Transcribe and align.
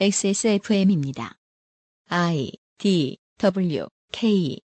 XSFM입니다. 0.00 1.36
I 2.08 2.50
D 2.78 3.18
W 3.38 3.86
K 4.10 4.58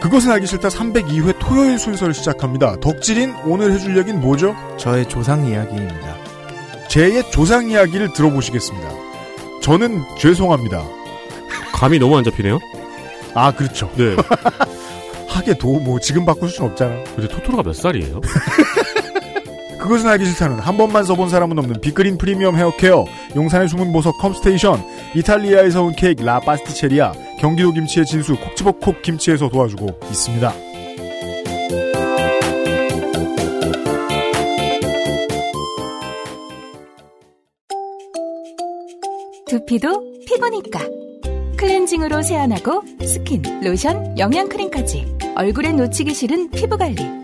그것은 0.00 0.30
알기 0.30 0.46
싫다 0.46 0.68
302회 0.68 1.38
토요일 1.38 1.78
순서를 1.78 2.12
시작합니다. 2.14 2.78
덕질인 2.80 3.34
오늘 3.46 3.72
해줄 3.72 3.96
얘기는 3.96 4.20
뭐죠? 4.20 4.54
저의 4.78 5.08
조상 5.08 5.46
이야기입니다. 5.46 6.16
제의 6.88 7.28
조상 7.30 7.70
이야기를 7.70 8.12
들어보시겠습니다. 8.12 8.88
저는 9.62 10.02
죄송합니다. 10.18 10.84
감이 11.72 11.98
너무 11.98 12.16
안 12.18 12.24
잡히네요. 12.24 12.60
아 13.34 13.52
그렇죠. 13.52 13.90
네. 13.96 14.14
하게 15.26 15.54
도 15.54 15.80
뭐 15.80 15.98
지금 15.98 16.24
바꿀 16.24 16.48
순 16.50 16.66
없잖아. 16.66 17.02
근데 17.16 17.26
토토로가 17.26 17.62
몇 17.64 17.72
살이에요? 17.74 18.20
그것은 19.84 20.08
알기 20.08 20.24
싫다는 20.24 20.60
한 20.60 20.78
번만 20.78 21.04
써본 21.04 21.28
사람은 21.28 21.58
없는 21.58 21.82
빅그린 21.82 22.16
프리미엄 22.16 22.56
헤어케어, 22.56 23.04
용산의 23.36 23.68
숨은 23.68 23.92
보석 23.92 24.16
컴스테이션, 24.16 24.82
이탈리아에서 25.14 25.82
온 25.82 25.92
케이크 25.94 26.22
라 26.22 26.40
파스티체리아, 26.40 27.12
경기도 27.38 27.70
김치의 27.70 28.06
진수 28.06 28.34
콕지버콕 28.34 29.02
김치에서 29.02 29.50
도와주고 29.50 30.00
있습니다. 30.08 30.54
두피도 39.46 40.02
피부니까 40.26 40.80
클렌징으로 41.58 42.22
세안하고 42.22 42.82
스킨, 43.04 43.42
로션, 43.62 44.18
영양크림까지 44.18 45.18
얼굴에 45.36 45.72
놓치기 45.72 46.14
싫은 46.14 46.52
피부관리 46.52 47.23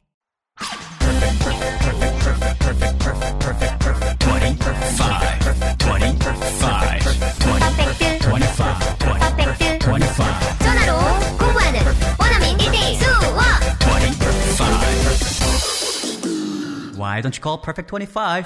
Why 17.21 17.29
don't 17.29 17.37
you 17.37 17.43
call 17.43 17.61
Perfect 17.61 17.91
25? 17.91 18.45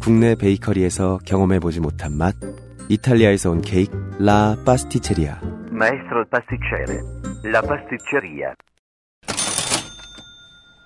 국내 0.00 0.36
베이커리에서 0.36 1.18
경험해보지 1.26 1.80
못한 1.80 2.12
맛 2.16 2.36
이탈리아에서 2.88 3.50
온 3.50 3.60
케이크 3.60 3.90
라 4.20 4.56
파스티체리아 4.64 5.40
Maestro 5.72 6.20
il 6.20 6.26
pasticcere. 6.30 7.02
La 7.44 7.60
pasticceria. 7.60 8.54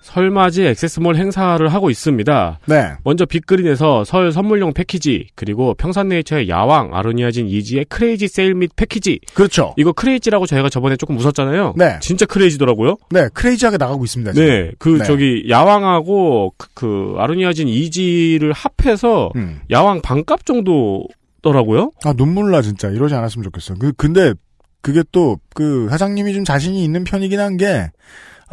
설맞이 0.03 0.65
액세스몰 0.65 1.15
행사를 1.15 1.65
하고 1.67 1.89
있습니다. 1.89 2.59
네. 2.67 2.91
먼저 3.03 3.25
빅그린에서 3.25 4.03
설 4.03 4.31
선물용 4.31 4.73
패키지, 4.73 5.27
그리고 5.35 5.73
평산네이처의 5.75 6.49
야왕, 6.49 6.93
아로니아진 6.93 7.47
이지의 7.47 7.85
crazy 7.85 8.27
세일 8.27 8.53
및 8.53 8.71
패키지. 8.75 9.19
그렇죠. 9.33 9.73
이거 9.77 9.93
crazy라고 9.93 10.45
저희가 10.45 10.69
저번에 10.69 10.97
조금 10.97 11.17
웃었잖아요. 11.17 11.73
네. 11.77 11.97
진짜 12.01 12.25
crazy더라고요. 12.25 12.97
네, 13.11 13.29
crazy하게 13.33 13.77
나가고 13.77 14.03
있습니다. 14.03 14.33
지금. 14.33 14.47
네. 14.47 14.71
그 14.77 14.89
네. 14.99 15.03
저기 15.05 15.45
야왕하고 15.49 16.53
그, 16.57 16.67
그 16.73 17.15
아로니아진 17.17 17.67
이지를 17.69 18.51
합해서 18.53 19.31
음. 19.37 19.61
야왕 19.71 20.01
반값 20.01 20.45
정도 20.45 21.07
더라고요. 21.41 21.91
아 22.03 22.13
눈물 22.13 22.51
나 22.51 22.61
진짜 22.61 22.89
이러지 22.89 23.15
않았으면 23.15 23.43
좋겠어. 23.45 23.75
그 23.75 23.93
근데 23.93 24.33
그게 24.81 25.01
또 25.11 25.37
그 25.55 25.87
사장님이 25.89 26.33
좀 26.33 26.43
자신이 26.43 26.83
있는 26.83 27.03
편이긴 27.03 27.39
한 27.39 27.57
게 27.57 27.91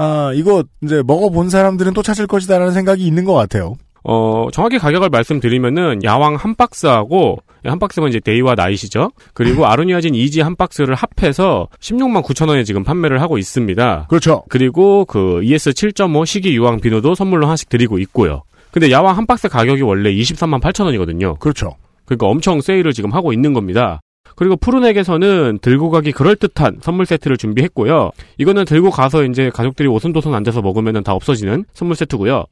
아, 0.03 0.33
이거 0.35 0.65
이제 0.83 1.03
먹어본 1.07 1.51
사람들은 1.51 1.93
또 1.93 2.03
찾을 2.03 2.27
것이다라는 2.27 2.73
생각이 2.73 3.07
있는 3.07 3.27
것 3.27 3.35
같아요. 3.35 3.75
어, 4.03 4.49
정확히 4.51 4.79
가격을 4.79 5.11
말씀드리면은 5.11 6.03
야왕 6.03 6.37
한 6.37 6.55
박스하고 6.55 7.37
한 7.63 7.79
박스면 7.79 8.09
이제 8.09 8.19
데이와 8.19 8.55
나이시죠. 8.55 9.11
그리고 9.35 9.67
아로니아진 9.67 10.15
이지 10.15 10.41
한 10.41 10.57
박스를 10.57 10.95
합해서 10.95 11.69
16만 11.81 12.23
9천 12.23 12.49
원에 12.49 12.65
지금 12.65 12.83
판매를 12.83 13.21
하고 13.21 13.37
있습니다. 13.37 14.07
그렇죠. 14.09 14.43
그리고 14.49 15.05
그 15.05 15.43
ES 15.43 15.73
7.5 15.73 16.25
시기 16.25 16.57
유황 16.57 16.81
비누도 16.81 17.15
선물로 17.15 17.45
하나씩 17.45 17.69
드리고 17.69 17.99
있고요. 17.99 18.43
근데 18.71 18.91
야왕 18.91 19.19
한 19.19 19.27
박스 19.27 19.49
가격이 19.51 19.83
원래 19.83 20.11
23만 20.15 20.63
8천 20.63 20.87
원이거든요. 20.87 21.35
그렇죠. 21.37 21.77
그러니까 22.07 22.27
엄청 22.27 22.63
세일을 22.63 22.95
지금 22.95 23.13
하고 23.13 23.35
있는 23.35 23.53
겁니다. 23.53 24.01
그리고 24.37 24.57
푸른액에서는 24.57 25.59
들고 25.61 25.91
가기 25.91 26.13
그럴듯한 26.13 26.79
선물 26.83 27.07
세트를 27.07 27.37
준비했고요. 27.37 28.11
이거는 28.39 28.65
들고 28.65 28.91
가서 28.91 29.25
이제 29.25 29.51
가족들이 29.51 29.89
오손도손 29.89 30.35
앉아서 30.35 30.63
먹으면 30.63 31.03
다 31.03 31.13
없어지는 31.13 31.65
선물 31.73 31.97
세트고요. 31.97 32.45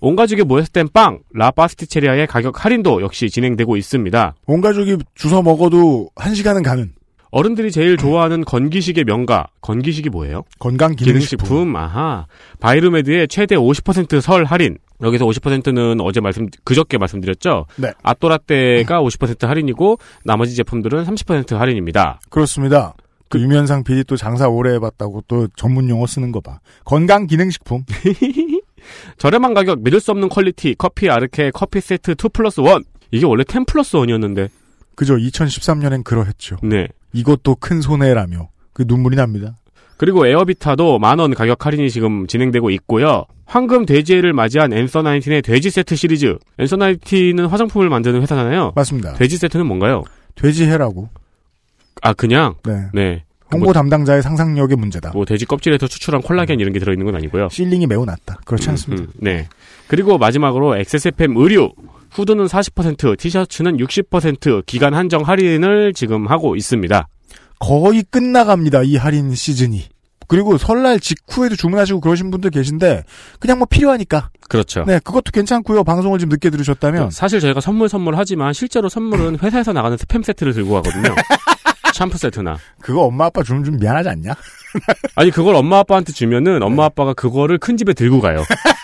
온 0.00 0.16
가족이 0.16 0.42
모였을 0.42 0.72
땐 0.72 0.88
빵, 0.92 1.20
라파스티체리아의 1.32 2.26
가격 2.26 2.64
할인도 2.64 3.02
역시 3.02 3.30
진행되고 3.30 3.76
있습니다. 3.76 4.34
온 4.46 4.60
가족이 4.60 4.98
주워 5.14 5.42
먹어도 5.42 6.10
한 6.16 6.34
시간은 6.34 6.62
가는 6.62 6.92
어른들이 7.30 7.70
제일 7.70 7.96
좋아하는 7.96 8.44
건기식의 8.44 9.04
명가, 9.04 9.48
건기식이 9.60 10.08
뭐예요? 10.10 10.44
건강 10.58 10.94
기능식품. 10.94 11.46
기능식품, 11.48 11.76
아하. 11.76 12.26
바이르메드의 12.60 13.28
최대 13.28 13.56
50%설 13.56 14.44
할인. 14.44 14.78
여기서 15.02 15.26
50%는 15.26 16.00
어제 16.00 16.20
말씀, 16.20 16.48
그저께 16.64 16.98
말씀드렸죠? 16.98 17.66
네. 17.76 17.92
아또라떼가 18.02 19.00
50% 19.02 19.46
할인이고, 19.46 19.98
나머지 20.24 20.54
제품들은 20.54 21.04
30% 21.04 21.56
할인입니다. 21.56 22.20
그렇습니다. 22.30 22.94
그 23.28 23.40
유면상 23.40 23.82
PD 23.84 24.04
또 24.04 24.16
장사 24.16 24.48
오래 24.48 24.74
해봤다고 24.74 25.24
또 25.26 25.48
전문 25.56 25.88
용어 25.88 26.06
쓰는 26.06 26.32
거 26.32 26.40
봐. 26.40 26.60
건강 26.84 27.26
기능식품. 27.26 27.84
저렴한 29.18 29.54
가격, 29.54 29.82
믿을 29.82 30.00
수 30.00 30.12
없는 30.12 30.28
퀄리티, 30.28 30.74
커피 30.78 31.10
아르케 31.10 31.50
커피 31.52 31.80
세트 31.80 32.12
2 32.12 32.28
플러스 32.32 32.60
1. 32.60 32.68
이게 33.10 33.26
원래 33.26 33.42
10 33.48 33.66
플러스 33.66 33.96
1이었는데, 33.96 34.48
그죠. 34.94 35.16
2013년엔 35.16 36.04
그러했죠. 36.04 36.56
네. 36.62 36.88
이것도 37.12 37.56
큰 37.56 37.80
손해라며. 37.80 38.48
그 38.72 38.84
눈물이 38.86 39.16
납니다. 39.16 39.58
그리고 39.96 40.26
에어비타도 40.26 40.98
만원 40.98 41.34
가격 41.34 41.64
할인이 41.64 41.90
지금 41.90 42.26
진행되고 42.26 42.70
있고요. 42.70 43.24
황금 43.46 43.86
돼지해를 43.86 44.32
맞이한 44.32 44.72
앤서 44.72 45.02
나인틴의 45.02 45.42
돼지 45.42 45.70
세트 45.70 45.96
시리즈. 45.96 46.36
앤서 46.58 46.76
나인틴은 46.76 47.46
화장품을 47.46 47.88
만드는 47.88 48.20
회사잖아요. 48.22 48.72
맞습니다. 48.74 49.14
돼지 49.14 49.38
세트는 49.38 49.66
뭔가요? 49.66 50.02
돼지해라고. 50.34 51.08
아, 52.02 52.12
그냥? 52.12 52.54
네. 52.64 52.88
네. 52.92 53.24
홍보 53.52 53.72
담당자의 53.72 54.22
상상력의 54.22 54.76
문제다. 54.76 55.12
뭐 55.12 55.24
돼지 55.24 55.46
껍질에서 55.46 55.86
추출한 55.86 56.20
콜라겐 56.20 56.58
이런 56.58 56.72
게 56.72 56.80
들어있는 56.80 57.06
건 57.06 57.14
아니고요. 57.14 57.48
실링이 57.50 57.86
매우 57.86 58.04
낮다. 58.04 58.40
그렇지 58.44 58.68
않습니다. 58.70 59.04
음, 59.04 59.06
음, 59.06 59.12
네. 59.20 59.48
그리고 59.86 60.18
마지막으로 60.18 60.76
XSFM 60.76 61.36
의류. 61.36 61.72
후드는 62.10 62.46
40%, 62.46 63.18
티셔츠는 63.18 63.76
60% 63.76 64.64
기간 64.64 64.94
한정 64.94 65.22
할인을 65.22 65.92
지금 65.92 66.26
하고 66.28 66.56
있습니다. 66.56 67.08
거의 67.58 68.02
끝나갑니다. 68.10 68.82
이 68.82 68.96
할인 68.96 69.34
시즌이. 69.34 69.84
그리고 70.28 70.58
설날 70.58 70.98
직후에도 70.98 71.54
주문하시고 71.54 72.00
그러신 72.00 72.30
분들 72.30 72.50
계신데 72.50 73.04
그냥 73.38 73.58
뭐 73.58 73.66
필요하니까. 73.70 74.30
그렇죠. 74.48 74.84
네, 74.84 74.98
그것도 74.98 75.30
괜찮고요. 75.32 75.84
방송을 75.84 76.18
좀 76.18 76.28
늦게 76.28 76.50
들으셨다면 76.50 77.10
사실 77.10 77.38
저희가 77.40 77.60
선물 77.60 77.88
선물 77.88 78.16
하지만 78.16 78.52
실제로 78.52 78.88
선물은 78.88 79.38
회사에서 79.40 79.72
나가는 79.72 79.96
스팸 79.96 80.24
세트를 80.24 80.52
들고 80.52 80.74
가거든요. 80.74 81.14
샴푸 81.94 82.18
세트나. 82.18 82.58
그거 82.80 83.02
엄마 83.02 83.26
아빠 83.26 83.42
주면 83.42 83.64
좀 83.64 83.76
미안하지 83.78 84.08
않냐? 84.10 84.34
아니 85.14 85.30
그걸 85.30 85.54
엄마 85.54 85.78
아빠한테 85.78 86.12
주면은 86.12 86.62
엄마 86.62 86.84
아빠가 86.84 87.14
그거를 87.14 87.56
큰 87.58 87.76
집에 87.76 87.94
들고 87.94 88.20
가요. 88.20 88.44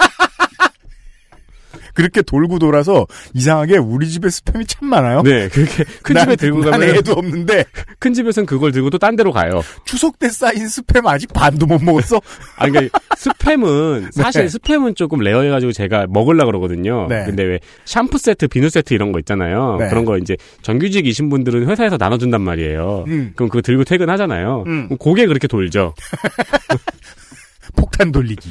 그렇게 1.95 2.23
돌고 2.23 2.59
돌아서 2.59 3.07
이상하게 3.35 3.77
우리 3.79 4.09
집에 4.09 4.29
스팸이 4.29 4.67
참 4.69 4.89
많아요. 4.89 5.23
네, 5.23 5.49
그렇게 5.49 5.85
큰 6.03 6.15
난- 6.15 6.25
집에 6.25 6.37
들고 6.37 6.61
난 6.63 6.73
가면 6.81 6.89
애도 6.97 7.13
없는데 7.13 7.65
큰 7.99 8.15
집에서는 8.15 8.47
그걸 8.47 8.73
들고 8.73 8.91
또 8.91 8.99
딴 8.99 9.17
데로 9.17 9.33
가요. 9.33 9.63
추석 9.85 10.19
때 10.19 10.29
쌓인 10.29 10.67
스팸 10.67 11.07
아직 11.07 11.33
반도 11.33 11.67
못 11.67 11.83
먹었어. 11.83 12.21
아, 12.57 12.69
그러니까 12.69 12.99
스팸은 13.17 14.13
사실 14.15 14.47
네. 14.47 14.49
스팸은 14.59 14.97
조금 14.97 15.19
레어해 15.21 15.51
가지고 15.51 15.73
제가 15.73 16.07
먹으려 16.09 16.45
그러거든요. 16.47 17.07
네. 17.09 17.25
근데 17.25 17.43
왜 17.43 17.59
샴푸 17.85 18.19
세트, 18.19 18.49
비누 18.49 18.69
세트 18.71 18.95
이런 18.95 19.13
거 19.13 19.19
있잖아요. 19.19 19.77
네. 19.81 19.89
그런 19.89 20.05
거 20.05 20.19
이제 20.19 20.37
정규직이신 20.63 21.29
분들은 21.31 21.67
회사에서 21.69 21.99
나눠 21.99 22.17
준단 22.19 22.41
말이에요. 22.43 23.05
음. 23.09 23.33
그럼 23.35 23.49
그거 23.49 23.61
들고 23.61 23.85
퇴근하잖아요. 23.85 24.65
음. 24.67 24.89
그게 25.01 25.27
그렇게 25.27 25.47
돌죠. 25.49 25.95
폭탄 27.77 28.13
돌리기. 28.13 28.51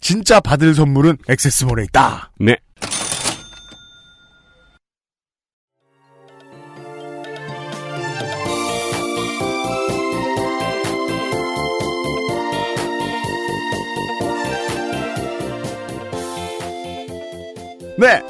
진짜 0.00 0.40
받을 0.40 0.74
선물은 0.74 1.18
액세스몰에 1.28 1.84
있다. 1.84 2.30
네. 2.38 2.56
네. 18.00 18.22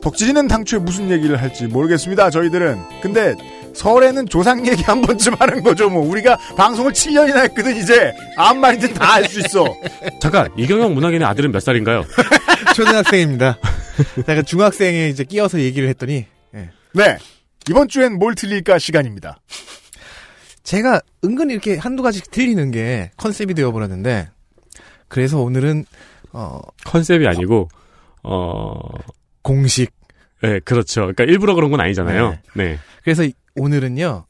덕질이는 0.00 0.46
당초에 0.46 0.78
무슨 0.78 1.10
얘기를 1.10 1.40
할지 1.42 1.66
모르겠습니다. 1.66 2.30
저희들은. 2.30 2.78
근데 3.02 3.34
설에는 3.74 4.26
조상 4.28 4.64
얘기 4.66 4.82
한 4.84 5.02
번쯤 5.02 5.34
하는 5.34 5.64
거죠. 5.64 5.90
뭐 5.90 6.08
우리가 6.08 6.36
방송을 6.56 6.92
7년이나 6.92 7.42
했거든 7.44 7.76
이제 7.76 8.14
아무 8.36 8.60
말이든 8.60 8.94
다할수 8.94 9.40
있어. 9.40 9.64
잠깐 10.22 10.48
이경영 10.56 10.94
문학인의 10.94 11.26
아들은 11.26 11.50
몇 11.50 11.60
살인가요? 11.60 12.04
초등학생입니다. 12.76 13.58
제가 14.26 14.42
중학생에 14.42 15.08
이제 15.08 15.24
끼어서 15.24 15.58
얘기를 15.58 15.88
했더니 15.88 16.26
예. 16.54 16.70
네. 16.92 17.18
이번 17.68 17.88
주엔 17.88 18.18
뭘 18.18 18.36
틀릴까 18.36 18.78
시간입니다. 18.78 19.40
제가 20.62 21.00
은근히 21.24 21.52
이렇게 21.52 21.76
한두 21.76 22.04
가지 22.04 22.22
틀리는 22.30 22.70
게 22.70 23.10
컨셉이 23.16 23.54
되어버렸는데 23.54 24.28
그래서 25.08 25.40
오늘은 25.40 25.84
어 26.32 26.60
컨셉이 26.84 27.26
아니고 27.26 27.62
어 27.62 27.78
공식 29.42 29.92
네, 30.42 30.60
그렇죠. 30.60 31.00
그러니까 31.02 31.24
일부러 31.24 31.54
그런 31.54 31.70
건 31.70 31.80
아니잖아요. 31.80 32.38
네. 32.54 32.78
그래서 33.02 33.24
이- 33.24 33.32
오늘은요 33.56 34.24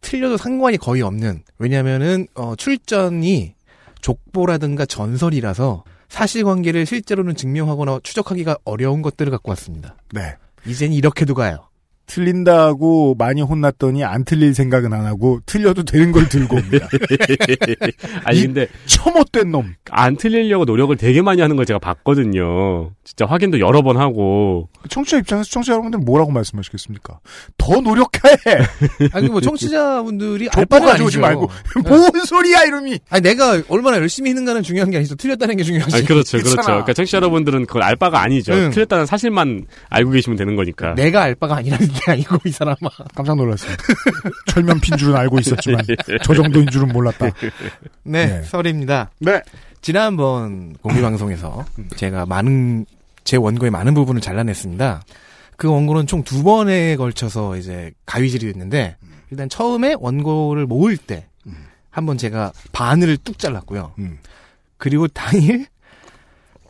틀려도 0.00 0.36
상관이 0.36 0.76
거의 0.78 1.02
없는 1.02 1.42
왜냐하면은 1.58 2.26
어, 2.34 2.54
출전이 2.56 3.54
족보라든가 4.00 4.84
전설이라서 4.86 5.84
사실관계를 6.08 6.86
실제로는 6.86 7.34
증명하거나 7.34 8.00
추적하기가 8.02 8.58
어려운 8.64 9.02
것들을 9.02 9.30
갖고 9.30 9.50
왔습니다. 9.50 9.96
네. 10.12 10.36
이젠 10.66 10.92
이렇게도 10.92 11.34
가요. 11.34 11.65
틀린다고 12.06 13.16
많이 13.18 13.42
혼났더니 13.42 14.04
안 14.04 14.24
틀릴 14.24 14.54
생각은 14.54 14.92
안 14.92 15.04
하고 15.06 15.40
틀려도 15.46 15.84
되는 15.84 16.12
걸 16.12 16.28
들고 16.28 16.56
옵니다. 16.56 16.88
아니 18.24 18.38
이- 18.38 18.42
근데 18.46 18.66
처못된 18.86 19.50
놈. 19.50 19.74
안 19.90 20.16
틀리려고 20.16 20.64
노력을 20.64 20.94
되게 20.96 21.22
많이 21.22 21.40
하는 21.42 21.56
걸 21.56 21.66
제가 21.66 21.78
봤거든요. 21.78 22.90
진짜 23.04 23.26
확인도 23.26 23.60
여러 23.60 23.82
번 23.82 23.96
하고. 23.96 24.68
청취자 24.88 25.18
입장에서 25.18 25.48
청취자 25.50 25.72
여러분들 25.72 26.00
뭐라고 26.00 26.30
말씀하시겠습니까? 26.32 27.18
더 27.58 27.80
노력해. 27.80 28.18
아니 29.12 29.28
뭐 29.28 29.40
청취자분들이 29.40 30.48
알바는 30.54 30.86
가져오지. 30.88 31.18
말고 31.18 31.50
뭔 31.84 32.10
소리야 32.24 32.64
이름이. 32.64 32.98
아니 33.10 33.22
내가 33.22 33.62
얼마나 33.68 33.98
열심히 33.98 34.30
했는가는 34.30 34.62
중요한 34.62 34.90
게 34.90 34.98
아니죠. 34.98 35.14
틀렸다는 35.16 35.56
게 35.56 35.62
중요하지. 35.64 35.96
아니, 35.96 36.04
그렇죠. 36.06 36.38
그렇죠. 36.38 36.56
그러니까 36.62 36.92
청취자 36.92 37.16
여러분들은 37.18 37.66
그걸 37.66 37.82
알 37.82 37.96
바가 37.96 38.20
아니죠. 38.22 38.52
응. 38.52 38.70
틀렸다는 38.70 39.06
사실만 39.06 39.66
알고 39.88 40.10
계시면 40.12 40.36
되는 40.36 40.56
거니까. 40.56 40.94
내가 40.94 41.22
알바가 41.22 41.56
아니라는 41.56 41.88
게 41.96 42.12
아니고 42.12 42.36
이 42.44 42.50
사람아. 42.50 42.76
깜짝 43.14 43.36
놀랐어요. 43.36 43.74
철면핀 44.52 44.96
줄은 44.96 45.16
알고 45.16 45.38
있었지만 45.40 45.82
저 46.22 46.34
정도인 46.34 46.68
줄은 46.68 46.88
몰랐다. 46.88 47.26
네, 48.04 48.26
네. 48.26 48.42
설입니다. 48.42 49.10
네. 49.20 49.42
지난번 49.82 50.74
공개 50.82 51.00
방송에서 51.00 51.64
제가 51.96 52.26
많은 52.26 52.86
제 53.24 53.36
원고의 53.36 53.70
많은 53.70 53.94
부분을 53.94 54.20
잘라냈습니다. 54.20 55.02
그 55.56 55.68
원고는 55.70 56.06
총 56.06 56.22
두 56.22 56.42
번에 56.42 56.96
걸쳐서 56.96 57.56
이제 57.56 57.92
가위질이 58.04 58.52
됐는데 58.52 58.96
일단 59.30 59.48
처음에 59.48 59.94
원고를 59.98 60.66
모을 60.66 60.96
때 60.96 61.26
한번 61.90 62.18
제가 62.18 62.52
반을 62.72 63.16
뚝 63.18 63.38
잘랐고요. 63.38 63.92
음. 63.98 64.18
그리고 64.76 65.08
당일 65.08 65.66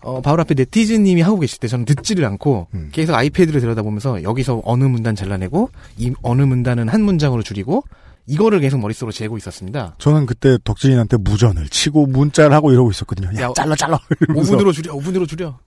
어, 0.07 0.21
바로 0.23 0.41
앞에 0.43 0.55
네티즌님이 0.55 1.21
하고 1.23 1.41
계실 1.41 1.59
때 1.59 1.67
저는 1.67 1.85
듣지를 1.85 2.25
않고 2.27 2.69
음. 2.75 2.91
계속 2.93 3.15
아이패드를 3.15 3.61
들여다보면서 3.61 4.23
여기서 4.23 4.63
어느 4.65 4.85
문단 4.85 5.17
잘라내고 5.17 5.71
이 5.99 6.13
어느 6.23 6.43
문단은 6.43 6.89
한 6.89 7.03
문장으로 7.03 7.43
줄이고 7.43 7.83
이거를 8.29 8.61
계속 8.61 8.79
머릿속으로 8.79 9.11
재고 9.13 9.37
있었습니다. 9.37 9.97
저는 9.99 10.27
그때 10.27 10.59
덕진이한테 10.65 11.17
무전을 11.17 11.69
치고 11.69 12.07
문자를 12.07 12.55
하고 12.55 12.73
이러고 12.73 12.91
있었거든요. 12.93 13.31
야, 13.41 13.47
야, 13.49 13.53
잘라 13.57 13.75
잘라. 13.75 13.99
이러면서. 14.21 14.57
5분으로 14.57 14.73
줄여, 14.73 14.95
5분으로 14.95 15.29
줄여. 15.29 15.59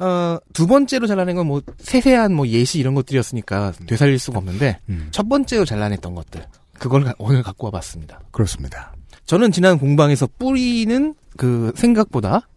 어, 0.00 0.38
두 0.52 0.66
번째로 0.66 1.06
잘라낸 1.06 1.36
건 1.36 1.46
뭐, 1.46 1.62
세세한 1.78 2.34
뭐 2.34 2.46
예시 2.48 2.78
이런 2.78 2.94
것들이었으니까 2.94 3.72
되살릴 3.86 4.18
수가 4.18 4.38
없는데, 4.38 4.80
음, 4.88 5.08
첫 5.12 5.28
번째로 5.28 5.64
잘라냈던 5.64 6.14
것들. 6.14 6.44
그걸 6.78 7.04
가- 7.04 7.14
오늘 7.18 7.42
갖고 7.42 7.66
와봤습니다. 7.66 8.20
그렇습니다. 8.32 8.92
저는 9.26 9.52
지난 9.52 9.78
공방에서 9.78 10.28
뿌리는 10.38 11.14
그 11.36 11.72
생각보다 11.76 12.48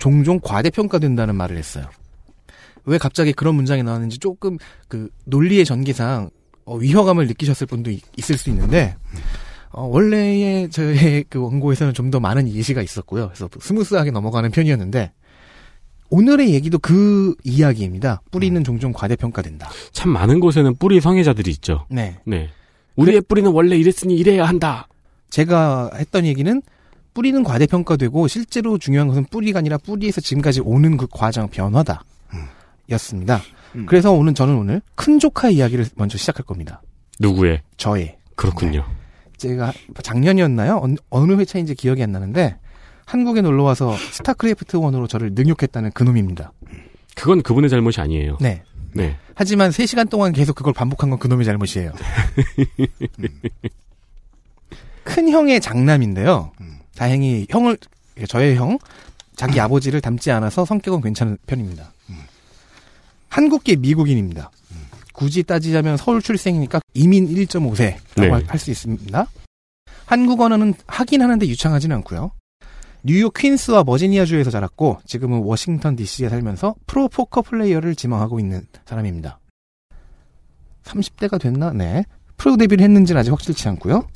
종종 0.00 0.40
과대평가된다는 0.42 1.36
말을 1.36 1.56
했어요. 1.56 1.84
왜 2.84 2.98
갑자기 2.98 3.32
그런 3.32 3.54
문장이 3.54 3.84
나왔는지 3.84 4.18
조금 4.18 4.58
그 4.88 5.08
논리의 5.26 5.64
전개상 5.64 6.30
어, 6.64 6.76
위화감을 6.76 7.26
느끼셨을 7.28 7.66
분도 7.66 7.90
있, 7.90 8.02
을수 8.30 8.50
있는데, 8.50 8.96
어, 9.70 9.84
원래의 9.84 10.70
저의 10.70 11.24
그 11.28 11.40
원고에서는 11.40 11.94
좀 11.94 12.10
더 12.10 12.20
많은 12.20 12.48
예시가 12.48 12.82
있었고요. 12.82 13.28
그래서 13.28 13.48
smooth하게 13.60 14.10
넘어가는 14.10 14.50
편이었는데, 14.50 15.12
오늘의 16.10 16.52
얘기도 16.54 16.78
그 16.78 17.34
이야기입니다. 17.44 18.20
뿌리는 18.30 18.62
종종 18.64 18.92
과대평가된다. 18.92 19.70
참 19.92 20.10
많은 20.10 20.40
곳에는 20.40 20.76
뿌리 20.76 21.00
성애자들이 21.00 21.50
있죠. 21.52 21.86
네. 21.88 22.18
네. 22.24 22.50
우리의 22.96 23.20
뿌리는 23.22 23.50
원래 23.50 23.76
이랬으니 23.76 24.16
이래야 24.16 24.44
한다. 24.44 24.88
제가 25.30 25.90
했던 25.94 26.26
얘기는 26.26 26.62
뿌리는 27.20 27.44
과대평가되고 27.44 28.28
실제로 28.28 28.78
중요한 28.78 29.06
것은 29.06 29.26
뿌리가 29.26 29.58
아니라 29.58 29.76
뿌리에서 29.76 30.22
지금까지 30.22 30.62
오는 30.64 30.96
그 30.96 31.06
과정 31.10 31.48
변화다. 31.48 32.02
였습니다. 32.92 33.42
음. 33.74 33.84
그래서 33.84 34.10
오늘 34.10 34.32
저는 34.32 34.56
오늘 34.56 34.80
큰 34.94 35.18
조카 35.18 35.50
이야기를 35.50 35.84
먼저 35.96 36.16
시작할 36.16 36.46
겁니다. 36.46 36.80
누구의? 37.18 37.60
저의. 37.76 38.16
그렇군요. 38.36 38.86
제가 39.36 39.70
작년이었나요? 40.02 40.80
어느, 41.10 41.34
회차인지 41.34 41.74
기억이 41.74 42.02
안 42.02 42.10
나는데 42.10 42.56
한국에 43.04 43.42
놀러 43.42 43.64
와서 43.64 43.94
스타크래프트 44.12 44.78
원으로 44.78 45.06
저를 45.06 45.32
능욕했다는 45.34 45.90
그놈입니다. 45.90 46.52
그건 47.16 47.42
그분의 47.42 47.68
잘못이 47.68 48.00
아니에요. 48.00 48.38
네. 48.40 48.62
네. 48.94 49.18
하지만 49.34 49.68
3시간 49.68 50.08
동안 50.08 50.32
계속 50.32 50.54
그걸 50.54 50.72
반복한 50.72 51.10
건 51.10 51.18
그놈의 51.18 51.44
잘못이에요. 51.44 51.92
큰 55.04 55.28
형의 55.28 55.60
장남인데요. 55.60 56.52
다행히 56.96 57.46
형을 57.48 57.78
저의 58.28 58.56
형 58.56 58.78
자기 59.36 59.58
아버지를 59.60 60.00
닮지 60.00 60.30
않아서 60.30 60.64
성격은 60.64 61.00
괜찮은 61.00 61.38
편입니다. 61.46 61.92
한국계 63.28 63.76
미국인입니다. 63.76 64.50
굳이 65.12 65.42
따지자면 65.42 65.96
서울 65.96 66.22
출생이니까 66.22 66.80
이민 66.94 67.28
1.5세라고 67.28 68.00
네. 68.16 68.44
할수 68.46 68.70
있습니다. 68.70 69.26
한국 70.06 70.40
언어는 70.40 70.74
하긴 70.86 71.22
하는데 71.22 71.46
유창하지는 71.46 71.96
않고요. 71.96 72.32
뉴욕 73.02 73.32
퀸스와 73.32 73.82
버지니아주에서 73.84 74.50
자랐고 74.50 74.98
지금은 75.06 75.40
워싱턴 75.40 75.96
DC에 75.96 76.28
살면서 76.28 76.74
프로 76.86 77.08
포커 77.08 77.42
플레이어를 77.42 77.94
지망하고 77.94 78.40
있는 78.40 78.66
사람입니다. 78.84 79.38
30대가 80.84 81.40
됐나? 81.40 81.72
네. 81.72 82.04
프로 82.36 82.56
데뷔를 82.56 82.82
했는지는 82.82 83.20
아직 83.20 83.30
확실치 83.30 83.68
않고요. 83.68 84.06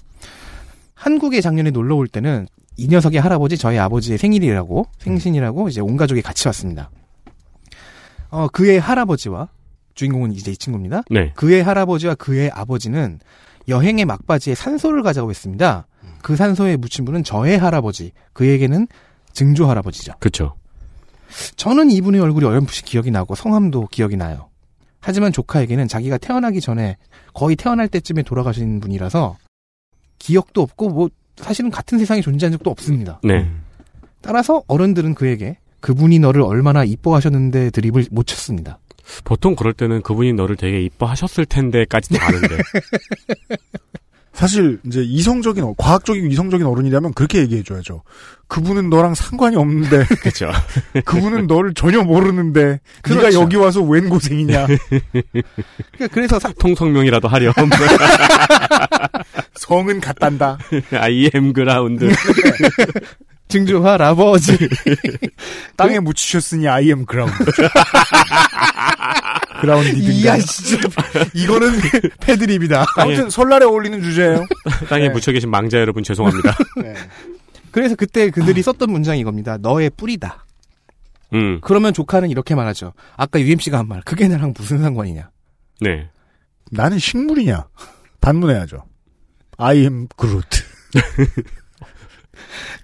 한국에 0.95 1.41
작년에 1.41 1.71
놀러 1.71 1.97
올 1.97 2.09
때는 2.09 2.47
이 2.77 2.89
녀석의 2.89 3.21
할아버지 3.21 3.57
저희 3.57 3.79
아버지의 3.79 4.19
생일이라고 4.19 4.87
생신이라고 4.99 5.69
이제 5.69 5.81
온 5.81 5.97
가족이 5.97 6.23
같이 6.23 6.49
왔습니다. 6.49 6.91
어 8.31 8.49
그의 8.49 8.81
할아버지와 8.81 9.49
주인공은 9.95 10.33
이제 10.33 10.51
이 10.51 10.57
친구입니다. 10.57 11.03
네. 11.11 11.33
그의 11.35 11.63
할아버지와 11.63 12.17
그의 12.17 12.51
아버지는 12.51 13.21
여행의 13.69 14.05
막바지에 14.05 14.55
산소를 14.55 15.03
가져고 15.03 15.31
있습니다. 15.31 15.87
그 16.23 16.37
산소에 16.37 16.77
묻힌 16.77 17.05
분은 17.05 17.25
저의 17.25 17.59
할아버지, 17.59 18.13
그에게는 18.33 18.89
증조 19.33 19.69
할아버지죠. 19.69 20.15
그쵸. 20.21 20.55
저는 21.57 21.91
이분의 21.91 22.21
얼굴이 22.21 22.45
어렴풋이 22.45 22.85
기억이 22.85 23.11
나고 23.11 23.35
성함도 23.35 23.89
기억이 23.91 24.17
나요. 24.17 24.49
하지만 25.01 25.33
조카에게는 25.33 25.89
자기가 25.89 26.19
태어나기 26.19 26.61
전에 26.61 26.97
거의 27.35 27.57
태어날 27.57 27.89
때쯤에 27.89 28.23
돌아가신 28.23 28.81
분이라서 28.81 29.37
기억도 30.19 30.63
없고 30.63 30.89
뭐 30.89 31.09
사실은 31.37 31.71
같은 31.71 31.99
세상에 31.99 32.21
존재한 32.21 32.53
적도 32.53 32.71
없습니다. 32.71 33.21
네. 33.23 33.51
따라서 34.21 34.63
어른들은 34.67 35.15
그에게 35.15 35.59
그분이 35.81 36.19
너를 36.19 36.43
얼마나 36.43 36.85
이뻐하셨는데 36.85 37.71
드립을 37.71 38.07
못 38.11 38.27
쳤습니다. 38.27 38.79
보통 39.25 39.55
그럴 39.55 39.75
때는 39.75 40.03
그분이 40.03 40.33
너를 40.33 40.57
되게 40.57 40.81
이뻐하셨을 40.83 41.47
텐데까지 41.47 42.15
다 42.15 42.27
아는데. 42.27 42.57
사실 44.35 44.79
이제 44.85 45.01
이성적인 45.03 45.65
어- 45.65 45.75
과학적이고 45.79 46.27
이성적인 46.27 46.67
어른이라면 46.67 47.15
그렇게 47.15 47.39
얘기해 47.39 47.63
줘야죠. 47.63 48.03
그분은 48.49 48.91
너랑 48.91 49.15
상관이 49.15 49.57
없는데 49.57 50.05
그쵸. 50.23 50.51
그분은 51.07 51.47
너를 51.47 51.73
전혀 51.75 52.03
모르는데 52.03 52.81
네가 53.09 53.21
그렇죠. 53.21 53.41
여기 53.41 53.57
와서 53.57 53.81
웬 53.83 54.09
고생이냐. 54.09 54.67
그러니까 54.67 56.09
그래서 56.13 56.39
사- 56.39 56.53
통성명이라도 56.59 57.29
하렴. 57.29 57.53
성은 59.55 60.01
같단다. 60.01 60.59
I 60.93 61.31
am 61.35 61.53
ground. 61.55 62.07
증조화 63.49 63.97
라버지. 63.99 64.57
땅에 65.77 66.01
묻히셨으니 66.01 66.67
I 66.69 66.85
am 66.87 67.07
ground. 67.07 67.33
그라운디든가. 69.61 70.11
이야, 70.11 70.39
진짜. 70.39 70.89
이거는 71.35 71.71
패드립이다. 72.21 72.87
아무튼 72.97 73.31
설날에 73.31 73.65
어울리는 73.65 74.03
주제예요. 74.03 74.47
땅에 74.89 75.09
네. 75.09 75.11
묻혀 75.11 75.33
계신 75.33 75.51
망자 75.51 75.79
여러분 75.79 76.03
죄송합니다. 76.03 76.57
그래서 77.71 77.97
그때 77.97 78.31
그들이 78.31 78.63
썼던 78.63 78.91
문장이 78.91 79.21
이겁니다. 79.21 79.57
너의 79.59 79.91
뿌리다. 79.91 80.47
음, 81.33 81.59
그러면 81.63 81.93
조카는 81.93 82.31
이렇게 82.31 82.55
말하죠. 82.55 82.93
아까 83.17 83.41
UMC가 83.41 83.79
한 83.79 83.89
말. 83.89 84.01
그게 84.03 84.29
나랑 84.29 84.55
무슨 84.57 84.79
상관이냐. 84.79 85.31
네. 85.81 86.09
나는 86.71 86.99
식물이냐? 86.99 87.67
반문해야죠. 88.21 88.85
I 89.59 89.79
am 89.79 90.07
Groot. 90.19 90.63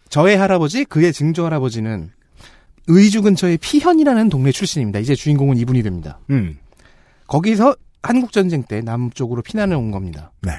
저의 0.09 0.37
할아버지, 0.37 0.85
그의 0.85 1.12
증조 1.12 1.45
할아버지는 1.45 2.11
의주 2.91 3.23
근처의 3.23 3.59
피현이라는 3.59 4.29
동네 4.29 4.53
출신입니다. 4.53 4.99
이제 4.99 5.15
주인공은 5.15 5.57
이분이 5.57 5.83
됩니다. 5.83 6.19
음. 6.31 6.59
거기서 7.27 7.77
한국 8.03 8.33
전쟁 8.33 8.63
때 8.65 8.81
남쪽으로 8.81 9.43
피난을 9.43 9.77
온 9.77 9.91
겁니다. 9.91 10.33
네. 10.43 10.53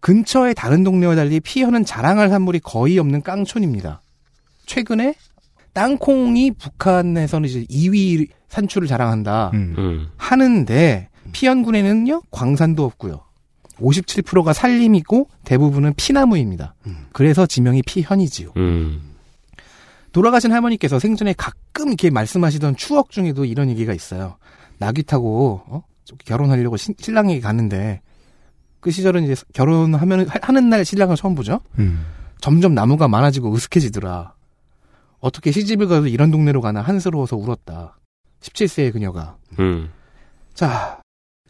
근처의 0.00 0.54
다른 0.54 0.84
동네와 0.84 1.14
달리 1.14 1.40
피현은 1.40 1.84
자랑할 1.84 2.28
산물이 2.28 2.60
거의 2.60 2.98
없는 2.98 3.22
깡촌입니다. 3.22 4.02
최근에 4.66 5.14
땅콩이 5.72 6.52
북한에서는 6.52 7.48
이제 7.48 7.64
2위 7.64 8.28
산출을 8.48 8.86
자랑한다 8.86 9.50
음. 9.54 9.74
음, 9.78 10.08
하는데 10.16 11.08
피현군에는요 11.32 12.22
광산도 12.30 12.84
없고요. 12.84 13.24
57%가 13.80 14.52
산림이고 14.52 15.28
대부분은 15.44 15.94
피나무입니다. 15.96 16.74
그래서 17.12 17.44
지명이 17.44 17.82
피현이지요. 17.82 18.52
음, 18.56 19.13
돌아가신 20.14 20.52
할머니께서 20.52 20.98
생전에 20.98 21.34
가끔 21.36 21.88
이렇게 21.88 22.08
말씀하시던 22.08 22.76
추억 22.76 23.10
중에도 23.10 23.44
이런 23.44 23.68
얘기가 23.68 23.92
있어요. 23.92 24.38
나귀 24.78 25.02
타고 25.02 25.62
어? 25.66 25.82
결혼하려고 26.24 26.76
신, 26.76 26.94
신랑에게 26.98 27.40
갔는데 27.40 28.00
그 28.80 28.90
시절은 28.90 29.24
이제 29.24 29.34
결혼하면 29.52 30.28
하- 30.28 30.38
하는 30.42 30.68
날 30.70 30.84
신랑을 30.84 31.16
처음 31.16 31.34
보죠. 31.34 31.60
음. 31.78 32.06
점점 32.40 32.74
나무가 32.74 33.08
많아지고 33.08 33.52
으슥해지더라. 33.54 34.34
어떻게 35.20 35.50
시집을 35.50 35.88
가도 35.88 36.06
이런 36.06 36.30
동네로 36.30 36.60
가나 36.60 36.80
한스러워서 36.82 37.36
울었다. 37.36 37.98
17세의 38.40 38.92
그녀가. 38.92 39.36
음. 39.58 39.90
자, 40.52 41.00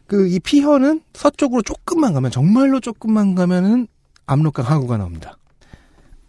그 0.07 0.27
이 0.27 0.39
피현은 0.39 1.01
서쪽으로 1.13 1.61
조금만 1.61 2.13
가면 2.13 2.31
정말로 2.31 2.79
조금만 2.79 3.35
가면은 3.35 3.87
압록강 4.27 4.65
하구가 4.65 4.97
나옵니다. 4.97 5.37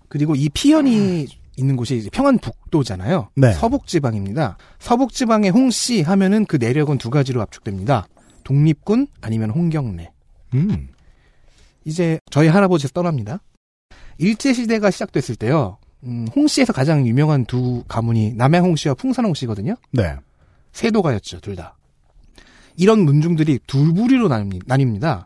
그리고 0.09 0.35
이 0.35 0.49
피현이 0.49 1.28
있는 1.56 1.76
곳이 1.76 2.08
평안북도잖아요. 2.12 3.30
네. 3.36 3.52
서북지방입니다. 3.52 4.58
서북지방의 4.78 5.50
홍씨 5.50 6.02
하면은 6.02 6.44
그 6.44 6.56
내력은 6.56 6.98
두 6.98 7.10
가지로 7.10 7.40
압축됩니다. 7.42 8.06
독립군 8.44 9.08
아니면 9.20 9.50
홍경래. 9.50 10.10
음. 10.54 10.88
이제 11.84 12.18
저희 12.30 12.48
할아버지에서 12.48 12.92
떠납니다. 12.92 13.40
일제 14.18 14.52
시대가 14.52 14.90
시작됐을 14.90 15.36
때요. 15.36 15.78
음, 16.04 16.26
홍씨에서 16.34 16.72
가장 16.72 17.06
유명한 17.06 17.44
두 17.46 17.84
가문이 17.88 18.34
남양홍씨와 18.34 18.94
풍산홍씨거든요. 18.94 19.76
네. 19.92 20.16
세도가였죠, 20.72 21.40
둘 21.40 21.56
다. 21.56 21.76
이런 22.76 23.00
문중들이 23.00 23.60
부류로 23.66 24.28
나뉩니- 24.28 24.64
나뉩니다. 24.66 25.25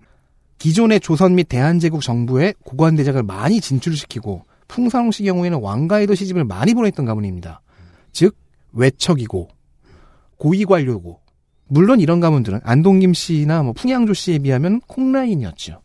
기존의 0.59 1.01
조선 1.01 1.35
및 1.35 1.49
대한제국 1.49 2.03
정부에 2.03 2.55
고관 2.65 2.95
대작을 2.97 3.23
많이 3.25 3.61
진출시키고 3.61 4.45
풍산홍 4.71 5.11
씨 5.11 5.25
경우에는 5.25 5.61
왕가에도 5.61 6.15
시집을 6.15 6.45
많이 6.45 6.75
보냈던 6.75 7.05
가문입니다. 7.05 7.61
즉 8.13 8.37
외척이고 8.73 9.49
고위관료고 10.39 11.21
물론 11.69 12.01
이런 12.01 12.21
가문들은 12.21 12.61
안동김 12.63 13.13
씨나 13.15 13.63
뭐 13.63 13.73
풍양조 13.73 14.15
씨에 14.15 14.39
비하면 14.39 14.81
콩라인이었죠. 14.87 15.83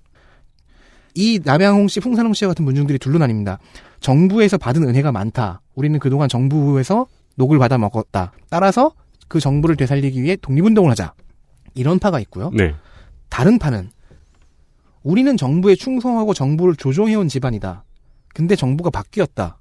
이 1.16 1.40
남양홍 1.44 1.88
씨, 1.88 2.00
풍산홍 2.00 2.34
씨와 2.34 2.50
같은 2.50 2.66
문중들이 2.66 3.00
둘로 3.00 3.20
나뉩니다. 3.20 3.58
정부에서 4.02 4.58
받은 4.58 4.84
은혜가 4.84 5.12
많다. 5.12 5.62
우리는 5.74 5.98
그동안 6.00 6.28
정부에서 6.28 7.08
녹을 7.36 7.58
받아 7.58 7.78
먹었다. 7.78 8.34
따라서 8.50 8.92
그 9.28 9.40
정부를 9.40 9.76
되살리기 9.78 10.22
위해 10.22 10.36
독립운동을 10.36 10.92
하자. 10.92 11.14
이런 11.74 12.00
파가 12.00 12.20
있고요. 12.22 12.52
네. 12.54 12.76
다른 13.30 13.58
파는 13.58 13.90
우리는 15.04 15.38
정부에 15.38 15.76
충성하고 15.76 16.34
정부를 16.34 16.76
조종해온 16.76 17.28
집안이다. 17.30 17.84
근데 18.36 18.56
정부가 18.56 18.90
바뀌었다. 18.90 19.58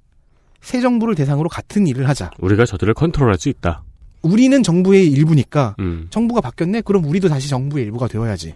새 0.61 0.81
정부를 0.81 1.15
대상으로 1.15 1.47
같은 1.49 1.87
일을 1.87 2.09
하자. 2.09 2.31
우리가 2.39 2.65
저들을 2.65 2.93
컨트롤할 2.93 3.37
수 3.39 3.47
있다. 3.49 3.83
우리는 4.21 4.61
정부의 4.61 5.07
일부니까 5.11 5.75
음. 5.79 6.07
정부가 6.09 6.41
바뀌었네. 6.41 6.81
그럼 6.81 7.05
우리도 7.05 7.29
다시 7.29 7.47
정부의 7.49 7.85
일부가 7.85 8.07
되어야지. 8.07 8.55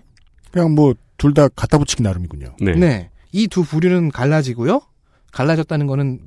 그냥 0.51 0.75
뭐 0.75 0.93
둘 1.17 1.33
다 1.33 1.47
갖다 1.49 1.77
붙이기 1.77 2.01
나름이군요. 2.03 2.55
네. 2.61 2.73
네. 2.73 3.09
이 3.31 3.47
두 3.47 3.63
부류는 3.63 4.09
갈라지고요. 4.11 4.81
갈라졌다는 5.31 5.85
거는 5.88 6.19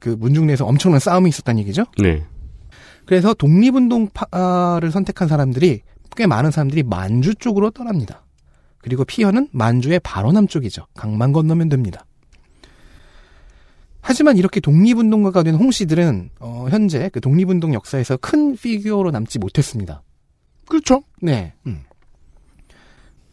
그 0.00 0.10
문중 0.10 0.46
내에서 0.46 0.64
엄청난 0.64 1.00
싸움이 1.00 1.28
있었다는 1.28 1.60
얘기죠. 1.62 1.84
네. 2.00 2.24
그래서 3.04 3.34
독립운동파를 3.34 4.90
선택한 4.90 5.28
사람들이 5.28 5.82
꽤 6.16 6.26
많은 6.26 6.50
사람들이 6.50 6.82
만주 6.84 7.34
쪽으로 7.36 7.70
떠납니다. 7.70 8.24
그리고 8.78 9.04
피현은 9.04 9.48
만주의 9.52 10.00
바로 10.02 10.32
남쪽이죠. 10.32 10.86
강만 10.94 11.32
건너면 11.32 11.68
됩니다. 11.68 12.04
하지만 14.00 14.36
이렇게 14.36 14.60
독립운동가가 14.60 15.42
된 15.42 15.54
홍 15.56 15.70
씨들은 15.70 16.30
어, 16.40 16.66
현재 16.70 17.08
그 17.12 17.20
독립운동 17.20 17.74
역사에서 17.74 18.16
큰 18.18 18.56
피규어로 18.56 19.10
남지 19.10 19.38
못했습니다. 19.38 20.02
그렇죠. 20.68 21.02
네. 21.20 21.52
음. 21.66 21.82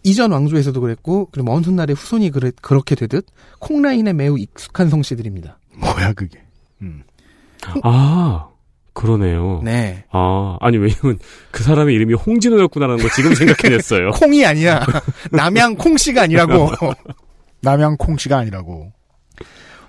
이전 0.04 0.32
왕조에서도 0.32 0.80
그랬고 0.82 1.30
그리고 1.32 1.52
먼 1.52 1.64
훗날에 1.64 1.94
후손이 1.94 2.30
그래, 2.32 2.52
그렇게 2.62 2.96
되듯 2.96 3.26
콩라인에 3.60 4.14
매우 4.14 4.38
익숙한 4.38 4.90
성씨들입니다. 4.90 5.58
뭐야 5.78 6.14
그게. 6.14 6.42
아, 7.84 8.48
그러네요. 8.94 9.62
네. 9.64 10.06
아, 10.12 10.58
아니, 10.62 10.78
왜냐면 10.78 11.18
그 11.52 11.64
사람의 11.64 11.96
이름이 11.96 12.14
홍진호였구나라는 12.14 13.04
거 13.04 13.10
지금 13.16 13.34
생각해냈어요. 13.34 14.12
콩이 14.22 14.46
아니야. 14.46 14.86
남양 15.32 15.76
콩씨가 15.76 16.24
아니라고. 16.24 16.70
남양 17.62 17.98
콩씨가 17.98 18.38
아니라고. 18.38 18.92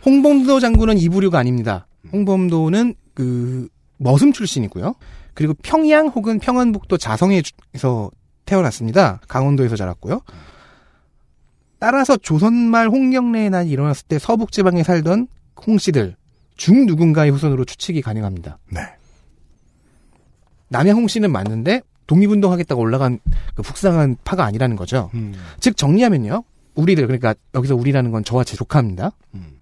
홍범도 0.07 0.61
장군은 0.61 0.99
이부류가 0.99 1.39
아닙니다. 1.39 1.87
홍범도는 2.13 2.95
그 3.15 3.69
머슴 3.99 4.33
출신이고요. 4.33 4.95
그리고 5.35 5.55
평양 5.63 6.07
혹은 6.07 6.39
평안북도 6.39 6.97
자성에서 6.97 8.11
태어났습니다. 8.47 9.21
강원도에서 9.27 9.75
자랐고요. 9.75 10.23
따라서 11.79 12.17
조선말 12.17 12.89
홍경래의 12.89 13.51
난이 13.51 13.69
일어났을 13.69 14.07
때 14.07 14.19
서북 14.19 14.53
지방에 14.53 14.83
살던 14.83 15.27
홍씨들 15.67 16.17
중 16.57 16.87
누군가의 16.87 17.33
후손으로 17.33 17.65
추측이 17.65 18.01
가능합니다. 18.01 18.59
네. 18.73 18.81
남양 20.69 20.97
홍 20.97 21.09
씨는 21.09 21.31
맞는데 21.31 21.83
독립운동 22.07 22.53
하겠다고 22.53 22.81
올라간 22.81 23.19
그 23.55 23.63
북상한 23.63 24.17
파가 24.25 24.45
아니라는 24.45 24.77
거죠. 24.77 25.11
음. 25.15 25.35
즉 25.61 25.77
정리하면요. 25.77 26.45
우리들 26.77 27.07
그러니까 27.07 27.35
여기서 27.55 27.75
우리라는 27.75 28.11
건 28.11 28.25
저와 28.25 28.45
제 28.45 28.57
조카입니다. 28.57 29.11
음. 29.35 29.56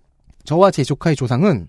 저와 0.45 0.71
제 0.71 0.85
조카의 0.85 1.17
조상은 1.17 1.69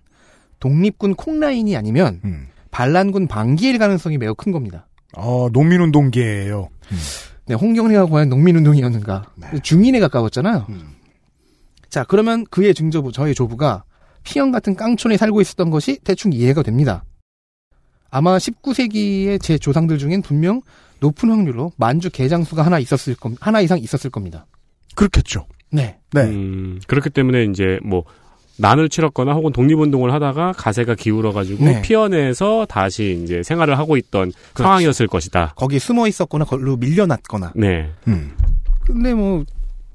독립군 0.60 1.16
콩라인이 1.16 1.76
아니면 1.76 2.22
음. 2.24 2.48
반란군 2.72 3.28
방기일 3.28 3.78
가능성이 3.78 4.18
매우 4.18 4.36
큰 4.36 4.52
겁니다. 4.52 4.88
어, 5.16 5.48
농민운동계예요. 5.52 6.70
네, 7.48 7.54
홍경래가 7.54 8.08
과연 8.08 8.30
농민운동이었는가? 8.30 9.32
네. 9.36 9.60
중인에 9.62 10.00
가까웠잖아요. 10.00 10.66
음. 10.70 10.96
자, 11.90 12.04
그러면 12.04 12.46
그의 12.50 12.74
증조부, 12.74 13.12
저의 13.12 13.34
조부가 13.34 13.84
피형 14.24 14.52
같은 14.52 14.76
깡촌에 14.76 15.18
살고 15.18 15.40
있었던 15.42 15.70
것이 15.70 16.00
대충 16.04 16.34
이해가 16.34 16.64
됩니다. 16.64 17.06
아마 18.10 18.38
19세기의 18.38 19.42
제 19.42 19.58
조상들 19.58 19.98
중엔 19.98 20.22
분명 20.22 20.62
높은 21.00 21.30
확률로 21.30 21.72
만주 21.78 22.10
개장수가 22.10 22.66
하나 22.66 22.80
있었을 22.80 23.16
겁, 23.16 23.34
하나 23.40 23.62
이상 23.62 23.78
있었을 23.80 24.10
겁니다. 24.10 24.48
그렇겠죠. 24.96 25.46
네. 25.72 26.00
네. 26.12 26.22
음, 26.22 26.80
그렇기 26.88 27.10
때문에 27.10 27.46
이제 27.46 27.80
뭐 27.84 28.04
난을 28.58 28.90
치렀거나 28.90 29.34
혹은 29.34 29.52
독립운동을 29.52 30.14
하다가 30.14 30.54
가세가 30.54 30.96
기울어가지고 30.96 31.66
네. 31.66 31.82
피어내서 31.82 32.66
다시 32.70 33.22
이제 33.24 33.44
생활을 33.44 33.78
하고 33.78 33.98
있던 33.98 34.32
상황이었을 34.56 35.08
것이다. 35.08 35.54
거기 35.56 35.80
숨어 35.80 36.08
있었거나 36.08 36.46
걸로 36.46 36.78
밀려났거나. 36.78 37.54
네, 37.56 37.90
음. 38.08 38.36
근데 38.86 39.14
뭐 39.14 39.44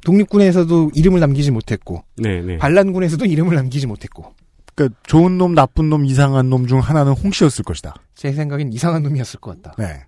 독립군에서도 0.05 0.91
이름을 0.95 1.21
남기지 1.21 1.51
못했고 1.51 2.05
네, 2.17 2.41
네. 2.43 2.59
반란군에서도 2.59 3.25
이름을 3.25 3.55
남기지 3.55 3.87
못했고 3.87 4.35
그러니까 4.75 4.99
좋은 5.07 5.37
놈, 5.39 5.55
나쁜 5.55 5.91
놈, 5.91 6.05
이상한 6.05 6.49
놈 6.49 6.67
중 6.67 6.81
하나는 6.81 7.13
홍씨였을 7.13 7.65
것이다. 7.65 7.95
제 8.15 8.33
생각엔 8.33 8.73
이상한 8.73 9.03
놈이었을 9.03 9.41
것 9.41 9.61
같다. 9.63 9.75
네. 9.79 10.05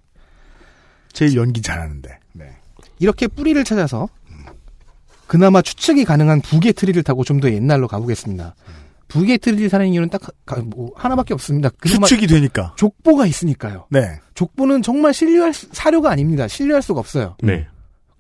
제일 1.13 1.37
연기 1.37 1.61
잘하는데. 1.61 2.19
네. 2.33 2.45
이렇게 2.99 3.27
뿌리를 3.27 3.63
찾아서 3.65 4.09
그나마 5.27 5.63
추측이 5.63 6.05
가능한 6.05 6.41
부계 6.43 6.73
tree를 6.75 7.03
타고 7.03 7.25
좀 7.25 7.41
더 7.41 7.51
옛날로 7.51 7.89
가보겠습니다. 7.89 8.55
부계 9.09 9.37
tree를 9.37 9.69
타는 9.69 9.87
이유는 9.87 10.09
딱 10.09 10.21
가- 10.47 10.63
뭐 10.65 10.93
하나밖에 10.95 11.35
없습니다. 11.35 11.69
그나마 11.79 12.07
추측이 12.07 12.27
되니까. 12.27 12.75
족보가 12.77 13.27
있으니까요. 13.27 13.87
네. 13.91 14.21
족보는 14.35 14.81
정말 14.83 15.13
신뢰할 15.13 15.53
수- 15.53 15.69
사료가 15.73 16.11
아닙니다. 16.11 16.49
신뢰할 16.49 16.81
수가 16.83 17.01
없어요. 17.01 17.37
네. 17.43 17.67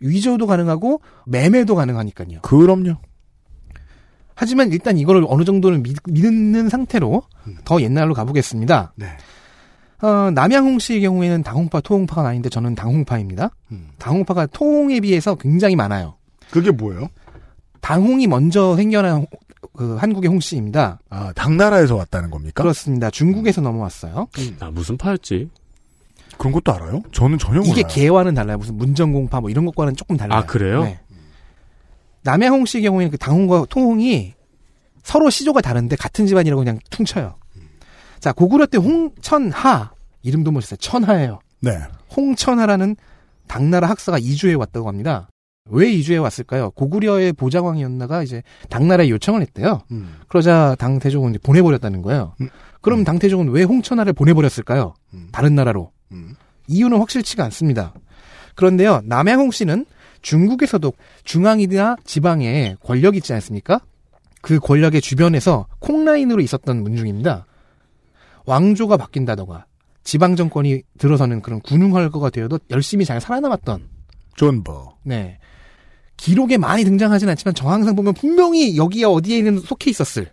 위조도 0.00 0.46
가능하고 0.46 1.00
매매도 1.26 1.74
가능하니까요. 1.76 2.40
그럼요. 2.42 2.96
하지만 4.34 4.72
일단 4.72 4.98
이거를 4.98 5.24
어느 5.28 5.44
정도는 5.44 5.82
믿, 5.82 5.96
믿는 6.08 6.68
상태로 6.68 7.22
더 7.64 7.80
옛날로 7.80 8.12
가보겠습니다. 8.14 8.92
네. 8.96 9.06
어, 10.02 10.30
남양홍 10.32 10.78
씨의 10.80 11.00
경우에는 11.02 11.42
당홍파, 11.44 11.80
토홍파가 11.80 12.28
아닌데 12.28 12.48
저는 12.48 12.74
당홍파입니다. 12.74 13.50
음. 13.70 13.88
당홍파가 13.98 14.46
토홍에 14.46 15.00
비해서 15.00 15.36
굉장히 15.36 15.76
많아요. 15.76 16.16
그게 16.52 16.70
뭐예요? 16.70 17.08
당홍이 17.80 18.28
먼저 18.28 18.76
생겨난 18.76 19.12
홍- 19.16 19.26
그 19.74 19.96
한국의 19.96 20.28
홍씨입니다. 20.30 21.00
아, 21.10 21.32
당나라에서 21.34 21.96
왔다는 21.96 22.30
겁니까? 22.30 22.62
그렇습니다. 22.62 23.10
중국에서 23.10 23.60
넘어왔어요. 23.60 24.28
아, 24.60 24.70
무슨 24.70 24.96
파였지? 24.96 25.48
그런 26.38 26.52
것도 26.52 26.72
알아요? 26.72 27.02
저는 27.12 27.38
전혀 27.38 27.60
이게 27.62 27.70
몰라요. 27.82 27.86
개와는 27.88 28.34
달라요. 28.34 28.58
무슨 28.58 28.76
문정공파 28.76 29.40
뭐 29.40 29.50
이런 29.50 29.64
것과는 29.66 29.96
조금 29.96 30.16
달라요. 30.16 30.38
아, 30.40 30.44
그래요? 30.46 30.84
네. 30.84 31.00
남양홍 32.22 32.66
씨의 32.66 32.82
경우에는 32.84 33.10
그 33.10 33.18
당홍과 33.18 33.66
토홍이 33.68 34.34
서로 35.02 35.30
시조가 35.30 35.60
다른데 35.60 35.96
같은 35.96 36.26
집안이라고 36.26 36.60
그냥 36.60 36.78
퉁쳐요. 36.90 37.34
자, 38.20 38.32
고구려 38.32 38.66
때 38.66 38.78
홍천하 38.78 39.92
이름도 40.22 40.52
멋있어요. 40.52 40.76
천하예요. 40.76 41.40
네. 41.60 41.72
홍천하라는 42.16 42.94
당나라 43.48 43.88
학사가 43.88 44.18
이주해 44.18 44.54
왔다고 44.54 44.86
합니다. 44.88 45.28
왜 45.66 45.90
이주해 45.92 46.18
왔을까요? 46.18 46.70
고구려의 46.70 47.32
보좌광이었나가 47.34 48.22
이제 48.22 48.42
당나라에 48.68 49.08
요청을 49.10 49.42
했대요. 49.42 49.82
음. 49.92 50.16
그러자 50.28 50.76
당태종은 50.78 51.30
이제 51.30 51.38
보내버렸다는 51.42 52.02
거예요. 52.02 52.34
음. 52.40 52.48
그럼 52.80 53.04
당태종은 53.04 53.50
왜 53.50 53.62
홍천하를 53.62 54.12
보내버렸을까요? 54.12 54.94
음. 55.14 55.28
다른 55.30 55.54
나라로. 55.54 55.92
음. 56.10 56.34
이유는 56.66 56.98
확실치가 56.98 57.44
않습니다. 57.44 57.94
그런데요, 58.54 59.00
남양홍 59.04 59.50
씨는 59.50 59.86
중국에서도 60.20 60.92
중앙이나 61.24 61.96
지방에 62.04 62.76
권력 62.82 63.16
있지 63.16 63.32
않습니까? 63.32 63.80
그 64.40 64.58
권력의 64.58 65.00
주변에서 65.00 65.66
콩라인으로 65.78 66.42
있었던 66.42 66.82
문중입니다. 66.82 67.46
왕조가 68.44 68.96
바뀐다던가 68.96 69.66
지방 70.02 70.34
정권이 70.34 70.82
들어서는 70.98 71.42
그런 71.42 71.60
군웅 71.60 71.94
헐거가 71.94 72.30
되어도 72.30 72.58
열심히 72.70 73.04
잘 73.04 73.20
살아남았던 73.20 73.88
존버. 74.34 74.96
네. 75.04 75.38
기록에 76.16 76.56
많이 76.56 76.84
등장하진 76.84 77.28
않지만 77.28 77.54
정황상 77.54 77.96
보면 77.96 78.14
분명히 78.14 78.76
여기에 78.76 79.04
어디에는 79.04 79.60
속해 79.60 79.90
있었을. 79.90 80.30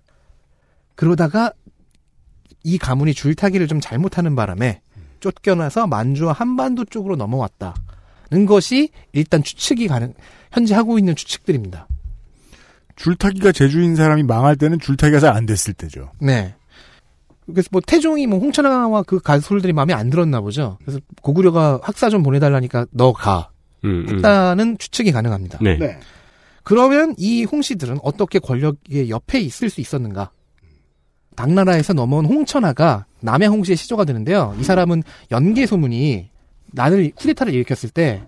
그러다가 0.95 1.53
이 2.63 2.77
가문이 2.77 3.13
줄타기를 3.13 3.67
좀 3.67 3.79
잘못하는 3.79 4.35
바람에 4.35 4.81
쫓겨나서 5.19 5.87
만주와 5.87 6.33
한반도 6.33 6.85
쪽으로 6.85 7.15
넘어왔다는 7.15 8.45
것이 8.47 8.89
일단 9.13 9.41
추측이 9.43 9.87
가능, 9.87 10.13
현재 10.51 10.75
하고 10.75 10.99
있는 10.99 11.15
추측들입니다. 11.15 11.87
줄타기가 12.95 13.53
제주인 13.53 13.95
사람이 13.95 14.23
망할 14.23 14.57
때는 14.57 14.79
줄타기가 14.79 15.19
잘 15.19 15.35
안 15.35 15.45
됐을 15.45 15.73
때죠. 15.73 16.11
네. 16.19 16.53
그래서 17.45 17.69
뭐 17.71 17.81
태종이 17.85 18.27
뭐 18.27 18.39
홍천하와 18.39 19.03
그 19.03 19.19
가솔들이 19.19 19.73
마음에 19.73 19.93
안 19.93 20.09
들었나 20.09 20.41
보죠. 20.41 20.77
그래서 20.83 20.99
고구려가 21.21 21.79
학사 21.81 22.09
좀 22.09 22.23
보내달라니까 22.23 22.87
너 22.91 23.13
가. 23.13 23.49
음, 23.85 24.05
음. 24.07 24.15
했다는 24.15 24.77
추측이 24.77 25.11
가능합니다. 25.11 25.59
네. 25.61 25.77
네. 25.77 25.99
그러면 26.63 27.15
이 27.17 27.43
홍씨들은 27.43 27.99
어떻게 28.03 28.39
권력의 28.39 29.09
옆에 29.09 29.39
있을 29.39 29.69
수 29.69 29.81
있었는가? 29.81 30.31
당나라에서 31.35 31.93
넘어온 31.93 32.25
홍천하가 32.25 33.05
남양 33.21 33.51
홍씨의 33.53 33.77
시조가 33.77 34.05
되는데요. 34.05 34.55
이 34.59 34.63
사람은 34.63 35.03
연개 35.31 35.65
소문이 35.65 36.29
나를 36.73 37.11
쿠데타를 37.15 37.53
일으켰을 37.53 37.89
때 37.89 38.23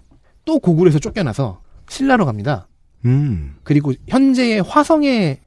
또 0.45 0.59
고구려에서 0.59 0.99
쫓겨나서 0.99 1.61
신라로 1.89 2.25
갑니다. 2.25 2.67
음. 3.05 3.55
그리고 3.63 3.93
현재의 4.07 4.61
화성의 4.61 5.39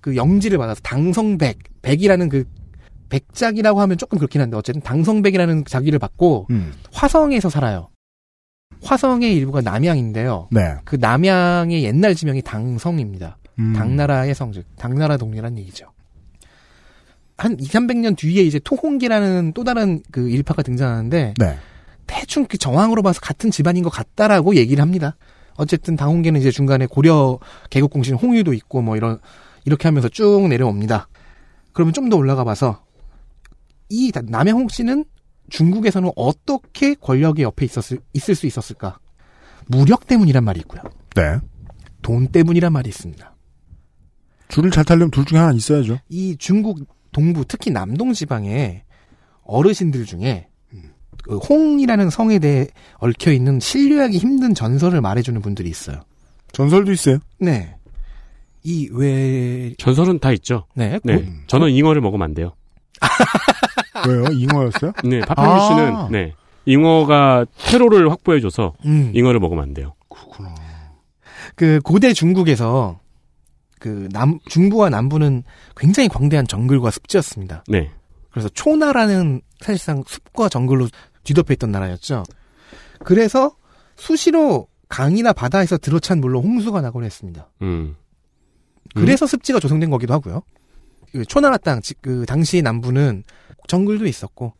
그 0.00 0.16
영지를 0.16 0.58
받아서 0.58 0.80
당성백, 0.82 1.58
백이라는 1.82 2.28
그 2.28 2.44
백작이라고 3.08 3.80
하면 3.80 3.96
조금 3.96 4.18
그렇긴 4.18 4.40
한데 4.40 4.56
어쨌든 4.56 4.82
당성백이라는 4.82 5.64
자기를 5.64 5.98
받고 5.98 6.46
음. 6.50 6.72
화성에서 6.92 7.50
살아요. 7.50 7.88
화성의 8.82 9.34
일부가 9.36 9.60
남양인데요. 9.60 10.48
네. 10.50 10.76
그 10.84 10.96
남양의 10.96 11.82
옛날 11.82 12.14
지명이 12.14 12.42
당성입니다. 12.42 13.38
음. 13.58 13.72
당나라의 13.72 14.34
성즉, 14.34 14.64
당나라 14.76 15.16
동네란 15.16 15.58
얘기죠. 15.58 15.86
한 17.36 17.56
2, 17.58 17.64
300년 17.64 18.16
뒤에 18.16 18.42
이제 18.42 18.58
토홍기라는 18.58 19.52
또 19.54 19.64
다른 19.64 20.02
그 20.10 20.28
일파가 20.28 20.62
등장하는데 20.62 21.34
네. 21.38 21.58
대충 22.06 22.46
그 22.46 22.58
정황으로 22.58 23.02
봐서 23.02 23.20
같은 23.20 23.50
집안인 23.50 23.84
것 23.84 23.90
같다라고 23.90 24.56
얘기를 24.56 24.82
합니다. 24.82 25.16
어쨌든 25.56 25.96
당홍계는 25.96 26.40
이제 26.40 26.50
중간에 26.50 26.86
고려 26.86 27.38
개국 27.70 27.90
공신 27.90 28.14
홍유도 28.14 28.54
있고 28.54 28.80
뭐 28.80 28.96
이런 28.96 29.18
이렇게 29.64 29.88
하면서 29.88 30.08
쭉 30.08 30.48
내려옵니다. 30.48 31.08
그러면 31.72 31.92
좀 31.92 32.08
더 32.08 32.16
올라가 32.16 32.44
봐서 32.44 32.82
이 33.88 34.12
남양홍 34.14 34.68
씨는 34.68 35.04
중국에서는 35.50 36.10
어떻게 36.16 36.94
권력의 36.94 37.44
옆에 37.44 37.64
있었을 37.64 37.98
있을 38.12 38.34
수 38.34 38.46
있었을까? 38.46 38.98
무력 39.66 40.06
때문이란 40.06 40.44
말이 40.44 40.60
있고요. 40.60 40.82
네. 41.14 41.38
돈 42.02 42.28
때문이란 42.28 42.72
말이 42.72 42.88
있습니다. 42.88 43.34
줄을 44.48 44.70
잘 44.70 44.84
타려면 44.84 45.10
둘 45.10 45.24
중에 45.24 45.38
하나 45.38 45.52
있어야죠. 45.52 45.98
이 46.08 46.36
중국 46.38 46.86
동부 47.12 47.44
특히 47.46 47.70
남동 47.70 48.12
지방의 48.12 48.82
어르신들 49.42 50.04
중에 50.06 50.48
그 51.24 51.36
홍이라는 51.38 52.08
성에 52.10 52.38
대해 52.38 52.68
얽혀 52.98 53.32
있는 53.32 53.60
신뢰하기 53.60 54.16
힘든 54.18 54.54
전설을 54.54 55.00
말해주는 55.00 55.40
분들이 55.42 55.68
있어요. 55.68 56.00
전설도 56.52 56.92
있어요. 56.92 57.18
네. 57.38 57.74
이 58.62 58.88
외, 58.92 59.74
전설은 59.78 60.18
다 60.20 60.32
있죠. 60.32 60.66
네. 60.74 60.98
네. 61.04 61.16
고- 61.22 61.24
저는 61.48 61.70
잉어를 61.70 62.00
먹으면 62.00 62.24
안 62.24 62.34
돼요. 62.34 62.54
왜요? 64.08 64.24
잉어였어요? 64.32 64.92
네. 65.04 65.20
파파뉴 65.20 65.50
아. 65.50 65.68
씨는 65.68 66.12
네. 66.12 66.34
잉어가 66.66 67.46
테러를 67.66 68.10
확보해줘서 68.10 68.74
음, 68.84 69.10
잉어를 69.14 69.40
먹으면 69.40 69.62
안 69.64 69.74
돼요. 69.74 69.94
그렇구나. 70.08 70.54
그 71.54 71.80
고대 71.82 72.12
중국에서 72.12 73.00
그 73.80 74.08
남, 74.12 74.38
중부와 74.48 74.90
남부는 74.90 75.44
굉장히 75.76 76.08
광대한 76.08 76.46
정글과 76.46 76.90
습지였습니다. 76.90 77.64
네. 77.68 77.90
그래서 78.30 78.48
초나라는 78.50 79.40
사실상 79.60 80.02
숲과 80.06 80.48
정글로 80.48 80.88
뒤덮여 81.24 81.52
있던 81.54 81.70
나라였죠. 81.72 82.24
그래서 83.04 83.52
수시로 83.96 84.66
강이나 84.88 85.32
바다에서 85.32 85.76
들어찬 85.78 86.20
물로 86.20 86.40
홍수가 86.42 86.80
나곤 86.80 87.04
했습니다. 87.04 87.48
음. 87.62 87.96
그래서 88.94 89.26
습지가 89.26 89.60
조성된 89.60 89.90
거기도 89.90 90.14
하고요. 90.14 90.42
그 91.12 91.24
초나라 91.24 91.56
땅, 91.56 91.80
지- 91.80 91.94
그 92.00 92.24
당시 92.26 92.60
남부는 92.62 93.22
정글도 93.68 94.06
있었고, 94.06 94.52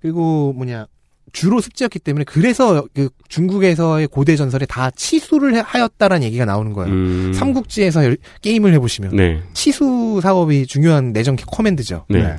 그리고 0.00 0.52
뭐냐 0.54 0.86
주로 1.32 1.60
습지였기 1.60 1.98
때문에 1.98 2.24
그래서 2.24 2.86
그 2.94 3.10
중국에서의 3.28 4.06
고대 4.08 4.34
전설에 4.36 4.64
다 4.64 4.90
치수를 4.90 5.54
해- 5.54 5.60
하였다라는 5.64 6.22
얘기가 6.26 6.46
나오는 6.46 6.72
거예요. 6.72 6.90
음. 6.92 7.32
삼국지에서 7.34 8.02
열- 8.04 8.16
게임을 8.40 8.72
해보시면 8.74 9.14
네. 9.14 9.42
치수 9.52 10.20
사업이 10.22 10.66
중요한 10.66 11.12
내정 11.12 11.36
커맨드죠. 11.36 12.06
네. 12.08 12.38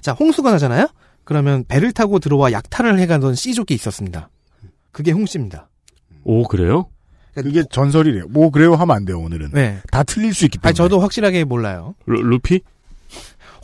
자, 0.00 0.12
홍수가 0.12 0.50
나잖아요? 0.50 0.88
그러면 1.24 1.64
배를 1.68 1.92
타고 1.92 2.18
들어와 2.18 2.52
약탈을 2.52 2.98
해가던 2.98 3.34
씨족이 3.36 3.72
있었습니다. 3.74 4.28
그게 4.92 5.12
홍씨입니다. 5.12 5.68
오, 6.24 6.42
그래요? 6.44 6.88
그게 7.34 7.64
전설이래요. 7.70 8.26
뭐 8.28 8.50
그래요 8.50 8.74
하면 8.74 8.96
안 8.96 9.04
돼요 9.04 9.18
오늘은. 9.20 9.50
네. 9.52 9.78
다 9.90 10.02
틀릴 10.02 10.34
수 10.34 10.44
있기 10.44 10.58
때문에. 10.58 10.68
아니, 10.68 10.74
저도 10.76 11.00
확실하게 11.00 11.44
몰라요. 11.44 11.94
루, 12.06 12.20
루피? 12.22 12.60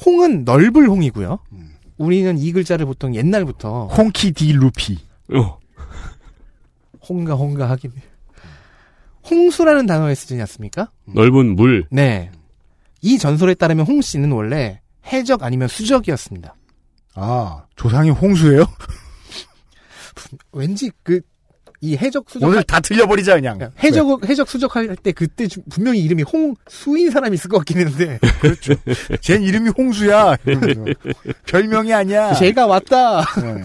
홍은 0.04 0.44
넓을 0.44 0.88
홍이고요. 0.88 1.38
음. 1.52 1.74
우리는 1.98 2.38
이 2.38 2.52
글자를 2.52 2.86
보통 2.86 3.14
옛날부터 3.14 3.88
홍키 3.88 4.32
디 4.32 4.52
루피. 4.52 4.98
어. 5.34 5.58
홍가 7.08 7.34
홍가 7.34 7.68
하긴 7.70 7.92
홍수라는 9.30 9.86
단어에 9.86 10.14
쓰지 10.14 10.40
않습니까? 10.40 10.90
넓은 11.04 11.56
물. 11.56 11.86
네. 11.90 12.30
이 13.02 13.18
전설에 13.18 13.54
따르면 13.54 13.86
홍 13.86 14.00
씨는 14.00 14.32
원래 14.32 14.80
해적 15.06 15.42
아니면 15.42 15.68
수적이었습니다. 15.68 16.54
아 17.14 17.64
조상이 17.76 18.10
홍수예요? 18.10 18.64
왠지 20.52 20.90
그 21.02 21.20
이 21.82 21.96
해적 21.96 22.28
수적 22.28 22.46
오늘 22.48 22.62
다 22.62 22.78
틀려버리자 22.80 23.36
그냥. 23.36 23.56
그냥 23.58 23.72
해적 23.82 24.28
해적 24.28 24.48
수적할 24.48 24.94
때 24.96 25.12
그때 25.12 25.46
주- 25.48 25.62
분명히 25.70 26.00
이름이 26.00 26.24
홍수인 26.24 27.10
사람이 27.10 27.34
있을 27.34 27.48
것 27.48 27.56
같긴 27.58 27.78
했는데 27.78 28.18
그렇죠. 28.40 28.74
쟨 29.22 29.42
이름이 29.42 29.70
홍수야. 29.76 30.36
별명이 31.46 31.92
아니야. 31.94 32.34
제가 32.34 32.66
왔다. 32.66 33.24
네. 33.40 33.62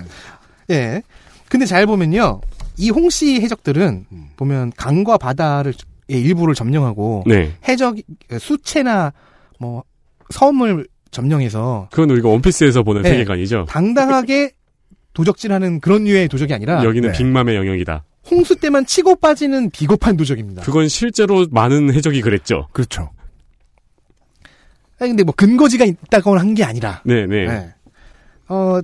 예. 0.76 1.04
근데 1.50 1.66
잘 1.66 1.86
보면요. 1.86 2.42
이 2.78 2.90
홍씨 2.90 3.42
해적들은 3.42 4.06
음. 4.12 4.28
보면 4.38 4.72
강과 4.78 5.18
바다를 5.18 5.74
의 6.08 6.22
일부를 6.22 6.54
점령하고 6.54 7.24
네. 7.26 7.52
해적 7.68 7.96
수채나 8.40 9.12
뭐 9.60 9.84
섬을 10.30 10.88
점령해서 11.10 11.88
그건 11.92 12.12
우리가 12.12 12.30
원피스에서 12.30 12.84
보는 12.84 13.02
네. 13.02 13.10
세계관이죠. 13.10 13.66
당당하게 13.68 14.52
도적질하는 15.16 15.80
그런 15.80 16.04
류의 16.04 16.28
도적이 16.28 16.54
아니라 16.54 16.84
여기는 16.84 17.12
네. 17.12 17.18
빅맘의 17.18 17.56
영역이다. 17.56 18.04
홍수 18.30 18.56
때만 18.56 18.86
치고 18.86 19.16
빠지는 19.16 19.72
비겁한 19.72 20.18
도적입니다. 20.18 20.62
그건 20.62 20.88
실제로 20.88 21.48
많은 21.50 21.94
해적이 21.94 22.22
그랬죠. 22.22 22.68
그렇죠. 22.74 23.10
아니, 25.00 25.12
근데 25.12 25.24
뭐 25.24 25.34
근거지가 25.36 25.86
있다고 25.86 26.38
한게 26.38 26.64
아니라 26.64 27.02
네네. 27.06 27.48
네. 27.48 27.74
어, 28.48 28.80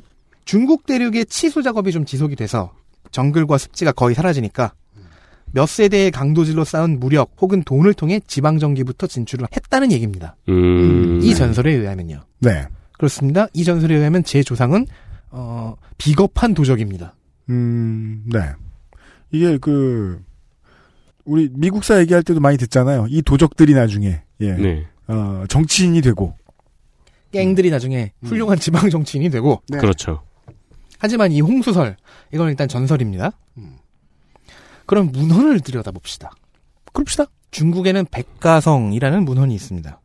중국 0.46 0.86
대륙의 0.86 1.26
치수 1.26 1.62
작업이 1.62 1.92
좀 1.92 2.06
지속이 2.06 2.36
돼서 2.36 2.74
정글과 3.12 3.58
습지가 3.58 3.92
거의 3.92 4.16
사라지니까 4.16 4.74
몇 5.54 5.68
세대의 5.68 6.12
강도질로 6.12 6.64
쌓은 6.64 7.00
무력 7.00 7.32
혹은 7.42 7.62
돈을 7.64 7.94
통해 7.94 8.22
지방 8.26 8.58
정기부터 8.58 9.08
진출을 9.08 9.48
했다는 9.54 9.92
얘기입니다. 9.92 10.38
음. 10.48 11.20
이 11.22 11.36
전설에 11.36 11.74
의하면요. 11.74 12.22
네. 12.40 12.66
그렇습니다. 12.94 13.48
이 13.54 13.66
전설에 13.66 13.96
의하면 13.96 14.24
제 14.24 14.44
조상은 14.44 14.86
어, 15.32 15.76
비겁한 15.98 16.54
도적입니다. 16.54 17.16
음, 17.50 18.24
네. 18.28 18.40
이게 19.32 19.58
그 19.58 20.22
우리 21.26 21.50
미국사 21.54 22.00
얘기할 22.00 22.24
때도 22.24 22.40
많이 22.40 22.58
듣잖아요. 22.58 23.08
이 23.10 23.22
도적들이 23.22 23.74
나중에 23.74 24.22
예. 24.42 24.52
네. 24.54 24.88
어, 25.08 25.46
정치인이 25.48 26.02
되고 26.02 26.36
갱들이 27.32 27.70
나중에 27.70 28.12
훌륭한 28.24 28.60
지방 28.60 28.90
정치인이 28.90 29.30
되고 29.30 29.62
네. 29.70 29.78
그렇죠. 29.78 30.22
하지만 31.00 31.32
이 31.32 31.42
홍수설 31.42 31.98
이건 32.34 32.50
일단 32.50 32.68
전설입니다. 32.68 33.32
그럼 34.86 35.10
문헌을 35.12 35.62
들여다봅시다. 35.62 36.32
그럽시다. 36.92 37.26
중국에는 37.52 38.06
백가성이라는 38.12 39.24
문헌이 39.24 39.56
있습니다. 39.56 40.02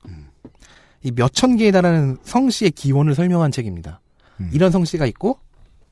이 1.03 1.13
몇천 1.15 1.57
개에 1.57 1.73
달하는 1.73 2.17
성씨의 2.23 2.71
기원을 2.71 3.15
설명한 3.15 3.51
책입니다. 3.51 4.01
음. 4.41 4.51
이런 4.53 4.71
성씨가 4.71 5.07
있고 5.07 5.39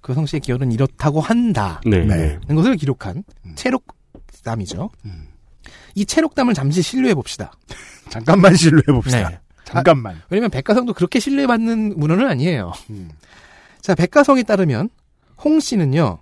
그 0.00 0.14
성씨의 0.14 0.40
기원은 0.40 0.72
이렇다고 0.72 1.20
한다. 1.20 1.80
네. 1.86 2.04
네. 2.04 2.38
는 2.46 2.56
것을 2.56 2.76
기록한 2.76 3.24
체록담이죠. 3.54 4.90
이 5.94 6.04
체록담을 6.04 6.54
잠시 6.54 6.82
신뢰해 6.82 7.14
봅시다. 7.14 7.52
잠깐만 8.10 8.54
신뢰해 8.54 8.84
봅시다. 8.86 9.30
네. 9.30 9.38
잠깐만. 9.64 10.20
왜냐면 10.28 10.50
백가성도 10.50 10.92
그렇게 10.92 11.20
신뢰받는 11.20 11.98
문헌은 11.98 12.26
아니에요. 12.26 12.72
자, 13.80 13.94
백가성에 13.94 14.42
따르면 14.42 14.90
홍 15.42 15.58
씨는요. 15.60 16.18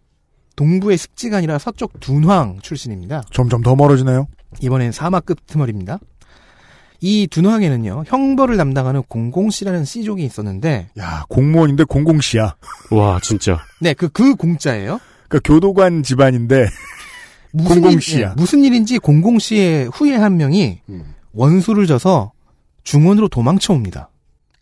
동부의 0.57 0.97
습지가 0.99 1.39
아니라 1.39 1.59
서쪽 1.59 1.99
둔황 1.99 2.61
출신입니다. 2.61 3.23
점점 3.33 3.63
더 3.63 3.75
멀어지네요. 3.75 4.29
이번엔 4.61 4.93
사막급 4.93 5.47
트머리입니다. 5.47 5.99
이 7.03 7.27
둔황에는요. 7.27 8.05
형벌을 8.07 8.57
담당하는 8.57 9.03
공공씨라는 9.09 9.85
씨족이 9.85 10.25
있었는데 10.25 10.91
야 10.99 11.25
공무원인데 11.29 11.85
공공시야. 11.85 12.55
와 12.93 13.19
진짜. 13.21 13.59
네, 13.81 13.93
그, 13.93 14.09
그 14.09 14.37
공자예요. 14.37 15.01
그러니까 15.29 15.53
교도관 15.53 16.05
집안인데 16.05 16.69
무슨 17.53 17.83
공공씨야. 17.83 18.19
일, 18.19 18.25
예, 18.25 18.33
무슨 18.37 18.63
일인지 18.65 18.99
공공씨의 19.01 19.91
후예 19.93 20.15
한 20.15 20.37
명이 20.37 20.81
원수를 21.33 21.89
져서 21.89 22.31
중원으로 22.85 23.27
도망쳐 23.27 23.73
옵니다. 23.73 24.09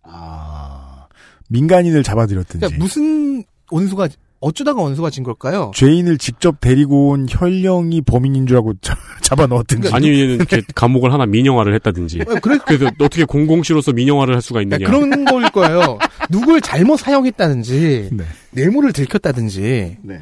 아 0.03 1.07
민간인을 1.51 2.03
잡아들였든지 2.03 2.59
그러니까 2.59 2.83
무슨 2.83 3.45
원수가 3.71 4.09
어쩌다가 4.41 4.81
원수가 4.83 5.11
진 5.11 5.23
걸까요? 5.23 5.71
죄인을 5.75 6.17
직접 6.17 6.61
데리고 6.61 7.09
온 7.11 7.27
혈령이 7.29 8.01
범인인 8.01 8.47
줄 8.47 8.57
알고 8.57 8.75
자- 8.81 8.97
잡아 9.23 9.47
넣었든지. 9.47 9.91
아니면 9.93 10.17
이렇게 10.31 10.63
감옥을 10.75 11.13
하나 11.13 11.27
민영화를 11.27 11.75
했다든지. 11.75 12.23
어, 12.23 12.35
그래, 12.41 12.59
그래 12.65 12.79
서 12.79 12.87
어떻게 13.01 13.25
공공시로서 13.25 13.93
민영화를 13.93 14.35
할 14.35 14.41
수가 14.43 14.63
있느냐. 14.63 14.87
그런 14.87 15.25
거일 15.27 15.51
거예요. 15.51 15.99
누굴 16.31 16.61
잘못 16.63 16.97
사용했다든지 16.97 18.11
네. 18.13 18.25
뇌물을 18.53 18.93
들켰다든지 18.95 19.99
네. 20.03 20.21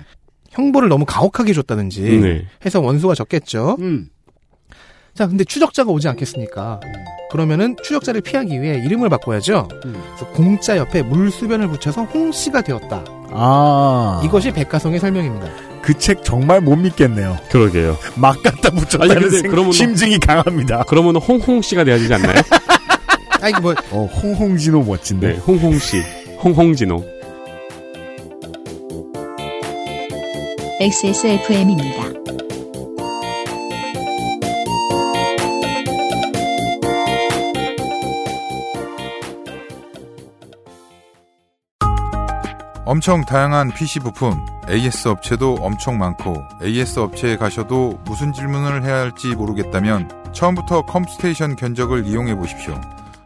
형벌을 0.50 0.88
너무 0.88 1.04
가혹하게 1.04 1.52
줬다든지 1.52 2.02
네. 2.18 2.46
해서 2.66 2.80
원수가 2.80 3.14
적겠죠. 3.14 3.76
음. 3.78 4.08
자, 5.14 5.26
근데 5.28 5.44
추적자가 5.44 5.90
오지 5.92 6.08
않겠습니까? 6.08 6.80
그러면은 7.30 7.76
추적자를 7.82 8.20
피하기 8.22 8.60
위해 8.62 8.76
이름을 8.84 9.08
바꿔야죠. 9.10 9.68
음. 9.84 10.02
그래서 10.16 10.26
공자 10.32 10.76
옆에 10.76 11.02
물수변을 11.02 11.68
붙여서 11.68 12.04
홍씨가 12.04 12.62
되었다. 12.62 13.04
아 13.30 14.20
이것이 14.24 14.50
백가성의 14.52 14.98
설명입니다. 15.00 15.46
그 15.82 15.94
책 15.98 16.24
정말 16.24 16.60
못 16.60 16.76
믿겠네요. 16.76 17.36
그러게요. 17.50 17.96
막 18.16 18.42
갖다 18.42 18.70
붙였다는 18.70 19.30
생- 19.30 19.50
그러면 19.50 19.72
심증이 19.72 20.18
강합니다. 20.18 20.84
그러면 20.88 21.16
홍홍 21.16 21.62
씨가 21.62 21.84
돼야 21.84 21.98
되지 21.98 22.12
않나요? 22.14 22.34
아니 23.40 23.54
뭐 23.60 23.74
어, 23.92 24.04
홍홍진호 24.06 24.82
멋진데. 24.82 25.28
네, 25.34 25.38
홍홍 25.38 25.78
씨, 25.78 26.02
홍홍진호. 26.42 27.04
XSFM입니다. 30.80 32.07
엄청 42.88 43.22
다양한 43.22 43.70
PC 43.74 44.00
부품, 44.00 44.46
AS 44.66 45.08
업체도 45.08 45.56
엄청 45.60 45.98
많고 45.98 46.42
AS 46.62 47.00
업체에 47.00 47.36
가셔도 47.36 48.00
무슨 48.06 48.32
질문을 48.32 48.82
해야 48.82 49.00
할지 49.00 49.34
모르겠다면 49.34 50.32
처음부터 50.32 50.86
컴스테이션 50.86 51.56
견적을 51.56 52.06
이용해 52.06 52.34
보십시오. 52.36 52.80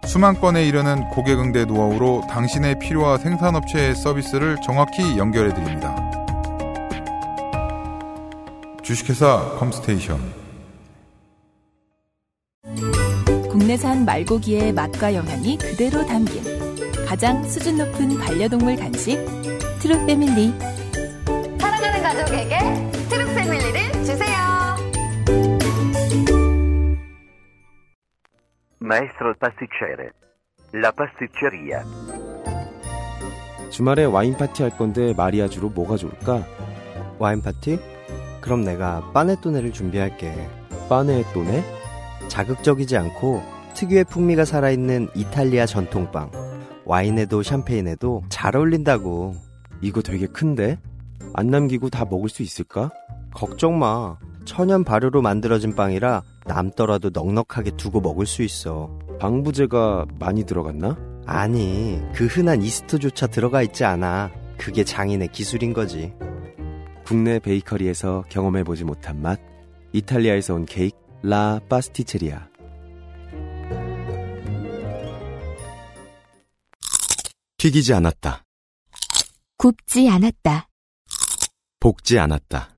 수만 0.04 0.40
건에 0.40 0.66
이르는 0.66 1.08
고객 1.10 1.38
응대 1.38 1.64
노하우로 1.66 2.24
당신의 2.28 2.80
필요와 2.80 3.18
생산업체의 3.18 3.94
서비스를 3.94 4.56
정확히 4.64 5.16
연결해 5.16 5.54
드립니다. 5.54 5.94
주식회사 8.82 9.58
컴스테이션 9.60 10.18
국내산 13.48 14.04
말고기의 14.04 14.72
맛과 14.72 15.14
영양이 15.14 15.56
그대로 15.56 16.04
담긴 16.04 16.42
가장 17.06 17.46
수준 17.46 17.76
높은 17.76 18.18
반려동물 18.18 18.74
간식 18.74 19.18
트루 19.82 20.06
패밀리 20.06 20.52
사랑하는 21.58 22.02
가족에게 22.04 22.56
트루 23.08 23.26
패밀리를 23.34 23.92
주세요. 24.04 24.38
Maestro 28.80 29.34
pasticcere. 29.40 30.10
La 30.72 30.92
pasticceria. 30.92 31.82
주말에 33.70 34.04
와인 34.04 34.36
파티 34.36 34.62
할 34.62 34.70
건데 34.70 35.14
mariage로 35.16 35.70
뭐가 35.70 35.96
좋을까? 35.96 36.46
와인 37.18 37.42
파티? 37.42 37.80
그럼 38.40 38.62
내가 38.64 39.10
panettone를 39.12 39.72
준비할게. 39.72 40.48
빠네또네? 40.88 41.64
자극적이지 42.28 42.96
않고 42.96 43.42
특유의 43.74 44.04
풍미가 44.04 44.44
살아있는 44.44 45.08
이탈리아 45.16 45.66
전통빵. 45.66 46.30
와인에도 46.84 47.42
샴페인에도 47.42 48.22
잘 48.28 48.54
어울린다고. 48.54 49.50
이거 49.82 50.00
되게 50.00 50.26
큰데? 50.26 50.78
안 51.34 51.48
남기고 51.48 51.90
다 51.90 52.04
먹을 52.08 52.28
수 52.28 52.42
있을까? 52.42 52.90
걱정 53.34 53.78
마. 53.78 54.16
천연 54.44 54.84
발효로 54.84 55.22
만들어진 55.22 55.74
빵이라 55.74 56.22
남더라도 56.46 57.10
넉넉하게 57.12 57.72
두고 57.76 58.00
먹을 58.00 58.26
수 58.26 58.42
있어. 58.42 58.98
방부제가 59.20 60.06
많이 60.18 60.44
들어갔나? 60.44 60.96
아니, 61.26 62.00
그 62.14 62.26
흔한 62.26 62.62
이스트조차 62.62 63.28
들어가 63.28 63.62
있지 63.62 63.84
않아. 63.84 64.30
그게 64.58 64.84
장인의 64.84 65.28
기술인 65.28 65.72
거지. 65.72 66.12
국내 67.04 67.38
베이커리에서 67.38 68.24
경험해보지 68.28 68.84
못한 68.84 69.20
맛. 69.20 69.40
이탈리아에서 69.92 70.54
온 70.54 70.66
케이크 70.66 70.96
라 71.22 71.60
파스티체리아. 71.68 72.48
튀기지 77.58 77.94
않았다. 77.94 78.44
굽지 79.66 80.08
않았다. 80.10 80.68
볶지 81.78 82.18
않았다. 82.18 82.74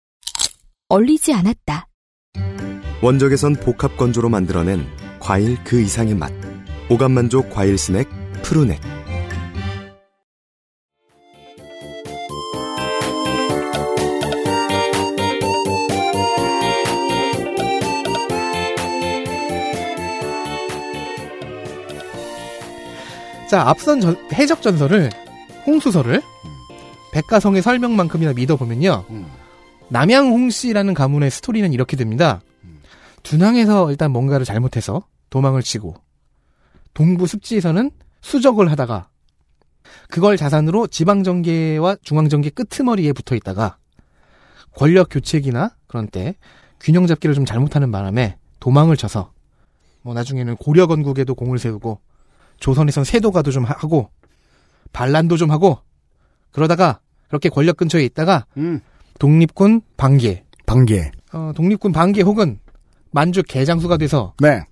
얼리지 0.90 1.32
않았다. 1.32 1.88
원적에선 3.00 3.54
복합 3.54 3.96
건조로 3.96 4.28
만들어낸 4.28 4.86
과일 5.18 5.56
그 5.64 5.80
이상의 5.80 6.14
맛. 6.14 6.30
오감 6.90 7.12
만족 7.12 7.48
과일 7.48 7.78
스낵 7.78 8.06
푸르넥. 8.42 8.78
자, 23.48 23.62
앞선 23.68 24.02
전- 24.02 24.18
해적 24.34 24.60
전설을 24.60 25.08
홍수설을 25.66 26.20
백가성의 27.14 27.62
설명만큼이나 27.62 28.32
믿어보면요. 28.32 29.04
남양 29.88 30.26
홍 30.26 30.50
씨라는 30.50 30.94
가문의 30.94 31.30
스토리는 31.30 31.72
이렇게 31.72 31.96
됩니다. 31.96 32.40
둔항에서 33.22 33.90
일단 33.90 34.10
뭔가를 34.10 34.44
잘못해서 34.44 35.06
도망을 35.30 35.62
치고 35.62 35.94
동부 36.92 37.28
습지에서는 37.28 37.92
수적을 38.20 38.70
하다가 38.70 39.08
그걸 40.08 40.36
자산으로 40.36 40.88
지방정계와 40.88 41.96
중앙정계 42.02 42.50
끄트머리에 42.50 43.12
붙어 43.12 43.36
있다가 43.36 43.78
권력 44.74 45.08
교체기나 45.10 45.76
그런 45.86 46.08
때 46.08 46.34
균형 46.80 47.06
잡기를 47.06 47.34
좀 47.34 47.44
잘못하는 47.44 47.92
바람에 47.92 48.38
도망을 48.58 48.96
쳐서 48.96 49.32
뭐 50.02 50.14
나중에는 50.14 50.56
고려 50.56 50.88
건국에도 50.88 51.36
공을 51.36 51.58
세우고 51.58 52.00
조선에선 52.58 53.04
세도가도 53.04 53.52
좀 53.52 53.64
하고 53.64 54.10
반란도 54.92 55.36
좀 55.36 55.52
하고 55.52 55.78
그러다가 56.50 57.00
그렇게 57.34 57.48
권력 57.48 57.76
근처에 57.76 58.04
있다가 58.04 58.46
독립군 59.18 59.80
반계 59.96 60.44
반계 60.66 61.10
어, 61.32 61.50
독립군 61.56 61.90
반계 61.90 62.22
혹은 62.22 62.60
만주 63.10 63.42
개장수가 63.42 63.96
돼서 63.96 64.34
네. 64.40 64.62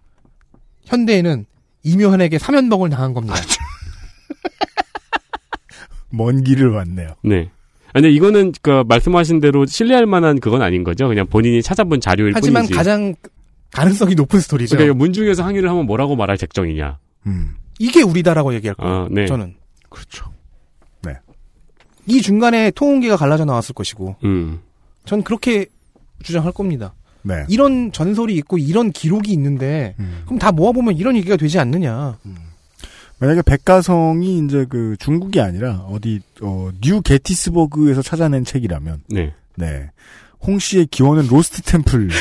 현대에는 0.84 1.44
이묘한에게 1.82 2.38
사면봉을 2.38 2.90
당한 2.90 3.14
겁니다. 3.14 3.34
먼 6.10 6.44
길을 6.44 6.70
왔네요. 6.70 7.14
네. 7.24 7.50
아니 7.94 8.14
이거는 8.14 8.52
그 8.62 8.84
말씀하신 8.86 9.40
대로 9.40 9.66
신뢰할 9.66 10.06
만한 10.06 10.38
그건 10.38 10.62
아닌 10.62 10.84
거죠. 10.84 11.08
그냥 11.08 11.26
본인이 11.26 11.62
찾아본 11.62 12.00
자료일 12.00 12.32
하지만 12.36 12.62
뿐이지. 12.62 12.74
가장 12.74 13.16
가능성이 13.72 14.14
높은 14.14 14.38
스토리죠. 14.38 14.76
그러니까 14.76 14.96
문중에서 14.96 15.42
항의를 15.42 15.68
하면 15.68 15.86
뭐라고 15.86 16.14
말할 16.14 16.38
작정이냐. 16.38 16.98
이게 17.80 18.02
우리다라고 18.02 18.54
얘기할 18.54 18.76
거예요. 18.76 18.94
아, 18.94 19.08
네. 19.10 19.26
저는. 19.26 19.56
그렇죠. 19.88 20.32
네. 22.04 22.14
이 22.14 22.22
중간에 22.22 22.70
통운기가 22.70 23.16
갈라져 23.16 23.44
나왔을 23.44 23.74
것이고, 23.74 24.16
음. 24.24 24.60
전 25.04 25.22
그렇게 25.22 25.66
주장할 26.22 26.52
겁니다. 26.52 26.94
네. 27.22 27.44
이런 27.48 27.92
전설이 27.92 28.34
있고 28.36 28.58
이런 28.58 28.92
기록이 28.92 29.32
있는데, 29.32 29.94
그럼 30.24 30.38
다 30.38 30.52
모아보면 30.52 30.96
이런 30.96 31.16
얘기가 31.16 31.36
되지 31.36 31.58
않느냐. 31.58 32.18
만약에 33.18 33.42
백가성이 33.42 34.44
이제 34.44 34.66
그 34.68 34.96
중국이 34.98 35.40
아니라 35.40 35.86
어디 35.88 36.20
어, 36.40 36.70
뉴 36.80 37.00
게티스버그에서 37.02 38.02
찾아낸 38.02 38.44
책이라면 38.44 39.02
네. 39.10 39.32
네. 39.54 39.90
홍 40.40 40.58
씨의 40.58 40.86
기원은 40.86 41.28
로스트 41.28 41.62
템플. 41.62 42.08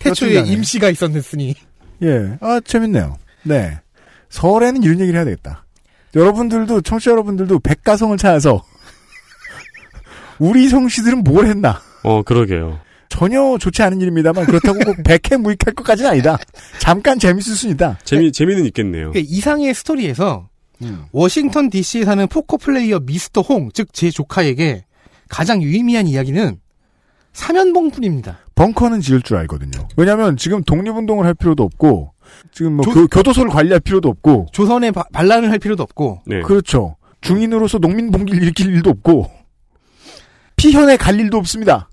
태초에. 0.00 0.40
임시가 0.40 0.90
있었으니. 0.90 1.54
예. 2.02 2.36
아, 2.40 2.60
재밌네요. 2.64 3.16
네. 3.44 3.78
설에는 4.30 4.82
이런 4.82 4.98
얘기를 5.00 5.16
해야 5.16 5.24
되겠다. 5.24 5.64
여러분들도, 6.14 6.80
청취자 6.82 7.10
여러분들도 7.12 7.58
백가성을 7.60 8.16
찾아서, 8.16 8.62
우리 10.38 10.68
성씨들은 10.68 11.24
뭘 11.24 11.46
했나? 11.46 11.80
어, 12.02 12.22
그러게요. 12.22 12.80
전혀 13.08 13.56
좋지 13.58 13.82
않은 13.82 14.00
일입니다만, 14.00 14.46
그렇다고 14.46 14.78
꼭 14.80 14.96
백해 15.04 15.36
무익할 15.38 15.74
것까지는 15.74 16.10
아니다. 16.10 16.38
잠깐 16.78 17.18
재밌을 17.18 17.54
수 17.54 17.68
있다. 17.68 17.98
재미 18.04 18.30
재미는 18.32 18.64
있겠네요. 18.66 19.12
그 19.12 19.18
이상의 19.18 19.74
스토리에서, 19.74 20.48
음. 20.82 21.04
워싱턴 21.12 21.70
DC에 21.70 22.04
사는 22.04 22.26
포커 22.28 22.56
플레이어 22.58 23.00
미스터 23.00 23.40
홍, 23.40 23.70
즉 23.72 23.88
제 23.92 24.10
조카에게 24.10 24.84
가장 25.28 25.60
유의미한 25.62 26.06
이야기는 26.06 26.58
삼연벙뿐입니다. 27.32 28.38
벙커는 28.54 29.00
지을 29.00 29.22
줄 29.22 29.36
알거든요. 29.38 29.86
왜냐면 29.96 30.36
지금 30.36 30.62
독립운동을 30.62 31.24
할 31.26 31.34
필요도 31.34 31.62
없고, 31.62 32.12
지금 32.52 32.74
뭐 32.74 32.84
조- 32.84 32.92
교, 32.92 33.06
교도소를 33.06 33.50
관리할 33.50 33.80
필요도 33.80 34.08
없고, 34.08 34.46
조선에 34.52 34.90
바- 34.90 35.04
반란을 35.12 35.50
할 35.50 35.58
필요도 35.58 35.82
없고, 35.82 36.22
네. 36.26 36.40
그렇죠. 36.42 36.96
중인으로서 37.20 37.78
농민 37.78 38.10
봉기를 38.10 38.42
일으킬 38.42 38.66
일도 38.74 38.90
없고, 38.90 39.30
피현에 40.56 40.96
갈 40.96 41.18
일도 41.18 41.36
없습니다. 41.38 41.88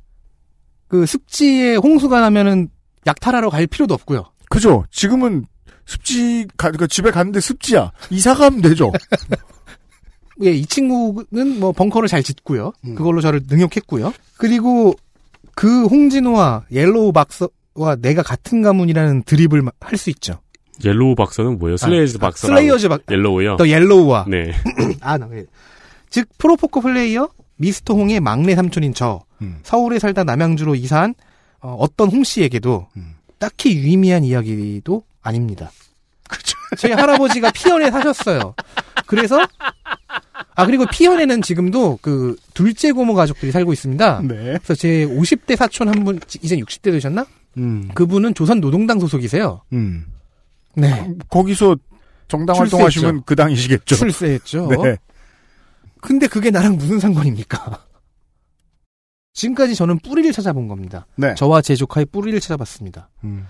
그 0.88 1.06
습지에 1.06 1.76
홍수가 1.76 2.20
나면은 2.22 2.70
약탈하러 3.08 3.50
갈 3.50 3.68
필요도 3.68 3.94
없고요. 3.94 4.24
그죠? 4.50 4.86
지금은 4.92 5.46
습지, 5.86 6.48
가, 6.58 6.70
그러니까 6.70 6.88
집에 6.88 7.12
갔는데 7.12 7.40
습지야. 7.40 7.92
이사 8.10 8.34
가면 8.34 8.62
되죠. 8.62 8.92
예, 10.44 10.52
이 10.52 10.66
친구는 10.66 11.60
뭐 11.60 11.72
벙커를 11.72 12.10
잘 12.10 12.22
짓고요. 12.24 12.74
음. 12.86 12.96
그걸로 12.96 13.22
저를 13.22 13.42
능욕했고요. 13.48 14.14
그리고 14.38 14.94
그 15.56 15.86
홍진호와 15.86 16.66
옐로우 16.72 17.14
박서 17.14 17.48
와 17.76 17.96
내가 17.96 18.24
같은 18.24 18.62
가문이라는 18.62 19.24
드립을 19.24 19.62
할 19.80 19.98
수 19.98 20.10
있죠. 20.12 20.40
옐로우 20.84 21.16
박서는 21.16 21.58
뭐예요? 21.60 21.78
슬레이즈 21.78 22.18
아, 22.18 22.20
박서. 22.20 22.48
슬레이어즈 22.48 22.90
박- 22.90 23.02
옐로우요. 23.10 23.58
더 23.58 23.68
옐로우와 23.68 24.26
네. 24.28 24.52
아, 25.02 25.18
나 25.18 25.26
왜. 25.28 25.46
즉 26.10 26.28
프로포커 26.38 26.82
플레이어 26.82 27.30
미스터 27.58 27.94
홍의 27.94 28.20
막내 28.20 28.56
삼촌인 28.56 28.94
저 28.94 29.24
음. 29.42 29.60
서울에 29.64 30.00
살다 30.00 30.24
남양주로 30.24 30.76
이사한 30.76 31.16
어, 31.62 31.86
떤홍 31.96 32.24
씨에게도 32.24 32.88
음. 32.98 33.16
딱히 33.40 33.76
유의미한 33.78 34.24
이야기도 34.24 35.04
아닙니다. 35.22 35.72
제 36.78 36.92
할아버지가 36.92 37.52
피현에 37.52 37.92
사셨어요. 37.92 38.56
그래서 39.08 39.40
아 40.56 40.66
그리고 40.66 40.86
피현에는 40.86 41.42
지금도 41.42 42.00
그 42.02 42.36
둘째 42.54 42.92
고모 42.92 43.14
가족들이 43.14 43.52
살고 43.52 43.72
있습니다. 43.74 44.22
네. 44.24 44.36
그래서 44.58 44.76
제 44.76 45.06
50대 45.06 45.56
사촌 45.56 45.88
한 45.90 46.04
분 46.04 46.20
이제 46.42 46.58
60대 46.58 46.92
되셨나? 46.92 47.26
음. 47.58 47.90
그분은 47.94 48.34
조선 48.34 48.60
노동당 48.62 49.00
소속이세요. 49.00 49.62
음. 49.74 50.06
네. 50.76 51.10
거기서 51.30 51.78
정당 52.28 52.56
출세했죠. 52.56 52.78
활동하시면 52.78 53.24
그 53.26 53.36
당이시겠죠. 53.36 53.96
출세했죠. 53.96 54.68
네. 54.84 54.98
근데 56.02 56.28
그게 56.28 56.52
나랑 56.52 56.78
무슨 56.78 57.00
상관입니까? 57.00 57.84
지금까지 59.34 59.76
저는 59.76 60.00
뿌리를 60.00 60.32
찾아본 60.32 60.68
겁니다. 60.68 61.06
네. 61.16 61.34
저와 61.36 61.62
제 61.62 61.76
조카의 61.76 62.06
뿌리를 62.08 62.40
찾아봤습니다. 62.40 63.10
음. 63.24 63.48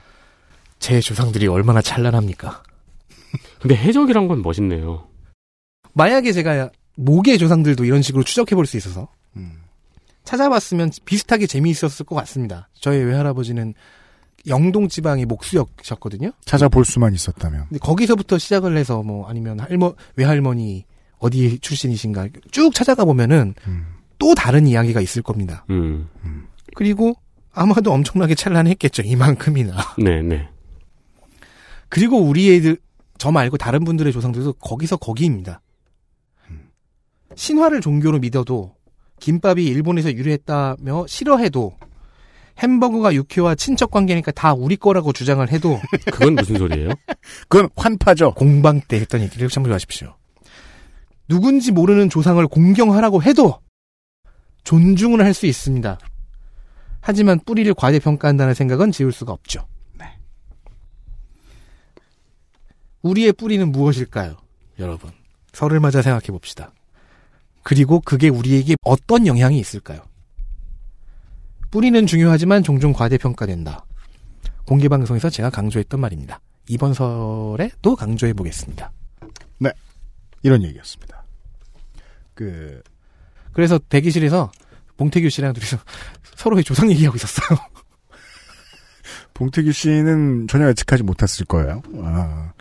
제 0.80 1.00
조상들이 1.00 1.48
얼마나 1.48 1.82
찬란합니까? 1.82 2.64
근데 3.62 3.76
해적이란 3.76 4.28
건 4.28 4.42
멋있네요. 4.42 5.08
만약에 5.94 6.32
제가 6.32 6.70
모계 6.96 7.38
조상들도 7.38 7.86
이런 7.86 8.02
식으로 8.02 8.24
추적해 8.24 8.56
볼 8.56 8.66
수 8.66 8.78
있어서 8.78 9.08
음. 9.36 9.60
찾아봤으면 10.26 10.92
비슷하게 11.06 11.48
재미있었을 11.48 12.06
것 12.06 12.16
같습니다. 12.16 12.70
저희 12.74 13.00
외할아버지는 13.00 13.74
영동 14.48 14.88
지방의 14.88 15.26
목수였거든요. 15.26 16.32
찾아볼 16.44 16.86
수만 16.86 17.14
있었다면. 17.14 17.68
근데 17.70 17.80
거기서부터 17.80 18.38
시작을 18.38 18.78
해서 18.78 19.02
뭐 19.02 19.28
아니면 19.28 19.60
할머 19.60 19.96
외할머니 20.16 20.86
어디 21.18 21.58
출신이신가 21.60 22.30
쭉 22.52 22.74
찾아가 22.74 23.06
보면은 23.06 23.56
또 24.20 24.36
다른 24.36 24.68
이야기가 24.68 25.02
있을 25.02 25.22
겁니다. 25.22 25.66
음. 25.70 26.08
그리고 26.76 27.16
아마도 27.54 27.92
엄청나게 27.94 28.36
찬란했겠죠. 28.36 29.04
이만큼이나. 29.04 29.78
네, 29.98 30.22
네. 30.22 30.50
그리고 31.90 32.20
우리 32.20 32.54
애들 32.54 32.78
저 33.18 33.32
말고 33.32 33.58
다른 33.58 33.84
분들의 33.86 34.12
조상들도 34.12 34.54
거기서 34.54 34.98
거기입니다. 34.98 35.62
신화를 37.36 37.82
종교로 37.82 38.20
믿어도 38.20 38.76
김밥이 39.20 39.66
일본에서 39.66 40.14
유래했다며 40.14 41.06
싫어해도 41.08 41.78
햄버거가 42.60 43.14
육회와 43.14 43.56
친척 43.56 43.92
관계니까 43.92 44.32
다 44.32 44.54
우리 44.54 44.76
거라고 44.78 45.12
주장을 45.14 45.48
해도 45.52 45.80
그건 46.12 46.36
무슨 46.36 46.58
소리예요? 46.58 46.90
그건 47.50 47.70
환파죠. 47.76 48.34
공방 48.34 48.82
때 48.82 48.98
했던 49.00 49.22
얘기를 49.22 49.50
참고하십시오. 49.50 50.16
누군지 51.28 51.72
모르는 51.72 52.10
조상을 52.10 52.46
공경하라고 52.48 53.24
해도 53.24 53.60
존중을 54.64 55.24
할 55.24 55.34
수 55.34 55.46
있습니다. 55.46 55.98
하지만 57.02 57.40
뿌리를 57.46 57.72
과대평가한다는 57.74 58.54
생각은 58.54 58.92
지울 58.92 59.12
수가 59.12 59.32
없죠. 59.34 59.68
우리의 63.04 63.34
뿌리는 63.34 63.72
무엇일까요? 63.72 64.38
여러분. 64.80 65.12
설을 65.54 65.80
맞아 65.80 66.02
생각해 66.02 66.26
봅시다. 66.28 66.72
그리고 67.66 68.00
그게 68.00 68.30
우리에게 68.30 68.76
어떤 68.84 69.26
영향이 69.26 69.58
있을까요? 69.58 70.00
뿌리는 71.72 72.06
중요하지만 72.06 72.62
종종 72.62 72.94
과대평가된다. 72.94 73.84
공개방송에서 74.68 75.32
제가 75.32 75.50
강조했던 75.50 76.00
말입니다. 76.00 76.40
이번 76.68 76.94
설에 76.94 77.72
또 77.82 77.96
강조해 77.96 78.34
보겠습니다. 78.34 78.92
네. 79.58 79.72
이런 80.44 80.62
얘기였습니다. 80.62 81.26
그, 82.36 82.84
그래서 83.52 83.80
대기실에서 83.90 84.52
봉태규 84.98 85.28
씨랑 85.30 85.54
둘이서 85.54 85.80
서로의 86.38 86.64
조상 86.64 86.92
얘기하고 86.92 87.16
있었어요. 87.16 87.58
봉태규 89.34 89.72
씨는 89.72 90.48
전혀 90.50 90.70
예측하지 90.70 91.02
못했을 91.02 91.48
거예요. 91.48 91.82
아, 92.04 92.54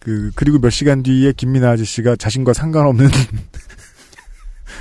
그, 0.00 0.30
그리고 0.34 0.58
몇 0.58 0.68
시간 0.68 1.02
뒤에 1.02 1.32
김민아 1.32 1.70
아저씨가 1.70 2.16
자신과 2.16 2.52
상관없는 2.52 3.08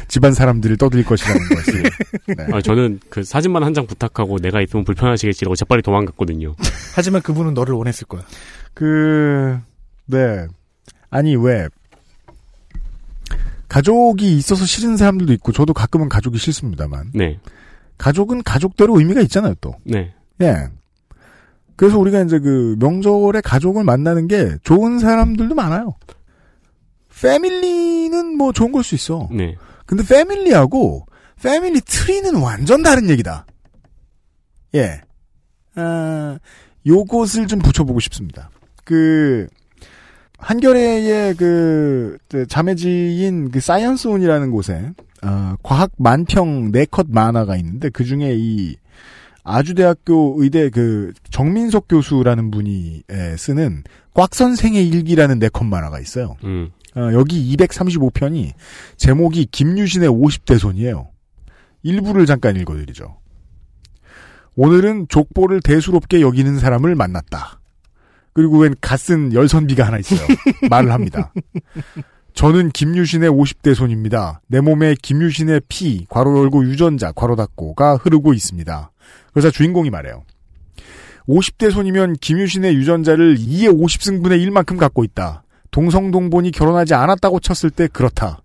집안 0.07 0.33
사람들을 0.33 0.77
떠들 0.77 1.03
것이라는 1.03 1.41
것을. 1.55 1.83
네. 2.27 2.45
아, 2.53 2.61
저는 2.61 2.99
그 3.09 3.23
사진만 3.23 3.63
한 3.63 3.73
장 3.73 3.87
부탁하고 3.87 4.37
내가 4.39 4.61
있으면 4.61 4.85
불편하시겠지라고 4.85 5.55
재빨리 5.55 5.81
도망갔거든요. 5.81 6.55
하지만 6.95 7.21
그분은 7.21 7.53
너를 7.53 7.73
원했을 7.73 8.05
거야. 8.07 8.21
그, 8.73 9.57
네. 10.05 10.45
아니, 11.09 11.35
왜. 11.35 11.67
가족이 13.67 14.37
있어서 14.37 14.65
싫은 14.65 14.97
사람들도 14.97 15.33
있고, 15.33 15.51
저도 15.51 15.73
가끔은 15.73 16.09
가족이 16.09 16.37
싫습니다만. 16.37 17.11
네. 17.15 17.39
가족은 17.97 18.43
가족대로 18.43 18.99
의미가 18.99 19.21
있잖아요, 19.21 19.55
또. 19.61 19.73
네. 19.83 20.13
예. 20.41 20.55
그래서 21.75 21.97
우리가 21.97 22.21
이제 22.21 22.37
그 22.39 22.75
명절에 22.79 23.41
가족을 23.41 23.83
만나는 23.83 24.27
게 24.27 24.55
좋은 24.63 24.99
사람들도 24.99 25.55
많아요. 25.55 25.95
패밀리는 27.19 28.37
뭐 28.37 28.51
좋은 28.51 28.71
걸 28.71 28.83
수 28.83 28.95
있어. 28.95 29.27
네. 29.31 29.55
근데 29.85 30.03
패밀리하고 30.03 31.05
패밀리 31.41 31.81
트리는 31.81 32.35
완전 32.35 32.83
다른 32.83 33.09
얘기다. 33.09 33.45
예. 34.75 35.01
아, 35.75 36.37
요것을 36.85 37.47
좀 37.47 37.59
붙여보고 37.59 37.99
싶습니다. 37.99 38.49
그, 38.83 39.47
한겨레의 40.37 41.35
그, 41.35 42.17
그 42.29 42.45
자매지인 42.47 43.51
그 43.51 43.59
사이언스온이라는 43.59 44.51
곳에, 44.51 44.91
어, 45.23 45.55
과학 45.63 45.91
만평 45.97 46.71
네컷 46.71 47.07
만화가 47.09 47.55
있는데 47.57 47.89
그 47.89 48.03
중에 48.03 48.35
이 48.35 48.75
아주대학교 49.43 50.35
의대 50.39 50.69
그 50.69 51.13
정민석 51.29 51.87
교수라는 51.87 52.51
분이 52.51 53.03
에, 53.09 53.37
쓰는 53.37 53.83
꽉 54.13 54.35
선생의 54.35 54.87
일기라는 54.87 55.39
네컷 55.39 55.65
만화가 55.65 55.99
있어요. 55.99 56.35
음. 56.43 56.71
어, 56.95 57.13
여기 57.13 57.55
235편이 57.55 58.53
제목이 58.97 59.45
김유신의 59.51 60.09
50대 60.09 60.57
손이에요. 60.59 61.09
일부를 61.81 62.25
잠깐 62.25 62.55
읽어드리죠. 62.55 63.17
오늘은 64.55 65.07
족보를 65.09 65.61
대수롭게 65.61 66.21
여기는 66.21 66.59
사람을 66.59 66.95
만났다. 66.95 67.59
그리고 68.33 68.59
웬 68.59 68.75
갓쓴 68.81 69.33
열선비가 69.33 69.85
하나 69.85 69.97
있어요. 69.99 70.19
말을 70.69 70.91
합니다. 70.91 71.31
저는 72.33 72.69
김유신의 72.71 73.29
50대 73.29 73.75
손입니다. 73.75 74.41
내 74.47 74.59
몸에 74.59 74.95
김유신의 74.99 75.61
피, 75.67 76.05
괄호 76.09 76.39
열고 76.39 76.65
유전자, 76.65 77.11
괄호 77.11 77.35
닫고가 77.35 77.95
흐르고 77.95 78.33
있습니다. 78.33 78.91
그래서 79.33 79.51
주인공이 79.51 79.89
말해요. 79.91 80.23
50대 81.27 81.71
손이면 81.71 82.13
김유신의 82.13 82.75
유전자를 82.75 83.37
2의 83.37 83.69
50승분의 83.69 84.45
1만큼 84.47 84.77
갖고 84.77 85.03
있다. 85.03 85.43
동성동본이 85.73 86.51
결혼하지 86.51 86.93
않았다고 86.93 87.41
쳤을 87.41 87.69
때 87.71 87.87
그렇다. 87.91 88.39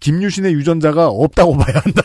김유신의 0.00 0.52
유전자가 0.52 1.08
없다고 1.08 1.56
봐야 1.56 1.80
한다. 1.82 2.02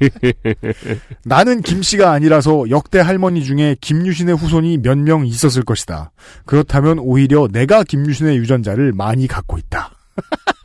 나는 1.26 1.60
김씨가 1.60 2.10
아니라서 2.10 2.70
역대 2.70 3.00
할머니 3.00 3.44
중에 3.44 3.76
김유신의 3.80 4.36
후손이 4.36 4.78
몇 4.78 4.96
명 4.96 5.26
있었을 5.26 5.62
것이다. 5.64 6.12
그렇다면 6.46 6.98
오히려 7.00 7.48
내가 7.52 7.84
김유신의 7.84 8.38
유전자를 8.38 8.92
많이 8.92 9.26
갖고 9.26 9.58
있다. 9.58 9.90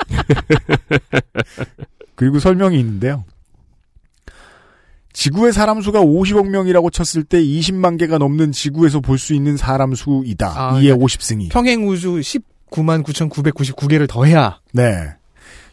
그리고 2.16 2.40
설명이 2.40 2.80
있는데요. 2.80 3.26
지구의 5.14 5.52
사람 5.52 5.82
수가 5.82 6.02
50억 6.02 6.48
명이라고 6.50 6.92
쳤을 6.92 7.24
때 7.24 7.42
20만 7.44 7.98
개가 7.98 8.20
넘는 8.20 8.52
지구에서 8.52 9.00
볼 9.02 9.18
수 9.18 9.34
있는 9.34 9.58
사람 9.58 9.96
수이다. 9.96 10.54
아, 10.56 10.80
이에 10.80 10.92
50승이. 10.94 11.50
평행 11.52 11.88
우주 11.88 12.22
10 12.22 12.44
99,999개를 12.72 14.08
더해야. 14.10 14.60
네. 14.74 15.16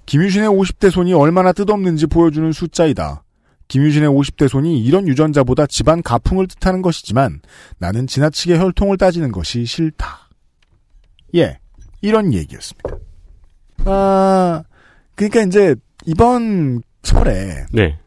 김유신의 0.07 0.49
50대 0.49 0.91
손이 0.91 1.15
얼마나 1.15 1.53
뜻없는지 1.53 2.07
보여주는 2.07 2.51
숫자이다. 2.53 3.23
김유신의 3.69 4.09
50대 4.11 4.49
손이 4.49 4.83
이런 4.83 5.09
유전자보다 5.09 5.67
집안 5.67 6.03
가풍을 6.03 6.47
뜻하는 6.49 6.83
것이지만 6.83 7.41
나는 7.79 8.07
지나치게 8.07 8.59
혈통을 8.59 8.99
따지는 8.99 9.33
것이 9.33 9.65
싫다. 9.65 10.29
예. 11.35 11.59
이런 12.03 12.35
얘기였습니다. 12.35 12.91
아, 13.87 14.63
그러니까 15.15 15.43
이제 15.43 15.75
이번 16.05 16.83
설에 17.03 17.67
네. 17.73 17.99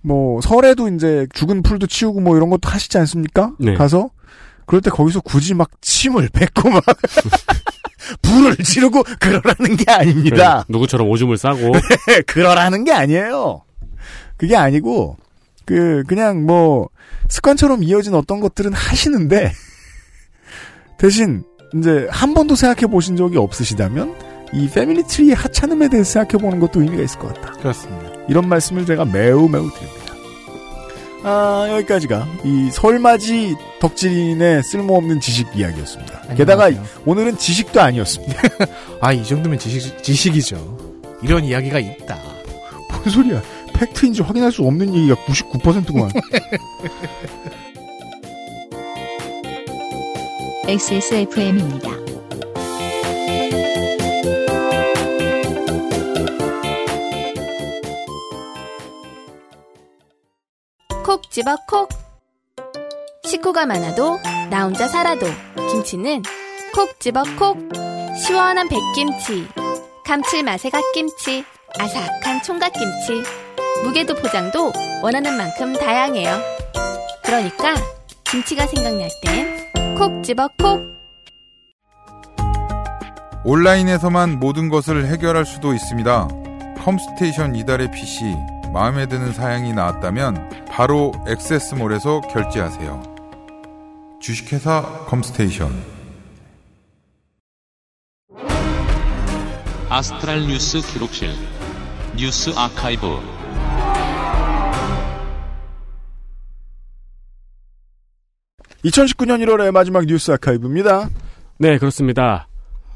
뭐 0.00 0.40
설에도 0.40 0.88
이제 0.88 1.26
죽은 1.34 1.62
풀도 1.62 1.86
치우고 1.86 2.20
뭐 2.20 2.36
이런 2.36 2.50
것도 2.50 2.68
하시지 2.68 2.96
않습니까? 2.98 3.54
네. 3.58 3.74
가서 3.74 4.10
그럴 4.66 4.80
때 4.80 4.90
거기서 4.90 5.20
굳이 5.20 5.54
막 5.54 5.70
침을 5.80 6.28
뱉고 6.32 6.70
막 6.70 6.82
불을 8.22 8.56
지르고 8.58 9.02
그러라는 9.20 9.76
게 9.76 9.90
아닙니다. 9.90 10.64
네, 10.66 10.72
누구처럼 10.72 11.08
오줌을 11.08 11.36
싸고 11.36 11.72
그러라는 12.26 12.84
게 12.84 12.92
아니에요. 12.92 13.62
그게 14.36 14.56
아니고 14.56 15.16
그 15.64 16.02
그냥 16.06 16.44
뭐 16.44 16.88
습관처럼 17.28 17.82
이어진 17.82 18.14
어떤 18.14 18.40
것들은 18.40 18.72
하시는데 18.72 19.52
대신 20.98 21.44
이제 21.74 22.06
한 22.10 22.34
번도 22.34 22.54
생각해 22.54 22.90
보신 22.90 23.16
적이 23.16 23.38
없으시다면 23.38 24.14
이 24.52 24.68
패밀리 24.68 25.02
트리의 25.02 25.34
하찮음에 25.34 25.88
대해서 25.88 26.12
생각해 26.12 26.42
보는 26.42 26.60
것도 26.60 26.82
의미가 26.82 27.02
있을 27.02 27.18
것 27.18 27.34
같다. 27.34 27.52
그렇습니다. 27.54 28.12
이런 28.28 28.48
말씀을 28.48 28.86
제가 28.86 29.04
매우 29.04 29.48
매우 29.48 29.68
드립니다. 29.70 30.03
아, 31.26 31.66
여기까지가 31.70 32.28
이 32.44 32.70
설맞이 32.70 33.56
덕질인의 33.80 34.62
쓸모없는 34.62 35.20
지식 35.20 35.48
이야기였습니다. 35.56 36.34
게다가 36.34 36.70
오늘은 37.06 37.38
지식도 37.38 37.80
아니었습니다. 37.80 38.42
아, 39.00 39.12
이 39.12 39.24
정도면 39.24 39.58
지식, 39.58 40.02
지식이죠. 40.02 41.02
이런 41.22 41.44
이야기가 41.44 41.78
있다. 41.78 42.18
뭔 42.90 43.04
소리야. 43.08 43.42
팩트인지 43.72 44.22
확인할 44.22 44.52
수 44.52 44.62
없는 44.62 44.94
얘기가 44.94 45.14
99%구만. 45.24 46.10
XSFM입니다. 50.68 51.90
콕 61.14 61.30
집어 61.30 61.54
콕. 61.68 61.88
식구가 63.22 63.66
많아도 63.66 64.18
나 64.50 64.64
혼자 64.64 64.88
살아도 64.88 65.26
김치는 65.70 66.24
콕 66.74 66.98
집어 66.98 67.22
콕. 67.38 67.56
시원한 68.16 68.68
백김치, 68.68 69.46
감칠맛의 70.04 70.72
갓김치, 70.72 71.44
아삭한 71.78 72.42
총각김치. 72.42 73.22
무게도 73.84 74.16
포장도 74.16 74.72
원하는 75.04 75.36
만큼 75.36 75.72
다양해요. 75.74 76.36
그러니까 77.22 77.76
김치가 78.24 78.66
생각날 78.66 79.08
땐 79.22 79.96
콕 79.96 80.24
집어 80.24 80.48
콕. 80.58 80.80
온라인에서만 83.44 84.40
모든 84.40 84.68
것을 84.68 85.06
해결할 85.06 85.44
수도 85.44 85.74
있습니다. 85.74 86.28
컴스테이션 86.84 87.54
이달의 87.54 87.92
PC 87.92 88.34
마음에 88.74 89.06
드는 89.06 89.32
사양이 89.32 89.72
나왔다면 89.72 90.66
바로 90.68 91.12
액세스몰에서 91.28 92.22
결제하세요. 92.22 93.14
주식회사 94.20 95.04
컴스테이션 95.06 95.70
아스트랄 99.88 100.48
뉴스 100.48 100.80
기록실 100.80 101.30
뉴스 102.16 102.50
아카이브 102.56 103.06
2019년 108.84 109.40
1월의 109.44 109.70
마지막 109.70 110.04
뉴스 110.04 110.32
아카이브입니다. 110.32 111.10
네, 111.58 111.78
그렇습니다. 111.78 112.48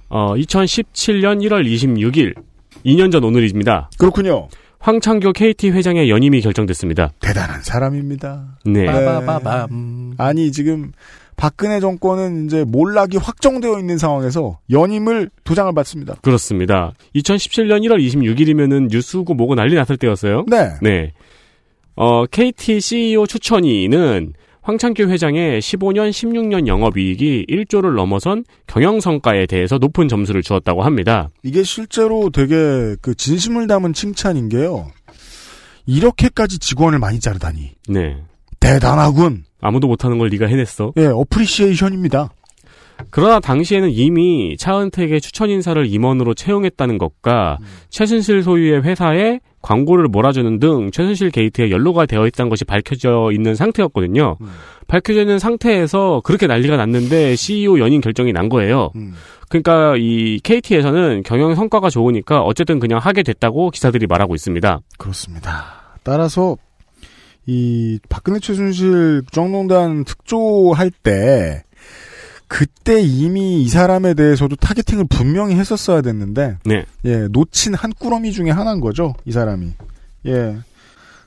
어, 0.08 0.34
2017년 0.34 1.40
1월 1.46 1.64
26일, 1.64 2.34
2년 2.84 3.12
전 3.12 3.22
오늘입니다. 3.22 3.90
그렇군요. 3.96 4.48
황창교 4.80 5.32
KT 5.32 5.70
회장의 5.70 6.08
연임이 6.08 6.40
결정됐습니다. 6.40 7.10
대단한 7.20 7.62
사람입니다. 7.62 8.58
네. 8.64 8.86
빠바바밤. 8.86 10.14
아니 10.18 10.52
지금 10.52 10.92
박근혜 11.36 11.80
정권은 11.80 12.46
이제 12.46 12.64
몰락이 12.64 13.16
확정되어 13.16 13.78
있는 13.78 13.98
상황에서 13.98 14.58
연임을 14.70 15.30
도장을 15.44 15.72
받습니다. 15.72 16.14
그렇습니다. 16.22 16.92
2017년 17.14 17.82
1월 17.86 18.04
26일이면은 18.04 18.88
뉴스고 18.90 19.34
뭐고 19.34 19.54
난리 19.54 19.74
났을 19.74 19.96
때였어요. 19.96 20.44
네. 20.48 20.70
네. 20.82 21.12
어, 21.94 22.26
KT 22.26 22.80
CEO 22.80 23.26
추천위는 23.26 24.34
황창규 24.68 25.04
회장의 25.04 25.62
15년, 25.62 26.10
16년 26.10 26.66
영업이익이 26.66 27.46
1조를 27.48 27.94
넘어선 27.94 28.44
경영성과에 28.66 29.46
대해서 29.46 29.78
높은 29.78 30.08
점수를 30.08 30.42
주었다고 30.42 30.82
합니다. 30.82 31.30
이게 31.42 31.62
실제로 31.62 32.28
되게 32.28 32.94
그 33.00 33.14
진심을 33.14 33.66
담은 33.66 33.94
칭찬인 33.94 34.50
게요. 34.50 34.90
이렇게까지 35.86 36.58
직원을 36.58 36.98
많이 36.98 37.18
자르다니 37.18 37.70
네. 37.88 38.18
대단하군. 38.60 39.44
아무도 39.62 39.86
못하는 39.86 40.18
걸 40.18 40.28
네가 40.28 40.44
해냈어. 40.44 40.92
예, 40.98 41.06
어프리시에이션입니다. 41.06 42.28
그러나 43.08 43.40
당시에는 43.40 43.88
이미 43.90 44.54
차은택의 44.58 45.22
추천 45.22 45.48
인사를 45.48 45.86
임원으로 45.86 46.34
채용했다는 46.34 46.98
것과 46.98 47.56
최순실 47.88 48.42
소유의 48.42 48.82
회사에 48.82 49.40
광고를 49.62 50.08
몰아주는 50.08 50.58
등 50.60 50.90
최순실 50.90 51.30
게이트에 51.30 51.70
연루가 51.70 52.06
되어 52.06 52.26
있다는 52.26 52.50
것이 52.50 52.64
밝혀져 52.64 53.30
있는 53.32 53.54
상태였거든요. 53.54 54.36
밝혀져 54.86 55.20
있는 55.20 55.38
상태에서 55.38 56.20
그렇게 56.24 56.46
난리가 56.46 56.76
났는데 56.76 57.36
CEO 57.36 57.78
연임 57.78 58.00
결정이 58.00 58.32
난 58.32 58.48
거예요. 58.48 58.90
그러니까 59.48 59.94
이 59.96 60.40
KT에서는 60.42 61.22
경영 61.24 61.54
성과가 61.54 61.90
좋으니까 61.90 62.42
어쨌든 62.42 62.78
그냥 62.78 62.98
하게 62.98 63.22
됐다고 63.22 63.70
기사들이 63.70 64.06
말하고 64.06 64.34
있습니다. 64.34 64.80
그렇습니다. 64.98 65.64
따라서 66.02 66.56
이 67.46 67.98
박근혜 68.08 68.38
최순실 68.38 69.22
국정농단 69.22 70.04
특조할 70.04 70.90
때 70.90 71.62
그때 72.48 73.00
이미 73.00 73.62
이 73.62 73.68
사람에 73.68 74.14
대해서도 74.14 74.56
타겟팅을 74.56 75.04
분명히 75.08 75.54
했었어야 75.56 76.00
됐는데 76.00 76.58
네. 76.64 76.84
예 77.04 77.28
놓친 77.30 77.74
한 77.74 77.92
꾸러미 77.92 78.32
중에 78.32 78.50
하나인 78.50 78.80
거죠 78.80 79.14
이 79.24 79.32
사람이 79.32 79.72
예 80.26 80.56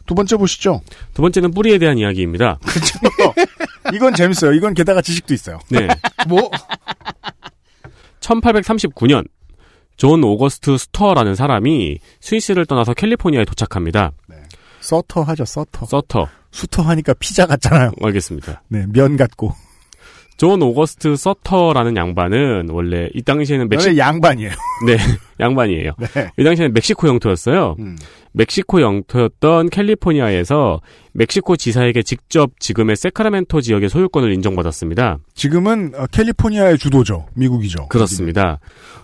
두 0.07 0.15
번째 0.15 0.35
보시죠 0.35 0.81
두 1.13 1.21
번째는 1.21 1.51
뿌리에 1.51 1.77
대한 1.77 1.97
이야기입니다. 1.97 2.59
이건 3.93 4.13
재밌어요 4.13 4.51
이건 4.53 4.73
게다가 4.73 5.01
지식도 5.01 5.33
있어요 5.33 5.59
네. 5.69 5.87
뭐 6.27 6.49
1839년 8.19 9.25
존 9.97 10.23
오거스트 10.23 10.77
서터라는 10.77 11.35
사람이 11.35 11.99
스위스를 12.19 12.65
떠나서 12.65 12.93
캘리포니아에 12.93 13.45
도착합니다. 13.45 14.11
서터 14.81 15.21
하죠 15.23 15.45
서터 15.45 15.85
서터. 15.85 16.27
수터 16.51 16.81
하니까 16.81 17.13
피자 17.13 17.45
같잖아요 17.45 17.91
알겠습니다. 18.01 18.63
네 18.67 18.85
면 18.87 19.15
같고 19.15 19.53
존 20.41 20.59
오거스트 20.63 21.17
서터라는 21.17 21.95
양반은 21.97 22.69
원래 22.71 23.09
이 23.13 23.21
당시에는 23.21 23.69
멕시 23.69 23.89
원래 23.89 23.99
양반이에요 23.99 24.49
네, 24.87 24.97
양반이에요. 25.39 25.91
네. 25.99 26.31
이 26.35 26.43
당시에는 26.43 26.73
멕시코 26.73 27.07
영토였어요. 27.07 27.75
음. 27.77 27.95
멕시코 28.33 28.81
영토였던 28.81 29.69
캘리포니아에서 29.69 30.81
멕시코 31.13 31.57
지사에게 31.57 32.03
직접 32.03 32.59
지금의 32.59 32.95
세크라멘토 32.95 33.61
지역의 33.61 33.89
소유권을 33.89 34.33
인정받았습니다. 34.33 35.17
지금은 35.33 35.91
어, 35.95 36.05
캘리포니아의 36.07 36.77
주도죠 36.77 37.27
미국이죠 37.35 37.87
그렇습니다. 37.89 38.59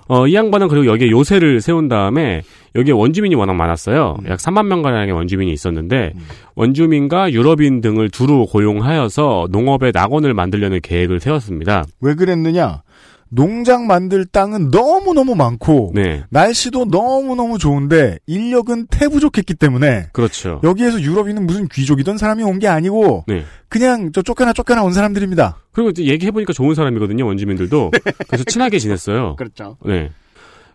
어, 0.08 0.26
이 0.26 0.34
양반은 0.34 0.70
그리고 0.70 0.86
여기에 0.86 1.10
요새를 1.12 1.60
세운 1.60 1.90
다음에 1.90 2.44
여기에 2.76 2.94
원주민이 2.94 3.36
워낙 3.36 3.54
많았어요. 3.54 4.18
음. 4.22 4.30
약 4.30 4.40
3만 4.40 4.68
명가량의 4.68 5.12
원주민이 5.14 5.52
있었는데 5.52 6.14
원주민과 6.56 7.32
유럽인 7.34 7.82
등을 7.82 8.10
두루 8.10 8.46
고용하여서 8.46 9.48
농업의 9.52 9.92
낙원을 9.94 10.34
만들려는 10.34 10.80
계획을 10.82 11.20
세웠습니다. 11.20 11.84
왜 12.00 12.16
그랬느냐 12.16 12.84
농장 13.30 13.88
만들 13.88 14.26
땅은 14.26 14.70
너무너무 14.70 15.36
많고 15.36 15.92
네, 15.96 16.24
날씨도 16.30 16.86
너무너무 16.86 17.58
좋은데 17.58 18.20
인력은 18.28 18.88
태부족했기 18.88 19.54
때문에 19.56 20.08
그렇죠. 20.14 20.62
여기에서 20.64 21.02
유럽인은 21.02 21.46
무슨 21.46 21.68
귀족이던 21.68 22.18
사람이 22.18 22.44
온 22.44 22.58
게 22.60 22.68
아니고 22.68 23.26
네. 23.28 23.44
그냥 23.70 24.12
저 24.14 24.22
쫓겨나 24.22 24.54
쫓겨나 24.54 24.84
온 24.84 24.94
사람들입니다. 24.94 25.58
그리고 25.72 25.90
이제 25.92 26.04
얘기해 26.06 26.32
보니까 26.32 26.54
좋은 26.54 26.74
사람이거든요, 26.74 27.26
원주민들도. 27.26 27.92
그래서 28.28 28.44
친하게 28.46 28.80
지냈어요. 28.80 29.36
그렇죠. 29.36 29.78
네. 29.86 30.10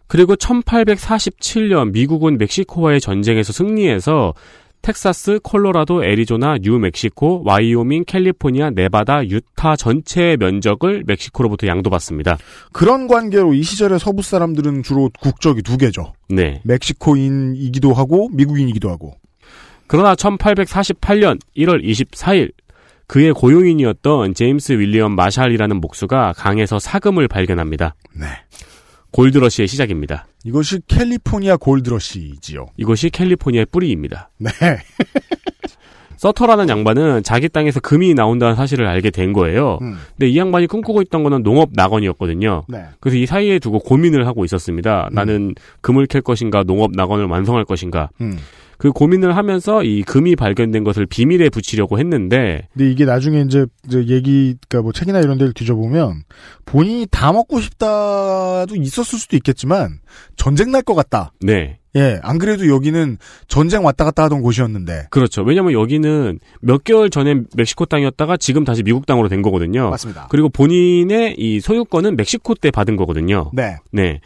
그리고 0.07 0.37
1847년 0.37 1.91
미국은 1.93 2.39
멕시코와의 2.39 3.01
전쟁에서 3.01 3.53
승리해서 3.53 4.35
텍사스, 4.83 5.41
콜로라도, 5.43 6.05
애리조나, 6.05 6.59
뉴멕시코, 6.61 7.43
와이오밍, 7.45 8.05
캘리포니아, 8.05 8.71
네바다, 8.71 9.29
유타 9.29 9.77
전체의 9.77 10.37
면적을 10.37 11.05
멕시코로부터 11.07 11.67
양도받습니다. 11.69 12.37
그런 12.73 13.07
관계로 13.07 13.55
이 13.55 13.63
시절의 13.63 13.99
서부 13.99 14.23
사람들은 14.23 14.83
주로 14.83 15.11
국적이 15.21 15.63
두 15.63 15.79
개죠. 15.79 16.13
네. 16.29 16.61
멕시코인이기도 16.65 17.95
하고 17.95 18.29
미국인이기도 18.33 18.91
하고. 18.91 19.15
그러나 19.87 20.15
1848년 20.15 21.39
1월 21.57 21.85
24일 21.85 22.53
그의 23.07 23.33
고용인이었던 23.35 24.35
제임스 24.35 24.73
윌리엄 24.73 25.15
마샬이라는 25.15 25.81
목수가 25.81 26.33
강에서 26.35 26.79
사금을 26.79 27.29
발견합니다. 27.29 27.95
네. 28.19 28.27
골드러시의 29.13 29.69
시작입니다. 29.69 30.27
이것이 30.45 30.81
캘리포니아 30.89 31.57
골드러시지요. 31.57 32.67
이것이 32.77 33.11
캘리포니아의 33.11 33.67
뿌리입니다. 33.71 34.31
네. 34.39 34.51
서터라는 36.23 36.69
양반은 36.69 37.25
자기 37.25 37.49
땅에서 37.49 37.81
금이 37.81 38.15
나온다는 38.15 38.55
사실을 38.55 38.87
알게 38.87 39.11
된 39.11 39.33
거예요. 39.33 39.81
음. 39.83 39.97
근데 40.11 40.29
이 40.29 40.39
양반이 40.39 40.69
꿈꾸고 40.69 41.03
있던 41.03 41.25
거는 41.25 41.43
농업 41.43 41.71
낙원이었거든요. 41.73 42.63
네. 42.69 42.85
그래서 43.01 43.17
이 43.17 43.27
사이에 43.27 43.59
두고 43.59 43.81
고민을 43.81 44.25
하고 44.29 44.45
있었습니다. 44.45 45.09
나는 45.11 45.57
금을 45.81 46.07
캘 46.07 46.21
것인가, 46.21 46.63
농업 46.63 46.93
낙원을 46.95 47.25
완성할 47.27 47.65
것인가. 47.65 48.11
음. 48.21 48.39
그 48.83 48.91
고민을 48.91 49.37
하면서 49.37 49.85
이 49.85 50.03
금이 50.03 50.35
발견된 50.35 50.83
것을 50.83 51.07
비밀에 51.07 51.51
붙이려고 51.51 52.01
했는데, 52.01 52.67
근데 52.73 52.91
이게 52.91 53.05
나중에 53.05 53.43
이제, 53.43 53.65
이제 53.87 54.05
얘기, 54.09 54.57
그니까 54.69 54.83
뭐 54.83 54.91
책이나 54.91 55.21
이런 55.21 55.39
데를 55.39 55.53
뒤져보면 55.53 56.25
본인이 56.65 57.07
다 57.09 57.33
먹고 57.33 57.61
싶다도 57.61 58.75
있었을 58.75 59.21
수도 59.21 59.37
있겠지만 59.37 60.01
전쟁 60.35 60.73
날 60.73 60.83
것 60.83 60.97
같다. 60.97 61.33
네. 61.41 61.79
예, 61.95 62.19
안 62.25 62.39
그래도 62.39 62.67
여기는 62.67 63.19
전쟁 63.47 63.85
왔다 63.85 64.05
갔다 64.05 64.25
하던 64.25 64.43
곳이었는데. 64.43 65.07
그렇죠. 65.11 65.43
왜냐면 65.43 65.75
여기는 65.75 66.41
몇 66.61 66.83
개월 66.83 67.09
전에 67.09 67.37
멕시코 67.55 67.85
땅이었다가 67.85 68.37
지금 68.37 68.65
다시 68.65 68.83
미국 68.83 69.07
땅으로 69.07 69.29
된 69.29 69.43
거거든요. 69.43 69.91
맞습니다. 69.91 70.27
그리고 70.29 70.49
본인의 70.49 71.37
이 71.39 71.61
소유권은 71.61 72.17
멕시코 72.17 72.57
때 72.57 72.73
받은 72.73 72.97
거거든요. 72.97 73.53
네. 73.55 73.77
네. 73.93 74.21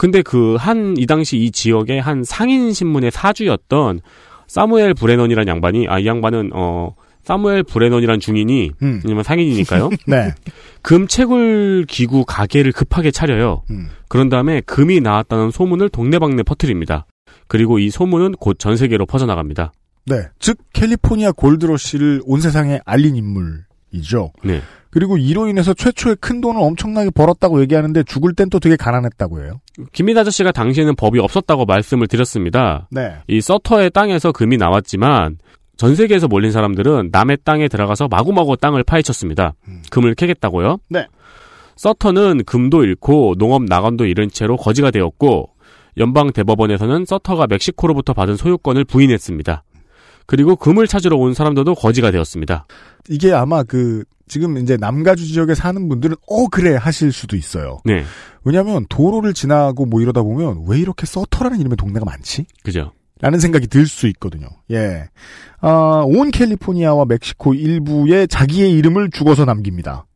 근데 0.00 0.22
그 0.22 0.56
한 0.56 0.94
이 0.96 1.04
당시 1.06 1.36
이 1.36 1.50
지역의 1.50 2.00
한 2.00 2.24
상인 2.24 2.72
신문의 2.72 3.10
사주였던 3.10 4.00
사무엘 4.46 4.94
브레넌이라는 4.94 5.46
양반이 5.46 5.86
아 5.88 5.98
이 5.98 6.06
양반은 6.06 6.52
어 6.54 6.94
사무엘 7.22 7.64
브레넌이란 7.64 8.18
중인이 8.18 8.70
음. 8.82 9.00
왜냐면 9.04 9.22
상인이니까요. 9.24 9.90
네. 10.08 10.32
금 10.80 11.06
채굴 11.06 11.84
기구 11.86 12.24
가게를 12.24 12.72
급하게 12.72 13.10
차려요. 13.10 13.62
음. 13.70 13.88
그런 14.08 14.30
다음에 14.30 14.62
금이 14.62 15.00
나왔다는 15.00 15.50
소문을 15.50 15.90
동네방네 15.90 16.44
퍼뜨립니다. 16.44 17.04
그리고 17.46 17.78
이 17.78 17.90
소문은 17.90 18.32
곧 18.40 18.58
전 18.58 18.76
세계로 18.78 19.04
퍼져나갑니다. 19.04 19.72
네. 20.06 20.22
즉, 20.38 20.56
캘리포니아 20.72 21.30
골드러시를 21.32 22.22
온 22.24 22.40
세상에 22.40 22.80
알린 22.86 23.16
인물이죠. 23.16 24.32
네. 24.42 24.62
그리고 24.90 25.16
이로 25.16 25.48
인해서 25.48 25.72
최초의 25.72 26.16
큰 26.20 26.40
돈을 26.40 26.60
엄청나게 26.60 27.10
벌었다고 27.10 27.60
얘기하는데 27.62 28.02
죽을 28.04 28.34
땐 28.34 28.50
또 28.50 28.58
되게 28.58 28.76
가난했다고 28.76 29.42
해요. 29.42 29.60
김민 29.92 30.18
아저씨가 30.18 30.52
당시에는 30.52 30.96
법이 30.96 31.20
없었다고 31.20 31.64
말씀을 31.64 32.08
드렸습니다. 32.08 32.88
네. 32.90 33.14
이 33.28 33.40
서터의 33.40 33.90
땅에서 33.90 34.32
금이 34.32 34.56
나왔지만 34.56 35.38
전 35.76 35.94
세계에서 35.94 36.28
몰린 36.28 36.50
사람들은 36.52 37.10
남의 37.12 37.38
땅에 37.44 37.68
들어가서 37.68 38.08
마구마구 38.08 38.56
땅을 38.56 38.82
파헤쳤습니다. 38.82 39.54
금을 39.90 40.14
캐겠다고요. 40.14 40.78
네. 40.88 41.06
서터는 41.76 42.44
금도 42.44 42.84
잃고 42.84 43.36
농업 43.38 43.64
낙원도 43.64 44.04
잃은 44.04 44.28
채로 44.30 44.56
거지가 44.56 44.90
되었고 44.90 45.50
연방 45.96 46.32
대법원에서는 46.32 47.06
서터가 47.06 47.46
멕시코로부터 47.48 48.12
받은 48.12 48.36
소유권을 48.36 48.84
부인했습니다. 48.84 49.62
그리고 50.26 50.56
금을 50.56 50.86
찾으러 50.86 51.16
온 51.16 51.32
사람들도 51.32 51.74
거지가 51.74 52.10
되었습니다. 52.10 52.66
이게 53.08 53.32
아마 53.32 53.62
그, 53.62 54.04
지금 54.30 54.56
이제 54.58 54.76
남가주 54.76 55.26
지역에 55.26 55.54
사는 55.54 55.88
분들은, 55.88 56.16
어, 56.28 56.46
그래, 56.48 56.76
하실 56.76 57.12
수도 57.12 57.36
있어요. 57.36 57.80
네, 57.84 58.04
왜냐면, 58.44 58.86
도로를 58.88 59.34
지나고 59.34 59.84
뭐 59.84 60.00
이러다 60.00 60.22
보면, 60.22 60.64
왜 60.68 60.78
이렇게 60.78 61.04
서터라는 61.04 61.58
이름의 61.60 61.76
동네가 61.76 62.04
많지? 62.06 62.46
그죠. 62.62 62.92
라는 63.20 63.38
생각이 63.40 63.66
들 63.66 63.86
수 63.86 64.06
있거든요. 64.06 64.46
예. 64.70 65.08
아, 65.60 66.02
온 66.06 66.30
캘리포니아와 66.30 67.04
멕시코 67.04 67.52
일부에 67.52 68.26
자기의 68.26 68.72
이름을 68.72 69.10
죽어서 69.10 69.44
남깁니다. 69.44 70.06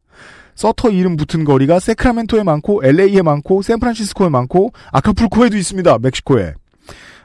서터 0.54 0.90
이름 0.90 1.16
붙은 1.16 1.44
거리가 1.44 1.80
세크라멘토에 1.80 2.44
많고, 2.44 2.82
LA에 2.84 3.20
많고, 3.22 3.62
샌프란시스코에 3.62 4.28
많고, 4.28 4.72
아카풀코에도 4.92 5.56
있습니다. 5.56 5.98
멕시코에. 5.98 6.54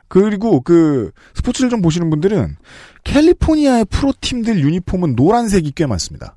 그리고 0.10 0.60
그 0.62 1.12
스포츠를 1.36 1.70
좀 1.70 1.82
보시는 1.84 2.10
분들은 2.10 2.56
캘리포니아의 3.04 3.86
프로팀들 3.86 4.60
유니폼은 4.60 5.16
노란색이 5.16 5.74
꽤 5.76 5.86
많습니다. 5.86 6.36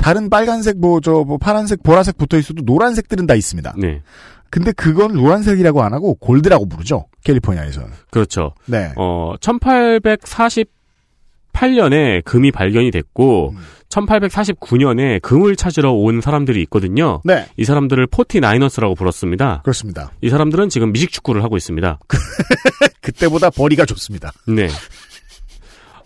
다른 0.00 0.30
빨간색 0.30 0.78
뭐저뭐 0.78 1.38
파란색 1.38 1.82
보라색 1.82 2.18
붙어 2.18 2.38
있어도 2.38 2.62
노란색들은 2.64 3.26
다 3.26 3.34
있습니다. 3.34 3.74
네, 3.78 4.02
근데 4.50 4.72
그건 4.72 5.14
노란색이라고 5.14 5.82
안 5.82 5.92
하고 5.92 6.14
골드라고 6.14 6.68
부르죠. 6.68 7.06
캘리포니아에서는. 7.24 7.88
그렇죠. 8.10 8.54
네. 8.66 8.92
어, 8.96 9.34
1848년에 9.40 12.24
금이 12.24 12.50
발견이 12.50 12.90
됐고, 12.90 13.54
1849년에 13.90 15.22
금을 15.22 15.56
찾으러 15.56 15.92
온 15.92 16.20
사람들이 16.20 16.60
있거든요. 16.62 17.20
네. 17.24 17.46
이 17.56 17.64
사람들을 17.64 18.06
포티나이너스라고 18.08 18.94
불렀습니다. 18.94 19.62
그렇습니다. 19.62 20.12
이 20.20 20.30
사람들은 20.30 20.68
지금 20.68 20.92
미식 20.92 21.12
축구를 21.12 21.44
하고 21.44 21.56
있습니다. 21.56 21.98
그때보다 23.02 23.50
벌이가 23.50 23.84
좋습니다. 23.84 24.32
네. 24.46 24.68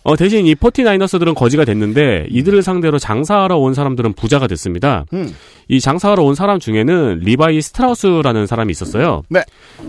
어, 0.05 0.17
대신 0.17 0.47
이 0.47 0.55
forty-niners들은 0.55 1.35
거지가 1.35 1.65
됐는데 1.65 2.27
이들을 2.29 2.63
상대로 2.63 2.99
장사하러 2.99 3.57
온 3.57 3.73
사람들은 3.73 4.13
부자가 4.13 4.47
됐습니다. 4.47 5.07
음. 5.15 5.35
이 5.69 5.81
장사하러 5.81 6.23
온 6.23 6.35
사람 6.35 6.61
중에는 6.61 7.21
리바이 7.21 7.63
스트라우스라는 7.63 8.47
사람이 8.47 8.71
있었어요. 8.71 9.23
네. 9.31 9.43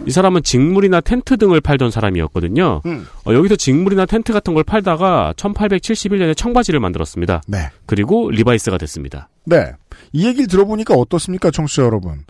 이 0.08 0.12
사람은 0.12 0.44
직물이나 0.44 1.02
텐트 1.02 1.36
등을 1.36 1.60
팔던 1.60 1.92
사람이었거든요. 1.92 2.82
음. 2.86 3.06
어, 3.26 3.34
여기서 3.34 3.58
직물이나 3.58 4.06
텐트 4.06 4.32
같은 4.32 4.54
걸 4.54 4.64
팔다가 4.64 5.34
1871년에 5.36 6.36
청바지를 6.38 6.80
만들었습니다. 6.80 7.42
네. 7.48 7.70
그리고 7.86 8.32
리바이스가 8.32 8.78
됐습니다. 8.78 9.28
네. 9.44 9.74
이 10.14 10.26
얘기를 10.26 10.48
들어보니까 10.48 10.94
어떻습니까, 10.94 11.52
청취자 11.52 11.84
여러분? 11.84 12.24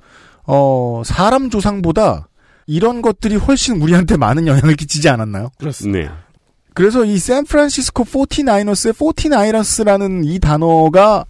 어, 0.47 1.03
사람 1.05 1.51
조상보다 1.51 2.29
이런 2.65 3.03
것들이 3.03 3.35
훨씬 3.35 3.79
우리한테 3.79 4.17
많은 4.17 4.47
영향을 4.47 4.75
끼치지 4.75 5.07
않았나요? 5.07 5.51
그렇습니다. 5.59 5.99
네. 5.99 6.24
그래서 6.75 7.05
이 7.05 7.17
샌프란시스코 7.17 8.03
49ers의 8.03 8.93
49ers라는 8.93 10.23
이 10.25 10.39
단어가 10.39 11.25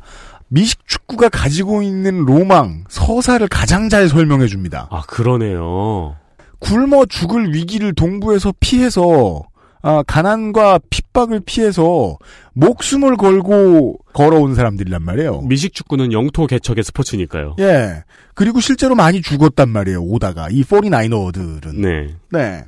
미식 0.47 0.87
축구가 0.87 1.29
가지고 1.29 1.83
있는 1.83 2.25
로망, 2.25 2.83
서사를 2.89 3.47
가장 3.47 3.87
잘 3.87 4.09
설명해 4.09 4.47
줍니다. 4.47 4.87
아, 4.89 5.03
그러네요. 5.03 6.15
굶어 6.59 7.05
죽을 7.05 7.53
위기를 7.53 7.93
동부에서 7.93 8.53
피해서 8.59 9.43
아, 9.83 10.01
가난과 10.01 10.79
핍박을 10.89 11.41
피해서 11.45 12.17
목숨을 12.53 13.17
걸고 13.17 13.99
걸어온 14.13 14.55
사람들이란 14.55 15.03
말이에요. 15.03 15.41
미식 15.41 15.75
축구는 15.75 16.11
영토 16.11 16.47
개척의 16.47 16.83
스포츠니까요. 16.83 17.55
예. 17.59 18.03
그리고 18.33 18.59
실제로 18.61 18.95
많이 18.95 19.21
죽었단 19.21 19.69
말이에요. 19.69 20.01
오다가 20.01 20.47
이 20.49 20.63
49어들은. 20.63 21.75
네. 21.75 22.15
네. 22.31 22.65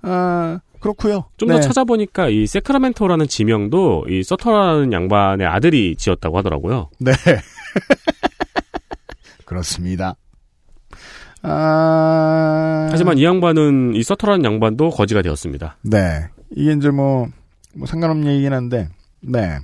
아, 0.00 0.60
그렇고요. 0.84 1.24
좀더 1.38 1.54
네. 1.54 1.60
찾아보니까 1.62 2.28
이 2.28 2.46
세크라멘토라는 2.46 3.26
지명도 3.26 4.04
이 4.10 4.22
서터라는 4.22 4.92
양반의 4.92 5.46
아들이 5.46 5.96
지었다고 5.96 6.36
하더라고요. 6.36 6.90
네. 6.98 7.12
그렇습니다. 9.46 10.16
아... 11.40 12.88
하지만 12.90 13.16
이 13.16 13.24
양반은 13.24 13.94
이 13.94 14.02
서터라는 14.02 14.44
양반도 14.44 14.90
거지가 14.90 15.22
되었습니다. 15.22 15.78
네. 15.80 16.28
이게 16.54 16.72
이제 16.72 16.90
뭐, 16.90 17.28
뭐 17.74 17.86
상관없는 17.86 18.30
얘기긴 18.32 18.52
한데, 18.52 18.90
네. 19.22 19.58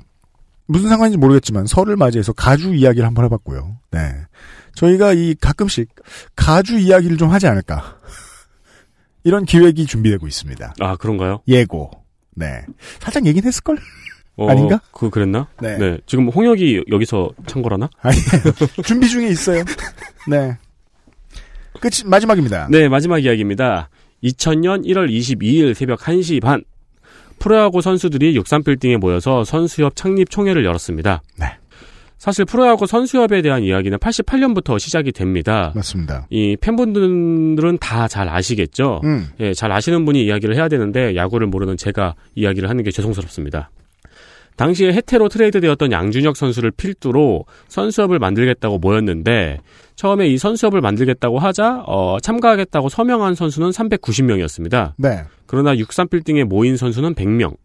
무슨 0.65 0.89
상관인지 0.89 1.19
모르겠지만 1.19 1.67
설을 1.67 1.97
맞이해서 1.97 2.33
가주 2.33 2.75
이야기를 2.75 3.07
한번 3.07 3.27
해봤고요. 3.27 3.77
네. 3.91 4.15
저희가 4.75 5.13
이 5.13 5.35
가끔씩 5.35 5.91
가주 6.35 6.79
이야기를 6.79 7.19
좀 7.19 7.29
하지 7.29 7.47
않을까. 7.47 7.99
이런 9.25 9.45
기획이 9.45 9.87
준비되고 9.87 10.27
있습니다. 10.27 10.75
아 10.81 10.97
그런가요? 10.97 11.41
예고. 11.49 11.91
네. 12.35 12.65
살짝 13.01 13.27
얘기는 13.27 13.47
했을걸? 13.47 13.79
어, 14.37 14.49
아닌가? 14.49 14.81
그 14.93 15.11
그랬나? 15.11 15.49
네. 15.61 15.99
지금 16.07 16.29
홍역이 16.29 16.85
여기서 16.91 17.31
참고라나? 17.47 17.91
아니, 18.01 18.17
준비 18.87 19.09
중에 19.09 19.29
있어요. 19.29 19.63
네. 20.29 20.57
끝, 21.81 21.93
마지막입니다. 22.07 22.69
네, 22.71 22.89
마지막 22.89 23.19
이야기입니다. 23.19 23.91
2000년 24.25 24.87
1월 24.87 25.11
22일 25.11 25.75
새벽 25.75 26.01
1시 26.01 26.41
반. 26.41 26.65
프로야구 27.39 27.81
선수들이 27.81 28.39
63빌딩에 28.39 28.99
모여서 28.99 29.45
선수협 29.45 29.97
창립 29.97 30.31
총회를 30.31 30.65
열었습니다. 30.65 31.23
네. 31.39 31.47
사실 32.21 32.45
프로야구 32.45 32.87
선수협에 32.87 33.41
대한 33.41 33.63
이야기는 33.65 33.97
88년부터 33.97 34.79
시작이 34.79 35.11
됩니다. 35.11 35.73
맞습니다. 35.75 36.27
이 36.29 36.55
팬분들은 36.61 37.79
다 37.79 38.07
잘 38.09 38.29
아시겠죠? 38.29 39.01
음. 39.05 39.29
예, 39.41 39.55
잘 39.55 39.73
아시는 39.73 40.05
분이 40.05 40.23
이야기를 40.27 40.55
해야 40.55 40.69
되는데 40.69 41.17
야구를 41.17 41.47
모르는 41.47 41.79
제가 41.79 42.15
이야기를 42.35 42.69
하는 42.69 42.85
게 42.85 42.91
죄송스럽습니다. 42.91 43.71
당시에 44.57 44.93
해태로 44.93 45.31
트레이드되었던 45.31 45.93
양준혁 45.93 46.37
선수를 46.37 46.71
필두로 46.73 47.47
선수협을 47.69 48.19
만들겠다고 48.19 48.79
모였는데 48.79 49.61
처음에 49.97 50.29
이 50.29 50.37
선수협을 50.37 50.83
만들겠다고 50.83 51.39
하자 51.39 51.85
어, 51.87 52.19
참가하겠다고 52.21 52.91
서명한 52.91 53.35
선수는 53.35 53.71
390명이었습니다. 53.71 54.93
네. 54.99 55.23
그러나 55.47 55.75
63빌딩에 55.75 56.45
모인 56.45 56.77
선수는 56.77 57.15
100명. 57.15 57.57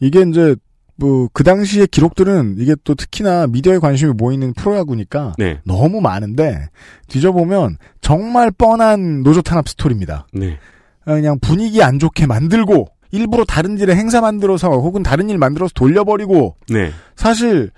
이게 0.00 0.20
이제 0.28 0.56
뭐 0.96 1.28
그 1.32 1.42
당시의 1.42 1.88
기록들은 1.88 2.56
이게 2.58 2.76
또 2.84 2.94
특히나 2.94 3.46
미디어에 3.48 3.78
관심이 3.78 4.12
모이는 4.12 4.52
프로야구니까 4.54 5.34
네. 5.38 5.60
너무 5.64 6.00
많은데 6.00 6.68
뒤져보면 7.08 7.78
정말 8.00 8.50
뻔한 8.50 9.22
노조 9.22 9.42
탄압 9.42 9.68
스토리입니다. 9.68 10.26
네. 10.32 10.58
어, 11.06 11.14
그냥 11.14 11.38
분위기 11.40 11.82
안 11.82 11.98
좋게 11.98 12.26
만들고 12.26 12.88
일부러 13.10 13.44
다른 13.44 13.78
일에 13.78 13.94
행사 13.94 14.20
만들어서 14.20 14.70
혹은 14.70 15.02
다른 15.02 15.30
일 15.30 15.38
만들어서 15.38 15.72
돌려버리고 15.74 16.56
네. 16.68 16.90
사실 17.16 17.70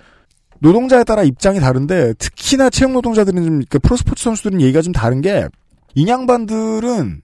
노동자에 0.59 1.03
따라 1.03 1.23
입장이 1.23 1.59
다른데 1.59 2.13
특히나 2.17 2.69
채용 2.69 2.93
노동자들은 2.93 3.43
좀그 3.43 3.79
프로스포츠 3.79 4.23
선수들은 4.23 4.61
얘기가 4.61 4.81
좀 4.81 4.93
다른 4.93 5.21
게 5.21 5.47
인양반들은 5.93 7.21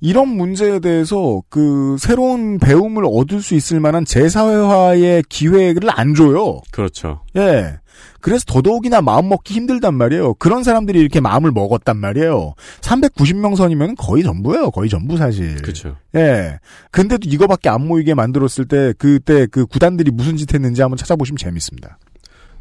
이런 0.00 0.28
문제에 0.28 0.80
대해서 0.80 1.42
그 1.48 1.96
새로운 1.98 2.58
배움을 2.58 3.04
얻을 3.06 3.42
수 3.42 3.54
있을 3.54 3.80
만한 3.80 4.04
재사회화의 4.04 5.24
기회를 5.28 5.90
안 5.90 6.14
줘요. 6.14 6.62
그렇죠. 6.70 7.20
예. 7.36 7.78
그래서 8.20 8.44
더더욱이나 8.46 9.02
마음 9.02 9.28
먹기 9.28 9.54
힘들단 9.54 9.94
말이에요. 9.94 10.34
그런 10.34 10.62
사람들이 10.62 11.00
이렇게 11.00 11.20
마음을 11.20 11.50
먹었단 11.52 11.96
말이에요. 11.96 12.54
390명 12.80 13.56
선이면 13.56 13.96
거의 13.96 14.22
전부예요. 14.22 14.70
거의 14.70 14.88
전부 14.88 15.16
사실. 15.16 15.56
그렇죠. 15.56 15.96
예. 16.14 16.58
근데도 16.90 17.28
이거밖에 17.28 17.68
안 17.68 17.86
모이게 17.86 18.14
만들었을 18.14 18.66
때 18.68 18.92
그때 18.98 19.46
그 19.46 19.66
구단들이 19.66 20.10
무슨 20.10 20.36
짓 20.36 20.52
했는지 20.52 20.82
한번 20.82 20.96
찾아보시면 20.96 21.38
재밌습니다. 21.38 21.98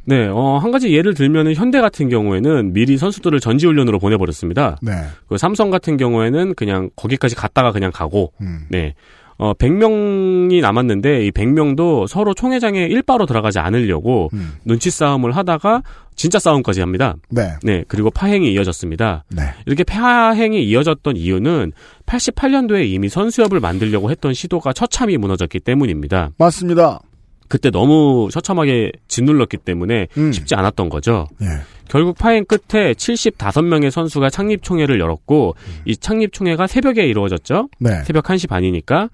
네, 0.10 0.28
어, 0.28 0.58
한 0.58 0.72
가지 0.72 0.92
예를 0.92 1.14
들면은 1.14 1.54
현대 1.54 1.80
같은 1.82 2.10
경우에는 2.10 2.74
미리 2.74 2.98
선수들을 2.98 3.40
전지훈련으로 3.40 4.00
보내버렸습니다. 4.00 4.78
네. 4.82 4.94
그 5.28 5.38
삼성 5.38 5.70
같은 5.70 5.98
경우에는 5.98 6.56
그냥 6.56 6.90
거기까지 6.96 7.36
갔다가 7.36 7.72
그냥 7.72 7.92
가고, 7.94 8.34
음. 8.42 8.66
네. 8.70 8.96
어, 9.38 9.54
100명이 9.54 10.62
남았는데 10.62 11.28
이 11.28 11.32
100명도 11.32 12.08
서로 12.08 12.34
총회장에 12.34 12.88
일바로 12.88 13.28
들어가지 13.28 13.60
않으려고 13.60 14.30
음. 14.34 14.56
눈치 14.66 14.90
싸움을 14.90 15.32
하다가 15.32 15.84
진짜 16.16 16.40
싸움까지 16.40 16.82
합니다. 16.82 17.16
네. 17.30 17.54
네, 17.64 17.86
그리고 17.88 18.10
파행이 18.10 18.52
이어졌습니다. 18.52 19.26
네. 19.30 19.44
이렇게 19.68 19.84
파행이 19.84 20.62
이어졌던 20.64 21.18
이유는 21.18 21.72
88년도에 22.08 22.90
이미 22.90 23.08
선수협을 23.10 23.60
만들려고 23.60 24.10
했던 24.10 24.34
시도가 24.34 24.74
처참히 24.74 25.18
무너졌기 25.18 25.60
때문입니다. 25.60 26.32
맞습니다. 26.38 27.00
그때 27.50 27.72
너무 27.72 28.30
처참하게 28.32 28.92
짓눌렀기 29.08 29.58
때문에 29.58 30.08
음. 30.18 30.32
쉽지 30.32 30.56
않았던 30.56 30.90
거죠. 30.90 31.28
예. 31.42 31.48
결국 31.90 32.18
파행 32.18 32.46
끝에 32.46 32.94
75명의 32.94 33.90
선수가 33.90 34.30
창립총회를 34.30 35.00
열었고 35.00 35.56
이 35.86 35.98
창립총회가 35.98 36.68
새벽에 36.68 37.08
이루어졌죠. 37.08 37.68
네. 37.80 38.04
새벽 38.04 38.26
1시 38.26 38.48
반이니까 38.48 39.10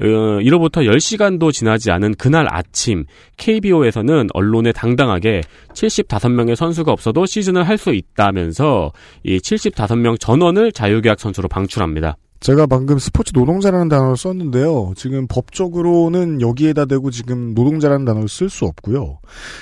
어, 0.00 0.40
이로부터 0.40 0.82
10시간도 0.82 1.52
지나지 1.52 1.90
않은 1.90 2.14
그날 2.14 2.46
아침 2.50 3.04
KBO에서는 3.36 4.28
언론에 4.32 4.72
당당하게 4.72 5.42
75명의 5.72 6.54
선수가 6.54 6.92
없어도 6.92 7.26
시즌을 7.26 7.66
할 7.66 7.78
수 7.78 7.94
있다면서 7.94 8.92
이 9.22 9.38
75명 9.38 10.18
전원을 10.18 10.72
자유계약 10.72 11.20
선수로 11.20 11.48
방출합니다. 11.48 12.16
제가 12.40 12.66
방금 12.66 12.98
스포츠 12.98 13.32
노동자라는 13.34 13.88
단어를 13.88 14.16
썼는데요. 14.16 14.92
지금 14.96 15.26
법적으로는 15.26 16.40
여기에다 16.40 16.84
대고 16.84 17.10
지금 17.10 17.54
노동자라는 17.54 18.04
단어를 18.04 18.28
쓸 18.28 18.48
수 18.48 18.64
없고요. 18.64 19.18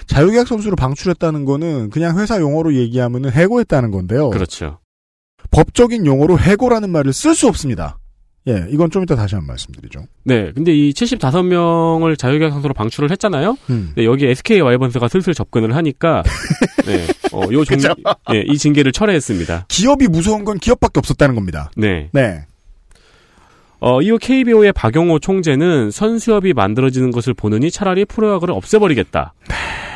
자유계약 0.07 0.47
선수를 0.47 0.77
방출했다는 0.77 1.45
거는 1.45 1.91
그냥 1.91 2.19
회사 2.19 2.39
용어로 2.39 2.75
얘기하면은 2.75 3.33
해고했다는 3.33 3.91
건데요. 3.91 4.31
그렇죠. 4.31 4.79
법적인 5.51 6.05
용어로 6.07 6.39
해고라는 6.39 6.91
말을 6.91 7.13
쓸 7.13 7.35
수 7.35 7.49
없습니다. 7.49 7.99
예, 8.49 8.65
이건 8.71 8.91
좀 8.91 9.03
이따 9.03 9.17
다시 9.17 9.35
한번 9.35 9.49
말씀드리죠. 9.49 10.05
네, 10.23 10.53
근데 10.53 10.73
이 10.73 10.93
75명을 10.93 12.17
자유계약 12.17 12.53
선수로 12.53 12.75
방출을 12.75 13.11
했잖아요. 13.11 13.57
음. 13.71 13.93
네, 13.97 14.05
여기 14.05 14.27
SK 14.27 14.61
와이번스가 14.61 15.09
슬슬 15.09 15.35
접근을 15.35 15.75
하니까 15.75 16.23
네, 16.87 17.07
어, 17.33 17.43
요 17.53 17.65
종, 17.65 17.77
그죠? 17.77 17.93
네, 18.31 18.45
이 18.47 18.57
징계를 18.57 18.93
철회했습니다. 18.93 19.67
기업이 19.67 20.07
무서운 20.07 20.45
건 20.45 20.59
기업밖에 20.59 21.01
없었다는 21.01 21.35
겁니다. 21.35 21.71
네. 21.77 22.09
네. 22.13 22.45
어, 23.87 24.03
이후 24.03 24.19
KBO의 24.19 24.73
박용호 24.73 25.21
총재는 25.21 25.93
선수협이 25.93 26.55
만들어지는 26.55 27.13
것을 27.13 27.35
보느니 27.35 27.71
차라리 27.71 28.05
프로야구를 28.05 28.53
없애버리겠다. 28.53 29.33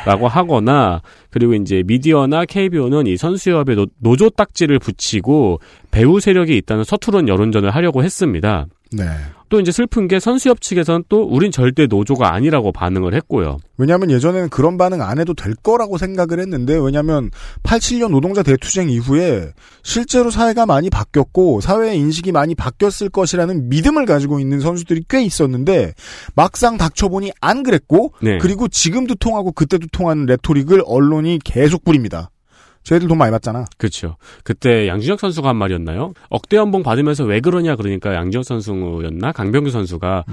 라고 0.05 0.29
하거나, 0.29 1.01
그리고 1.29 1.55
이제 1.55 1.83
미디어나 1.85 2.45
KBO는 2.45 3.05
이 3.07 3.17
선수협에 3.17 3.75
노, 3.75 3.87
노조 3.99 4.29
딱지를 4.29 4.79
붙이고 4.79 5.59
배후 5.91 6.21
세력이 6.21 6.55
있다는 6.55 6.85
서투른 6.85 7.27
여론전을 7.27 7.69
하려고 7.69 8.01
했습니다. 8.01 8.65
네. 8.91 9.05
또 9.51 9.59
이제 9.59 9.71
슬픈 9.71 10.07
게 10.07 10.19
선수협 10.19 10.61
측에서는 10.61 11.03
또 11.09 11.23
우린 11.23 11.51
절대 11.51 11.85
노조가 11.85 12.33
아니라고 12.33 12.71
반응을 12.71 13.13
했고요. 13.13 13.57
왜냐하면 13.77 14.09
예전에는 14.11 14.49
그런 14.49 14.77
반응 14.77 15.01
안 15.01 15.19
해도 15.19 15.33
될 15.33 15.55
거라고 15.55 15.97
생각을 15.97 16.39
했는데 16.39 16.77
왜냐하면 16.77 17.31
87년 17.63 18.11
노동자 18.11 18.43
대투쟁 18.43 18.89
이후에 18.89 19.51
실제로 19.83 20.29
사회가 20.29 20.65
많이 20.65 20.89
바뀌었고 20.89 21.61
사회의 21.61 21.97
인식이 21.97 22.31
많이 22.31 22.55
바뀌었을 22.55 23.09
것이라는 23.09 23.69
믿음을 23.69 24.05
가지고 24.05 24.39
있는 24.39 24.61
선수들이 24.61 25.03
꽤 25.09 25.21
있었는데 25.21 25.93
막상 26.35 26.77
닥쳐보니 26.77 27.31
안 27.41 27.63
그랬고 27.63 28.13
네. 28.21 28.37
그리고 28.39 28.67
지금도 28.67 29.15
통하고 29.15 29.51
그때도 29.51 29.87
통하는 29.91 30.25
레토릭을 30.25 30.83
언론이 30.85 31.39
계속 31.43 31.83
부립니다. 31.83 32.30
저희들 32.83 33.07
돈 33.07 33.17
많이 33.17 33.31
받잖아. 33.31 33.65
그렇죠. 33.77 34.17
그때 34.43 34.87
양준혁 34.87 35.19
선수가 35.19 35.47
한 35.47 35.55
말이었나요? 35.55 36.13
억대 36.29 36.57
연봉 36.57 36.83
받으면서 36.83 37.23
왜 37.23 37.39
그러냐 37.39 37.75
그러니까 37.75 38.13
양준혁 38.13 38.43
선수였나 38.43 39.31
강병규 39.31 39.69
선수가 39.69 40.25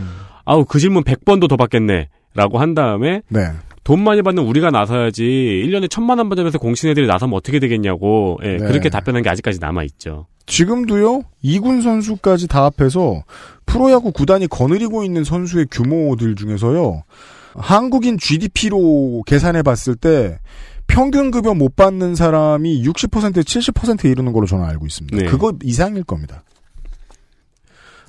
아우 0.44 0.64
그 0.64 0.78
질문 0.78 1.04
100번도 1.04 1.48
더 1.48 1.56
받겠네. 1.56 2.08
라고 2.34 2.58
한 2.58 2.74
다음에 2.74 3.22
네. 3.28 3.40
돈 3.84 4.04
많이 4.04 4.22
받는 4.22 4.42
우리가 4.44 4.70
나서야지 4.70 5.22
1년에 5.24 5.90
천만 5.90 6.18
원 6.18 6.28
받으면서 6.28 6.58
공신 6.58 6.90
애들이 6.90 7.06
나서면 7.06 7.34
어떻게 7.34 7.58
되겠냐고 7.58 8.38
예, 8.44 8.56
네. 8.56 8.58
그렇게 8.58 8.90
답변한 8.90 9.22
게 9.22 9.30
아직까지 9.30 9.58
남아 9.60 9.82
있죠. 9.84 10.26
지금도요, 10.46 11.22
2군 11.42 11.82
선수까지 11.82 12.48
다 12.48 12.64
합해서 12.64 13.22
프로야구 13.66 14.12
구단이 14.12 14.46
거느리고 14.46 15.04
있는 15.04 15.24
선수의 15.24 15.66
규모들 15.70 16.36
중에서요, 16.36 17.02
한국인 17.54 18.18
GDP로 18.18 19.24
계산해 19.26 19.62
봤을 19.62 19.94
때 19.94 20.38
평균 20.88 21.30
급여 21.30 21.54
못 21.54 21.76
받는 21.76 22.16
사람이 22.16 22.82
60% 22.84 23.44
70%에 23.44 24.10
이르는 24.10 24.32
걸로 24.32 24.46
저는 24.46 24.64
알고 24.64 24.86
있습니다. 24.86 25.16
네. 25.16 25.24
그거 25.26 25.52
이상일 25.62 26.02
겁니다. 26.02 26.42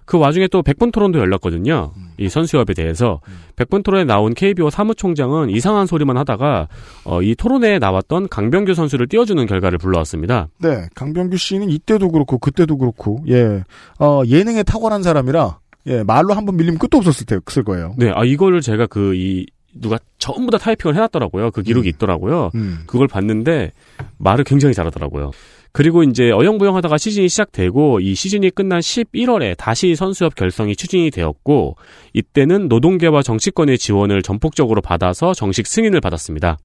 그 0.05 0.17
와중에 0.17 0.47
또 0.47 0.63
백분 0.63 0.91
토론도 0.91 1.19
열렸거든요. 1.19 1.91
이 2.17 2.29
선수협에 2.29 2.73
대해서 2.75 3.21
백분 3.55 3.83
토론에 3.83 4.05
나온 4.05 4.33
KBO 4.33 4.71
사무총장은 4.71 5.51
이상한 5.51 5.85
소리만 5.85 6.17
하다가 6.17 6.67
어, 7.05 7.21
이 7.21 7.35
토론회에 7.35 7.77
나왔던 7.77 8.27
강병규 8.29 8.73
선수를 8.73 9.07
띄워주는 9.07 9.45
결과를 9.45 9.77
불러왔습니다. 9.77 10.47
네, 10.57 10.87
강병규 10.95 11.37
씨는 11.37 11.69
이때도 11.69 12.09
그렇고 12.09 12.39
그때도 12.39 12.77
그렇고 12.79 13.23
예, 13.29 13.63
어, 13.99 14.23
예능에 14.25 14.63
탁월한 14.63 15.03
사람이라 15.03 15.59
예, 15.85 16.01
말로 16.01 16.33
한 16.33 16.43
번 16.47 16.57
밀리면 16.57 16.79
끝도 16.79 16.97
없었을 16.97 17.27
테, 17.27 17.35
없을 17.35 17.63
거예요. 17.63 17.93
네, 17.99 18.11
아 18.15 18.23
이거를 18.25 18.61
제가 18.61 18.87
그 18.87 19.13
이 19.13 19.45
누가 19.73 19.97
전부 20.17 20.51
다 20.51 20.57
타이핑을 20.57 20.95
해놨더라고요. 20.95 21.51
그 21.51 21.61
기록이 21.61 21.89
있더라고요. 21.89 22.51
음. 22.55 22.83
그걸 22.85 23.07
봤는데 23.07 23.71
말을 24.17 24.43
굉장히 24.43 24.73
잘하더라고요. 24.73 25.31
그리고 25.71 26.03
이제 26.03 26.31
어영부영하다가 26.31 26.97
시즌이 26.97 27.29
시작되고 27.29 27.99
이 27.99 28.15
시즌이 28.15 28.49
끝난 28.51 28.79
11월에 28.79 29.55
다시 29.57 29.95
선수협 29.95 30.35
결성이 30.35 30.75
추진이 30.75 31.11
되었고 31.11 31.75
이때는 32.13 32.67
노동계와 32.67 33.21
정치권의 33.21 33.77
지원을 33.77 34.23
전폭적으로 34.23 34.81
받아서 34.81 35.33
정식 35.33 35.67
승인을 35.67 36.01
받았습니다. 36.01 36.57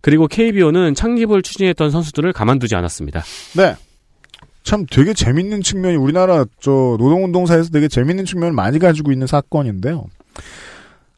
그리고 0.00 0.26
KBO는 0.26 0.94
창립을 0.94 1.42
추진했던 1.42 1.90
선수들을 1.90 2.32
가만두지 2.32 2.74
않았습니다. 2.74 3.22
네. 3.56 3.76
참 4.64 4.84
되게 4.90 5.14
재밌는 5.14 5.62
측면이 5.62 5.96
우리나라 5.96 6.44
저 6.60 6.70
노동운동사에서 6.70 7.70
되게 7.70 7.88
재밌는 7.88 8.24
측면을 8.24 8.52
많이 8.52 8.78
가지고 8.78 9.12
있는 9.12 9.26
사건인데요. 9.26 10.06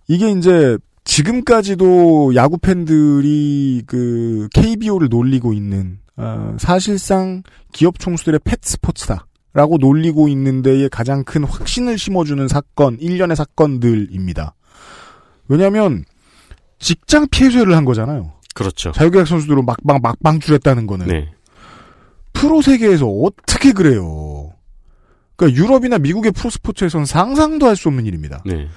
이게 0.06 0.30
이제 0.30 0.76
지금까지도 1.04 2.34
야구 2.34 2.58
팬들이 2.58 3.82
그 3.86 4.48
KBO를 4.54 5.08
놀리고 5.10 5.52
있는 5.52 5.98
어, 6.16 6.56
사실상 6.58 7.42
기업 7.72 7.98
총수들의 7.98 8.40
펫 8.44 8.58
스포츠다라고 8.62 9.78
놀리고 9.80 10.28
있는 10.28 10.62
데에 10.62 10.88
가장 10.88 11.24
큰 11.24 11.44
확신을 11.44 11.98
심어주는 11.98 12.46
사건, 12.48 12.98
일련의 13.00 13.36
사건들입니다. 13.36 14.54
왜냐하면 15.48 16.04
직장 16.78 17.26
피해죄를 17.30 17.76
한 17.76 17.84
거잖아요. 17.84 18.32
그렇죠. 18.54 18.92
자유계약 18.92 19.26
선수들로 19.26 19.62
막방 19.62 20.00
막방출했다는 20.02 20.86
거는 20.86 21.06
네. 21.06 21.32
프로 22.32 22.62
세계에서 22.62 23.06
어떻게 23.06 23.72
그래요? 23.72 24.52
그러니까 25.36 25.60
유럽이나 25.62 25.98
미국의 25.98 26.32
프로 26.32 26.50
스포츠에서는 26.50 27.06
상상도 27.06 27.66
할 27.66 27.76
수 27.76 27.88
없는 27.88 28.06
일입니다. 28.06 28.42
네. 28.44 28.68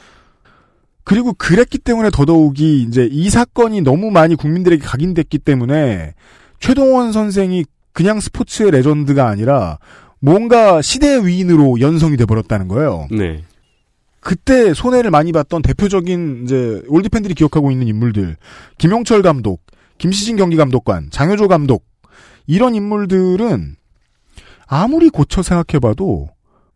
그리고 1.04 1.34
그랬기 1.34 1.80
때문에 1.80 2.10
더더욱이 2.12 2.84
이제 2.84 3.08
이 3.12 3.30
사건이 3.30 3.82
너무 3.82 4.12
많이 4.12 4.36
국민들에게 4.36 4.84
각인됐기 4.84 5.40
때문에 5.40 6.14
최동원 6.60 7.12
선생이 7.12 7.66
그냥 7.92 8.20
스포츠의 8.20 8.72
레전드가 8.72 9.28
아니라 9.28 9.80
뭔가 10.20 10.82
시대의 10.82 11.28
위인으로 11.28 11.82
연성이 11.82 12.16
돼 12.16 12.26
버렸다는 12.26 12.68
거예요. 12.70 13.08
네. 13.12 13.44
그때 14.22 14.74
손해를 14.74 15.12
많이 15.12 15.34
봤던 15.34 15.62
대표적인 15.62 16.44
이제 16.46 16.82
올드 16.88 17.10
팬들이 17.10 17.34
기억하고 17.34 17.72
있는 17.72 17.88
인물들 17.88 18.38
김용철 18.78 19.22
감독, 19.22 19.62
김시진 19.98 20.38
경기 20.38 20.56
감독관, 20.56 21.10
장효조 21.12 21.50
감독 21.50 21.86
이런 22.48 22.74
인물들은 22.74 23.76
아무리 24.66 25.10
고쳐 25.10 25.44
생각해봐도 25.44 26.30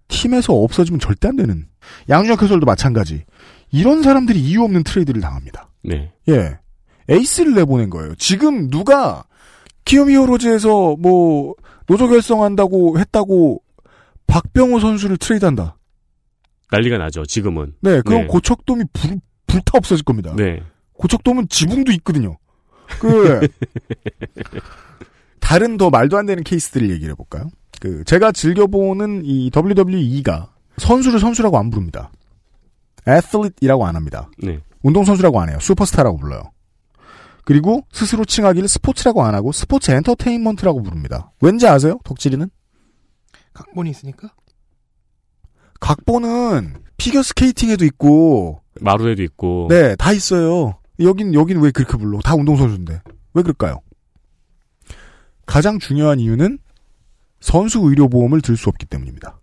팀에서 0.10 0.54
없어지면 0.54 1.00
절대 1.00 1.30
안 1.30 1.38
되는 1.38 1.66
양준혁 2.10 2.44
해설도 2.44 2.66
마찬가지 2.66 3.24
이런 3.72 4.04
사람들이 4.04 4.40
이유 4.40 4.64
없는 4.64 4.84
트레이드를 4.84 5.22
당합니다. 5.22 5.70
네. 5.84 6.12
예, 6.30 6.58
에이스를 7.10 7.54
내보낸 7.54 7.90
거예요. 7.90 8.16
지금 8.16 8.70
누가 8.70 9.24
키움 9.86 10.10
히어로즈에서 10.10 10.98
뭐 11.00 11.56
노조 11.88 12.08
결성한다고 12.08 13.00
했다고 13.00 13.62
박병호 14.28 14.80
선수를 14.80 15.18
트레이드한다. 15.18 15.78
난리가 16.72 16.98
나죠. 16.98 17.26
지금은. 17.26 17.74
네, 17.82 18.02
그럼 18.02 18.22
네. 18.24 18.28
고척돔이 18.28 18.84
불, 18.92 19.20
불타 19.48 19.78
없어질 19.78 20.04
겁니다. 20.04 20.34
네. 20.36 20.62
고척돔은 20.94 21.48
지붕도 21.50 21.92
있거든요. 21.94 22.38
그 23.00 23.48
다른 25.40 25.78
더 25.78 25.90
말도 25.90 26.18
안 26.18 26.26
되는 26.26 26.44
케이스들을 26.44 26.90
얘기를 26.90 27.12
해볼까요? 27.12 27.50
그 27.80 28.04
제가 28.04 28.32
즐겨보는 28.32 29.24
이 29.24 29.50
WWE가 29.56 30.52
선수를 30.78 31.20
선수라고 31.20 31.58
안 31.58 31.70
부릅니다. 31.70 32.12
애슬릿이라고 33.08 33.86
안 33.86 33.96
합니다. 33.96 34.30
네. 34.38 34.60
운동선수라고 34.84 35.40
안 35.40 35.50
해요. 35.50 35.58
슈퍼스타라고 35.62 36.18
불러요. 36.18 36.52
그리고 37.46 37.86
스스로 37.92 38.26
칭하기를 38.26 38.68
스포츠라고 38.68 39.24
안 39.24 39.34
하고 39.34 39.52
스포츠 39.52 39.92
엔터테인먼트라고 39.92 40.84
부릅니다. 40.84 41.32
왠지 41.42 41.68
아세요? 41.68 41.98
덕질이는? 42.04 42.50
각본이 43.54 43.90
있으니까? 43.90 44.30
각본은 45.80 46.76
피겨 46.98 47.24
스케이팅에도 47.24 47.86
있고 47.86 48.62
마루에도 48.82 49.24
있고. 49.24 49.68
네, 49.70 49.96
다 49.96 50.12
있어요. 50.12 50.80
여긴, 51.00 51.34
여긴 51.34 51.60
왜 51.62 51.72
그렇게 51.72 51.98
불러? 51.98 52.20
다 52.20 52.36
운동선수인데. 52.36 53.02
왜 53.34 53.42
그럴까요? 53.44 53.80
가장 55.46 55.80
중요한 55.80 56.20
이유는 56.20 56.60
선수 57.40 57.80
의료 57.80 58.10
보험을 58.10 58.42
들 58.42 58.58
수 58.58 58.70
없기 58.70 58.86
때문입니다. 58.88 59.40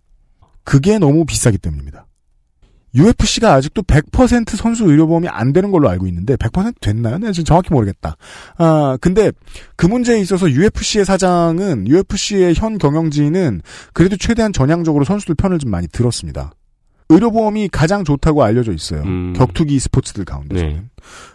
그게 0.63 0.99
너무 0.99 1.25
비싸기 1.25 1.57
때문입니다. 1.57 2.04
UFC가 2.95 3.53
아직도 3.53 3.83
100% 3.83 4.55
선수 4.55 4.85
의료보험이 4.85 5.27
안 5.27 5.53
되는 5.53 5.71
걸로 5.71 5.89
알고 5.89 6.07
있는데 6.07 6.35
100% 6.35 6.79
됐나요? 6.79 7.17
네, 7.17 7.31
지금 7.31 7.45
정확히 7.45 7.73
모르겠다. 7.73 8.15
아, 8.57 8.97
근데 9.01 9.31
그 9.75 9.85
문제에 9.85 10.19
있어서 10.19 10.49
UFC의 10.49 11.05
사장은 11.05 11.87
UFC의 11.87 12.53
현 12.55 12.77
경영진은 12.77 13.61
그래도 13.93 14.15
최대한 14.17 14.53
전향적으로 14.53 15.03
선수들 15.03 15.35
편을 15.35 15.59
좀 15.59 15.71
많이 15.71 15.87
들었습니다. 15.87 16.51
의료보험이 17.09 17.69
가장 17.71 18.03
좋다고 18.03 18.43
알려져 18.43 18.71
있어요. 18.71 19.03
음. 19.03 19.33
격투기 19.33 19.77
스포츠들 19.79 20.25
가운데서는. 20.25 20.73
네. 20.73 20.83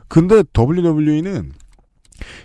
근데 0.08 0.42
WWE는 0.56 1.52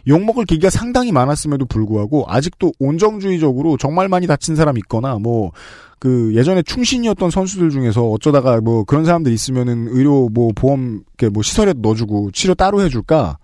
욕먹을 0.07 0.45
기기가 0.45 0.69
상당히 0.69 1.11
많았음에도 1.11 1.65
불구하고 1.65 2.25
아직도 2.27 2.71
온정주의적으로 2.79 3.77
정말 3.77 4.07
많이 4.07 4.27
다친 4.27 4.55
사람 4.55 4.77
있거나 4.77 5.15
뭐 5.15 5.51
그 6.05 6.35
예전에 6.35 6.61
충신이었던 6.61 7.31
선수들 7.31 7.71
중에서 7.71 8.07
어쩌다가 8.07 8.61
뭐 8.61 8.83
그런 8.83 9.05
사람들 9.05 9.31
있으면은 9.31 9.87
의료 9.89 10.29
뭐 10.29 10.51
보험 10.55 11.01
뭐 11.33 11.41
시설에 11.41 11.73
넣어주고 11.75 12.31
치료 12.31 12.53
따로 12.53 12.81
해줄까 12.81 13.37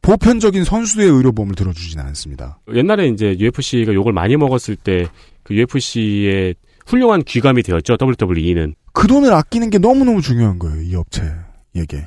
보편적인 0.00 0.64
선수의 0.64 1.10
의료보험을 1.10 1.54
들어주지는 1.54 2.04
않습니다. 2.06 2.58
옛날에 2.74 3.08
이제 3.08 3.36
UFC가 3.38 3.92
욕을 3.92 4.12
많이 4.12 4.36
먹었을 4.36 4.76
때 4.76 5.08
그 5.46 5.54
UFC의 5.54 6.56
훌륭한 6.86 7.22
귀감이 7.22 7.62
되었죠. 7.62 7.96
WWE는. 8.00 8.74
그 8.92 9.06
돈을 9.06 9.32
아끼는 9.32 9.70
게 9.70 9.78
너무너무 9.78 10.20
중요한 10.20 10.58
거예요, 10.58 10.82
이 10.82 10.94
업체에게. 10.96 12.06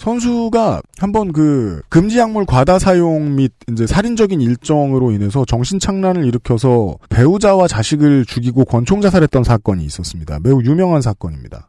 선수가 0.00 0.80
한번 0.98 1.30
그 1.30 1.82
금지 1.90 2.18
약물 2.18 2.46
과다 2.46 2.78
사용 2.78 3.36
및 3.36 3.52
이제 3.70 3.86
살인적인 3.86 4.40
일정으로 4.40 5.12
인해서 5.12 5.44
정신 5.44 5.78
착란을 5.78 6.24
일으켜서 6.24 6.96
배우자와 7.10 7.68
자식을 7.68 8.24
죽이고 8.24 8.64
권총 8.64 9.02
자살했던 9.02 9.44
사건이 9.44 9.84
있었습니다. 9.84 10.38
매우 10.42 10.62
유명한 10.62 11.02
사건입니다. 11.02 11.68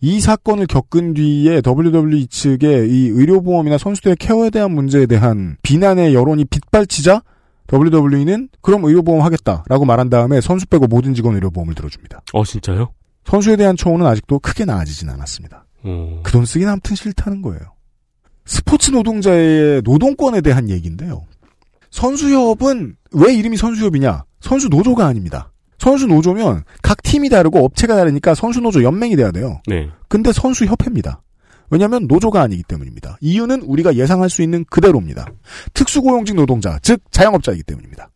이 0.00 0.20
사건을 0.20 0.68
겪은 0.68 1.14
뒤에 1.14 1.60
WWE 1.66 2.28
측의 2.28 2.88
이 2.88 3.08
의료보험이나 3.08 3.78
선수들의 3.78 4.14
케어에 4.20 4.50
대한 4.50 4.70
문제에 4.70 5.06
대한 5.06 5.56
비난의 5.62 6.14
여론이 6.14 6.44
빗발치자 6.44 7.22
WWE는 7.72 8.48
그럼 8.60 8.84
의료보험 8.84 9.22
하겠다라고 9.22 9.86
말한 9.86 10.08
다음에 10.08 10.40
선수 10.40 10.66
빼고 10.68 10.86
모든 10.86 11.14
직원 11.14 11.34
의료보험을 11.34 11.74
들어줍니다. 11.74 12.20
어, 12.32 12.44
진짜요? 12.44 12.92
선수에 13.24 13.56
대한 13.56 13.76
처우는 13.76 14.06
아직도 14.06 14.38
크게 14.38 14.64
나아지진 14.64 15.10
않았습니다. 15.10 15.65
어. 15.86 16.20
그돈 16.22 16.44
쓰긴 16.44 16.68
아무튼 16.68 16.96
싫다는 16.96 17.42
거예요. 17.42 17.60
스포츠 18.44 18.90
노동자의 18.90 19.82
노동권에 19.82 20.40
대한 20.40 20.68
얘기인데요. 20.68 21.24
선수협은 21.90 22.96
왜 23.12 23.34
이름이 23.34 23.56
선수협이냐? 23.56 24.24
선수 24.40 24.68
노조가 24.68 25.06
아닙니다. 25.06 25.52
선수 25.78 26.06
노조면 26.06 26.64
각 26.82 27.02
팀이 27.02 27.28
다르고 27.28 27.64
업체가 27.64 27.96
다르니까 27.96 28.34
선수 28.34 28.60
노조 28.60 28.82
연맹이 28.82 29.16
돼야 29.16 29.30
돼요. 29.30 29.60
네. 29.66 29.90
근데 30.08 30.32
선수 30.32 30.64
협회입니다. 30.64 31.22
왜냐하면 31.70 32.06
노조가 32.06 32.40
아니기 32.40 32.62
때문입니다. 32.62 33.18
이유는 33.20 33.62
우리가 33.62 33.96
예상할 33.96 34.30
수 34.30 34.42
있는 34.42 34.64
그대로입니다. 34.70 35.26
특수고용직 35.74 36.36
노동자, 36.36 36.78
즉 36.80 37.00
자영업자이기 37.10 37.64
때문입니다. 37.64 38.08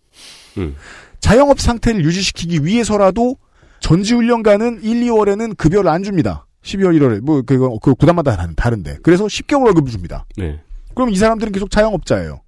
음. 0.59 0.77
자영업 1.19 1.61
상태를 1.61 2.05
유지시키기 2.05 2.65
위해서라도 2.65 3.37
전지훈련가는 3.81 4.83
1, 4.83 5.01
2월에는 5.03 5.57
급여를 5.57 5.91
안 5.91 6.03
줍니다. 6.03 6.47
12월, 6.63 6.99
1월에 6.99 7.21
뭐 7.21 7.43
그거 7.43 7.79
그 7.81 7.95
구단마다 7.95 8.37
다른- 8.37 8.55
다른데 8.55 8.99
그래서 9.03 9.25
10개월 9.27 9.65
월급을 9.65 9.91
줍니다. 9.91 10.27
네. 10.37 10.61
그럼 10.95 11.11
이 11.11 11.17
사람들은 11.17 11.53
계속 11.53 11.71
자영업자예요. 11.71 12.41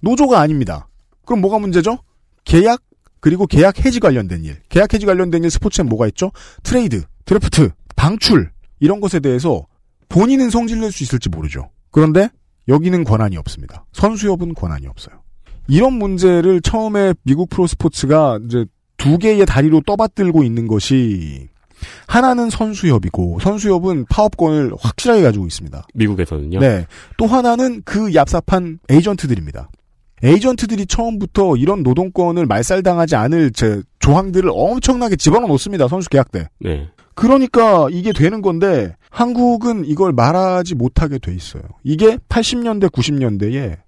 노조가 0.00 0.40
아닙니다. 0.40 0.88
그럼 1.24 1.40
뭐가 1.40 1.58
문제죠? 1.58 1.98
계약 2.44 2.80
그리고 3.20 3.46
계약 3.46 3.84
해지 3.84 3.98
관련된 3.98 4.44
일, 4.44 4.56
계약 4.68 4.94
해지 4.94 5.04
관련된 5.04 5.42
일 5.44 5.50
스포츠엔 5.50 5.88
뭐가 5.88 6.06
있죠? 6.08 6.30
트레이드, 6.62 7.02
드래프트, 7.24 7.70
방출 7.96 8.50
이런 8.78 9.00
것에 9.00 9.20
대해서 9.20 9.66
본인은 10.08 10.50
성질 10.50 10.80
낼 10.80 10.92
수 10.92 11.02
있을지 11.02 11.28
모르죠. 11.28 11.70
그런데 11.90 12.28
여기는 12.68 13.04
권한이 13.04 13.36
없습니다. 13.38 13.84
선수협은 13.92 14.54
권한이 14.54 14.86
없어요. 14.86 15.22
이런 15.66 15.94
문제를 15.94 16.60
처음에 16.60 17.14
미국 17.24 17.48
프로스포츠가 17.50 18.38
이제 18.46 18.64
두 18.96 19.18
개의 19.18 19.44
다리로 19.46 19.80
떠받들고 19.84 20.44
있는 20.44 20.68
것이 20.68 21.48
하나는 22.06 22.50
선수협이고 22.50 23.38
선수협은 23.40 24.06
파업권을 24.08 24.72
확실하게 24.78 25.22
가지고 25.22 25.46
있습니다. 25.46 25.86
미국에서는요. 25.94 26.60
네. 26.60 26.86
또 27.16 27.26
하나는 27.26 27.82
그 27.84 28.08
얍삽한 28.08 28.78
에이전트들입니다. 28.88 29.70
에이전트들이 30.22 30.86
처음부터 30.86 31.56
이런 31.56 31.82
노동권을 31.82 32.46
말살당하지 32.46 33.16
않을 33.16 33.52
제 33.52 33.82
조항들을 33.98 34.48
엄청나게 34.52 35.16
집어넣어 35.16 35.48
놓습니다. 35.48 35.88
선수 35.88 36.08
계약 36.08 36.32
때. 36.32 36.48
네. 36.58 36.88
그러니까 37.14 37.88
이게 37.90 38.12
되는 38.12 38.42
건데 38.42 38.94
한국은 39.10 39.84
이걸 39.86 40.12
말하지 40.12 40.74
못하게 40.74 41.18
돼 41.18 41.34
있어요. 41.34 41.62
이게 41.82 42.18
80년대 42.28 42.90
90년대에 42.90 43.78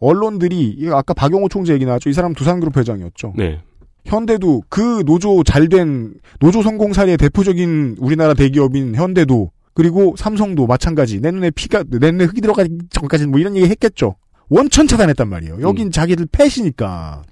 언론들이 0.00 0.74
이거 0.78 0.96
아까 0.96 1.14
박용호 1.14 1.48
총재 1.48 1.72
얘기 1.74 1.86
나왔죠. 1.86 2.10
이 2.10 2.12
사람 2.12 2.34
두산그룹 2.34 2.76
회장이었죠. 2.76 3.34
네. 3.36 3.60
현대도 4.04 4.64
그 4.68 5.02
노조 5.06 5.42
잘 5.44 5.68
된 5.68 6.14
노조 6.40 6.62
성공 6.62 6.92
사례의 6.92 7.16
대표적인 7.16 7.96
우리나라 7.98 8.34
대기업인 8.34 8.94
현대도 8.94 9.50
그리고 9.74 10.14
삼성도 10.18 10.66
마찬가지 10.66 11.20
내 11.20 11.30
눈에 11.30 11.50
피가 11.50 11.84
내 11.88 12.10
눈에 12.10 12.24
흙이 12.24 12.40
들어가기 12.40 12.70
전까지는 12.90 13.30
뭐 13.30 13.40
이런 13.40 13.56
얘기 13.56 13.66
했겠죠. 13.68 14.16
원천 14.48 14.86
차단했단 14.86 15.28
말이에요. 15.28 15.62
여긴 15.62 15.90
자기들 15.90 16.26
패시니까. 16.30 17.22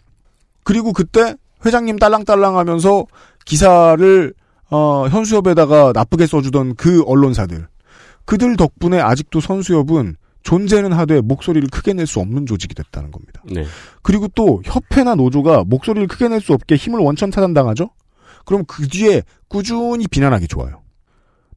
그리고 0.64 0.92
그때 0.92 1.34
회장님 1.66 1.98
딸랑딸랑하면서 1.98 3.06
기사를 3.44 4.32
어, 4.70 5.06
현수협에다가 5.08 5.92
나쁘게 5.94 6.26
써주던 6.26 6.76
그 6.76 7.02
언론사들 7.02 7.66
그들 8.24 8.56
덕분에 8.56 9.00
아직도 9.00 9.40
선수협은 9.40 10.14
존재는 10.42 10.92
하되 10.92 11.20
목소리를 11.20 11.68
크게 11.70 11.92
낼 11.92 12.06
수 12.06 12.18
없는 12.20 12.46
조직이 12.46 12.74
됐다는 12.74 13.10
겁니다. 13.10 13.42
네. 13.44 13.64
그리고 14.02 14.26
또 14.34 14.62
협회나 14.64 15.14
노조가 15.14 15.64
목소리를 15.66 16.06
크게 16.08 16.28
낼 16.28 16.40
수 16.40 16.52
없게 16.52 16.76
힘을 16.76 17.00
원천 17.00 17.30
차단당하죠? 17.30 17.90
그럼 18.46 18.64
그 18.66 18.88
뒤에 18.88 19.22
꾸준히 19.48 20.06
비난하기 20.08 20.48
좋아요. 20.48 20.80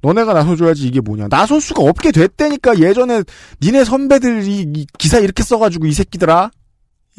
너네가 0.01 0.33
나서줘야지 0.33 0.85
이게 0.85 0.99
뭐냐. 0.99 1.29
나설 1.29 1.61
수가 1.61 1.81
없게 1.83 2.11
됐다니까 2.11 2.79
예전에 2.79 3.23
니네 3.61 3.85
선배들이 3.85 4.59
이 4.61 4.85
기사 4.99 5.19
이렇게 5.19 5.43
써가지고 5.43 5.85
이 5.85 5.93
새끼들아. 5.93 6.51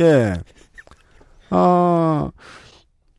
예. 0.01 0.35
아, 1.51 2.31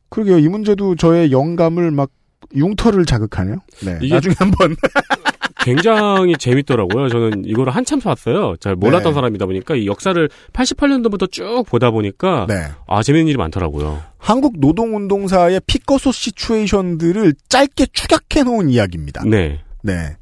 그러게요. 0.08 0.38
이 0.38 0.48
문제도 0.48 0.94
저의 0.94 1.32
영감을 1.32 1.90
막 1.90 2.10
융터를 2.54 3.04
자극하네요. 3.06 3.56
네. 3.84 3.98
이게- 4.02 4.14
나중에 4.14 4.34
한번. 4.38 4.76
굉장히 5.66 6.34
재밌더라고요. 6.38 7.08
저는 7.08 7.44
이거를 7.44 7.74
한참 7.74 8.00
봤어요. 8.00 8.56
잘 8.60 8.76
몰랐던 8.76 9.10
네. 9.10 9.14
사람이다 9.14 9.46
보니까 9.46 9.74
이 9.74 9.86
역사를 9.86 10.28
88년도부터 10.52 11.30
쭉 11.30 11.64
보다 11.66 11.90
보니까 11.90 12.46
네. 12.48 12.68
아 12.86 13.02
재밌는 13.02 13.26
일이 13.26 13.36
많더라고요. 13.36 14.00
한국 14.18 14.60
노동운동사의 14.60 15.60
피커소 15.66 16.12
시츄에이션들을 16.12 17.34
짧게 17.48 17.86
축약해 17.92 18.44
놓은 18.44 18.70
이야기입니다. 18.70 19.24
네. 19.24 19.60
네. 19.82 20.16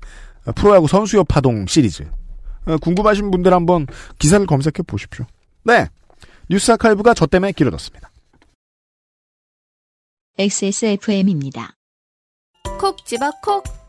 프로야구 0.55 0.89
선수협 0.89 1.29
파동 1.29 1.67
시리즈. 1.67 2.05
어, 2.67 2.79
궁금하신 2.79 3.31
분들 3.31 3.53
한번 3.53 3.87
기사를 4.19 4.45
검색해 4.47 4.83
보십시오. 4.87 5.27
네. 5.65 5.89
뉴스 6.49 6.73
아카이브가 6.73 7.13
저 7.15 7.27
때문에 7.27 7.53
길어졌습니다. 7.53 8.11
XSFM입니다. 10.39 11.77
콕 12.81 13.05
집어 13.07 13.31
콕. 13.43 13.84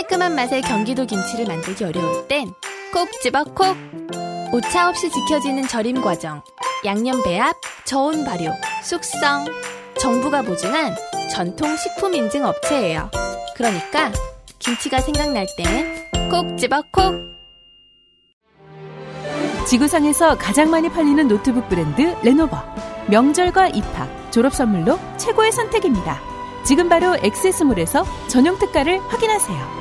깔끔한 0.00 0.34
맛의 0.34 0.62
경기도 0.62 1.04
김치를 1.04 1.44
만들기 1.44 1.84
어려울 1.84 2.26
땐 2.26 2.50
콕 2.92 3.10
집어 3.20 3.44
콕. 3.44 3.76
오차 4.52 4.88
없이 4.88 5.10
지켜지는 5.10 5.68
절임 5.68 6.00
과정, 6.00 6.42
양념 6.86 7.22
배합, 7.22 7.54
저온 7.84 8.24
발효, 8.24 8.50
숙성. 8.82 9.44
정부가 9.98 10.40
보증한 10.42 10.94
전통 11.30 11.76
식품 11.76 12.14
인증 12.14 12.46
업체예요. 12.46 13.10
그러니까 13.54 14.10
김치가 14.58 15.00
생각날 15.00 15.46
땐 15.58 16.08
콕 16.30 16.56
집어 16.56 16.82
콕. 16.90 17.14
지구상에서 19.66 20.38
가장 20.38 20.70
많이 20.70 20.88
팔리는 20.88 21.28
노트북 21.28 21.68
브랜드 21.68 22.16
레노버. 22.22 22.56
명절과 23.08 23.68
입학, 23.68 24.32
졸업 24.32 24.54
선물로 24.54 24.98
최고의 25.18 25.52
선택입니다. 25.52 26.39
지금 26.64 26.88
바로 26.88 27.16
엑세스몰에서 27.22 28.04
전용 28.28 28.58
특가를 28.58 28.98
확인하세요. 29.00 29.80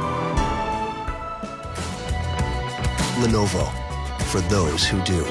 Lenovo 3.24 3.68
for 4.22 4.48
those 4.48 4.90
who 4.90 5.04
do. 5.04 5.26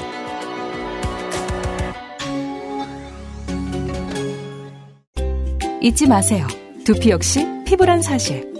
잊지 5.81 6.07
마세요. 6.07 6.45
두피 6.85 7.09
역시 7.09 7.45
피부란 7.65 8.01
사실. 8.01 8.51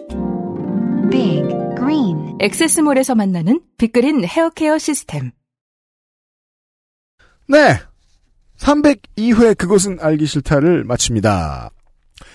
Big 1.11 1.43
Green 1.77 2.37
엑세스몰에서 2.39 3.15
만나는 3.15 3.61
빅그린 3.77 4.23
헤어케어 4.23 4.77
시스템. 4.77 5.31
네. 7.47 7.79
302회 8.57 9.57
그것은 9.57 9.99
알기 10.01 10.25
싫다를 10.25 10.83
마칩니다. 10.83 11.71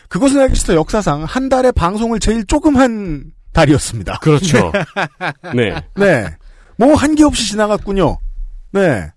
그것은 0.09 0.41
알기 0.41 0.55
싫다 0.57 0.74
역사상 0.74 1.24
한 1.24 1.49
달에 1.49 1.72
방송을 1.72 2.20
제일 2.20 2.45
조금 2.47 2.76
한 2.76 3.24
달이었습니다. 3.53 4.18
그렇죠. 4.20 4.72
네. 5.55 5.74
네. 5.97 6.26
뭐한게 6.78 7.24
없이 7.24 7.49
지나갔군요. 7.51 8.18
네. 8.72 9.09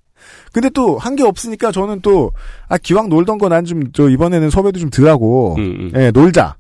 근데 0.52 0.70
또 0.70 0.98
한 0.98 1.16
게 1.16 1.24
없으니까 1.24 1.72
저는 1.72 2.02
또, 2.02 2.32
아, 2.68 2.78
기왕 2.78 3.10
놀던 3.10 3.38
거 3.38 3.48
난 3.50 3.64
좀, 3.66 3.92
저 3.94 4.10
이번에는 4.10 4.50
섭외도 4.50 4.80
좀 4.80 4.90
덜하고, 4.90 5.56
음, 5.58 5.92
예, 5.96 6.10
놀자. 6.12 6.56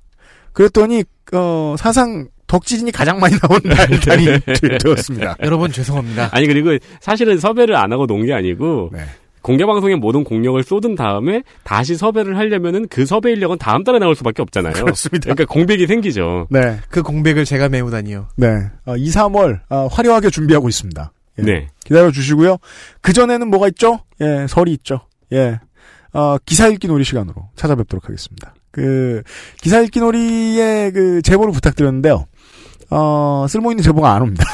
그랬더니, 0.53 1.03
어, 1.33 1.75
사상 1.77 2.27
덕질인이 2.47 2.91
가장 2.91 3.19
많이 3.19 3.35
나온 3.39 3.59
날, 3.65 3.87
달이 3.99 4.39
되- 4.41 4.77
되었습니다. 4.77 5.35
여러분 5.43 5.71
죄송합니다. 5.71 6.29
아니 6.31 6.47
그리고 6.47 6.77
사실은 7.01 7.37
섭외를 7.39 7.75
안 7.75 7.91
하고 7.91 8.05
논 8.07 8.25
게 8.25 8.33
아니고 8.33 8.89
네. 8.93 8.99
공개 9.47 9.65
방송에 9.65 9.95
모든 9.95 10.25
공력을 10.25 10.61
쏟은 10.61 10.95
다음에 10.95 11.41
다시 11.63 11.95
섭외를 11.95 12.37
하려면은 12.37 12.85
그 12.89 13.05
섭외 13.05 13.31
인력은 13.31 13.57
다음 13.59 13.85
달에 13.85 13.97
나올 13.97 14.13
수밖에 14.13 14.41
없잖아요. 14.41 14.73
그렇습니다. 14.73 15.23
그러니까 15.33 15.45
공백이 15.45 15.87
생기죠. 15.87 16.47
네. 16.49 16.77
그 16.89 17.01
공백을 17.01 17.45
제가 17.45 17.69
메우다니요. 17.69 18.27
네. 18.35 18.47
어, 18.85 18.97
2, 18.97 19.07
3월, 19.09 19.61
어, 19.69 19.87
화려하게 19.87 20.31
준비하고 20.31 20.67
있습니다. 20.67 21.13
예. 21.39 21.41
네. 21.41 21.67
기다려 21.85 22.11
주시고요. 22.11 22.57
그 22.99 23.13
전에는 23.13 23.47
뭐가 23.47 23.69
있죠? 23.69 24.01
예, 24.19 24.47
설이 24.49 24.73
있죠. 24.73 24.99
예. 25.31 25.61
어, 26.11 26.37
기사 26.39 26.67
읽기 26.67 26.89
놀이 26.89 27.05
시간으로 27.05 27.47
찾아뵙도록 27.55 28.03
하겠습니다. 28.03 28.53
그, 28.71 29.23
기사 29.61 29.79
읽기 29.79 30.01
놀이의 30.01 30.91
그 30.91 31.21
제보를 31.21 31.53
부탁드렸는데요. 31.53 32.25
어, 32.89 33.45
쓸모있는 33.49 33.83
제보가 33.83 34.13
안 34.13 34.21
옵니다. 34.21 34.45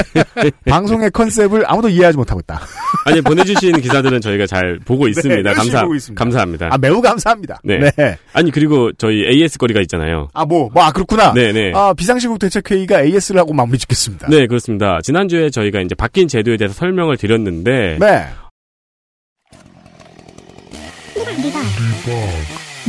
방송의 0.66 1.10
컨셉을 1.10 1.64
아무도 1.66 1.88
이해하지 1.88 2.16
못하고 2.16 2.40
있다. 2.40 2.60
아니 3.04 3.20
보내주신 3.20 3.80
기사들은 3.80 4.20
저희가 4.20 4.46
잘 4.46 4.78
보고 4.84 5.08
있습니다. 5.08 5.42
네, 5.42 5.54
감사 5.54 5.82
보고 5.82 5.94
있습니다. 5.94 6.22
감사합니다. 6.22 6.68
아, 6.70 6.78
매우 6.78 7.02
감사합니다. 7.02 7.60
네. 7.64 7.78
네. 7.78 8.18
아니 8.32 8.50
그리고 8.50 8.92
저희 8.92 9.26
AS 9.26 9.58
거리가 9.58 9.80
있잖아요. 9.82 10.28
아, 10.32 10.44
뭐, 10.44 10.70
뭐, 10.72 10.82
아, 10.82 10.90
그렇구나. 10.90 11.34
네네. 11.34 11.72
아, 11.74 11.92
비상시국 11.94 12.38
대책회의가 12.38 13.02
AS를 13.02 13.40
하고 13.40 13.52
마무리 13.52 13.78
짓겠습니다. 13.78 14.28
네 14.28 14.46
그렇습니다. 14.46 15.00
지난주에 15.02 15.50
저희가 15.50 15.80
이제 15.80 15.94
바뀐 15.94 16.28
제도에 16.28 16.56
대해서 16.56 16.74
설명을 16.74 17.16
드렸는데 17.18 17.98
네. 18.00 18.26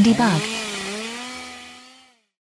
리박 0.04 0.28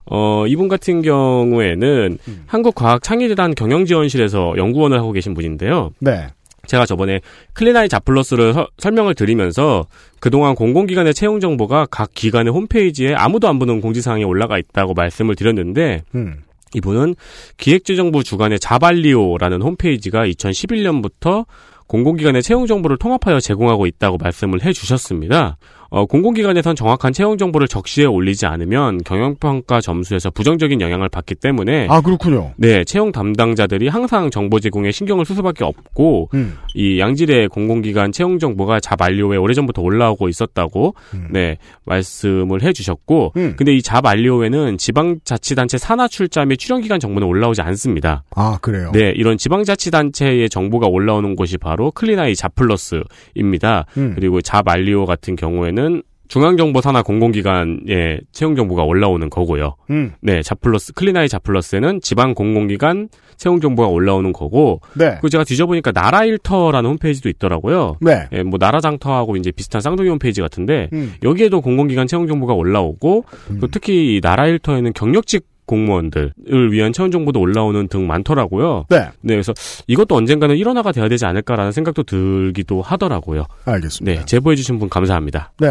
어, 0.06 0.46
이분 0.46 0.68
같은 0.68 1.02
경우에는 1.02 2.18
한국과학창의재단 2.46 3.54
경영지원실에서 3.54 4.54
연구원을 4.56 4.98
하고 4.98 5.12
계신 5.12 5.34
분인데요. 5.34 5.90
네. 6.00 6.26
제가 6.66 6.86
저번에 6.86 7.20
클리나이 7.52 7.88
자플러스를 7.90 8.54
서- 8.54 8.68
설명을 8.78 9.14
드리면서 9.14 9.86
그동안 10.18 10.54
공공기관의 10.54 11.12
채용 11.12 11.38
정보가 11.38 11.86
각 11.90 12.10
기관의 12.14 12.52
홈페이지에 12.54 13.14
아무도 13.14 13.48
안 13.48 13.58
보는 13.58 13.82
공지사항에 13.82 14.24
올라가 14.24 14.58
있다고 14.58 14.94
말씀을 14.94 15.34
드렸는데 15.36 16.02
음. 16.14 16.36
이분은 16.74 17.14
기획재정부 17.58 18.24
주관의 18.24 18.58
자발리오라는 18.58 19.60
홈페이지가 19.62 20.26
2011년부터 20.26 21.44
공공기관의 21.86 22.42
채용 22.42 22.66
정보를 22.66 22.96
통합하여 22.96 23.40
제공하고 23.40 23.86
있다고 23.86 24.16
말씀을 24.16 24.64
해주셨습니다. 24.64 25.58
어, 25.94 26.06
공공기관에선 26.06 26.74
정확한 26.74 27.12
채용 27.12 27.38
정보를 27.38 27.68
적시에 27.68 28.04
올리지 28.04 28.46
않으면 28.46 28.98
경영평가 29.04 29.80
점수에서 29.80 30.28
부정적인 30.28 30.80
영향을 30.80 31.08
받기 31.08 31.36
때문에 31.36 31.86
아 31.88 32.00
그렇군요. 32.00 32.50
네, 32.56 32.82
채용 32.82 33.12
담당자들이 33.12 33.86
항상 33.86 34.28
정보 34.28 34.58
제공에 34.58 34.90
신경을 34.90 35.24
쓸 35.24 35.36
수밖에 35.36 35.62
없고 35.62 36.30
음. 36.34 36.58
이 36.74 36.98
양질의 36.98 37.46
공공기관 37.46 38.10
채용 38.10 38.40
정보가 38.40 38.80
자만료에 38.80 39.36
오래전부터 39.36 39.82
올라오고 39.82 40.28
있었다고 40.28 40.96
음. 41.14 41.28
네 41.30 41.58
말씀을 41.84 42.64
해주셨고 42.64 43.34
근데 43.34 43.72
이 43.72 43.80
자만료에는 43.80 44.78
지방자치단체 44.78 45.78
산하 45.78 46.08
출자 46.08 46.44
및 46.44 46.56
출연기관 46.56 46.98
정보는 46.98 47.28
올라오지 47.28 47.62
않습니다. 47.62 48.24
아 48.34 48.58
그래요. 48.60 48.90
네, 48.92 49.12
이런 49.14 49.38
지방자치단체의 49.38 50.50
정보가 50.50 50.88
올라오는 50.88 51.36
곳이 51.36 51.56
바로 51.56 51.92
클리나이 51.92 52.34
자플러스입니다. 52.34 53.86
음. 53.96 54.14
그리고 54.16 54.40
자만리오 54.40 55.06
같은 55.06 55.36
경우에는 55.36 55.83
중앙정보 56.26 56.80
산하 56.80 57.02
공공기관의 57.02 58.22
채용 58.32 58.56
정보가 58.56 58.82
올라오는 58.84 59.28
거고요. 59.28 59.76
음. 59.90 60.12
네, 60.20 60.42
자플러스 60.42 60.92
클리나이 60.94 61.28
자플러스에는 61.28 62.00
지방 62.00 62.34
공공기관 62.34 63.08
채용 63.36 63.60
정보가 63.60 63.88
올라오는 63.88 64.32
거고. 64.32 64.80
네. 64.94 65.18
그 65.20 65.28
제가 65.28 65.44
뒤져보니까 65.44 65.92
나라일터라는 65.92 66.88
홈페이지도 66.90 67.28
있더라고요. 67.28 67.98
네. 68.00 68.26
예, 68.32 68.42
뭐 68.42 68.58
나라장터하고 68.58 69.36
이제 69.36 69.50
비슷한 69.50 69.82
쌍둥이 69.82 70.08
홈페이지 70.08 70.40
같은데 70.40 70.88
음. 70.92 71.14
여기에도 71.22 71.60
공공기관 71.60 72.06
채용 72.06 72.26
정보가 72.26 72.54
올라오고 72.54 73.24
또 73.60 73.66
특히 73.68 74.16
이 74.16 74.20
나라일터에는 74.22 74.92
경력직 74.94 75.46
공무원들을 75.66 76.72
위한 76.72 76.92
채용 76.92 77.10
정보도 77.10 77.40
올라오는 77.40 77.88
등 77.88 78.06
많더라고요. 78.06 78.86
네. 78.90 79.08
그래서 79.22 79.52
이것도 79.86 80.14
언젠가는 80.14 80.56
일원화가 80.56 80.92
돼야 80.92 81.08
되지 81.08 81.24
않을까라는 81.26 81.72
생각도 81.72 82.02
들기도 82.02 82.82
하더라고요. 82.82 83.44
알겠습니다. 83.64 84.20
네, 84.20 84.26
제보해주신 84.26 84.78
분 84.78 84.88
감사합니다. 84.88 85.52
네. 85.58 85.68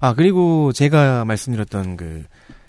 아 0.00 0.14
그리고 0.14 0.72
제가 0.72 1.24
말씀드렸던 1.24 1.96
그 1.96 2.24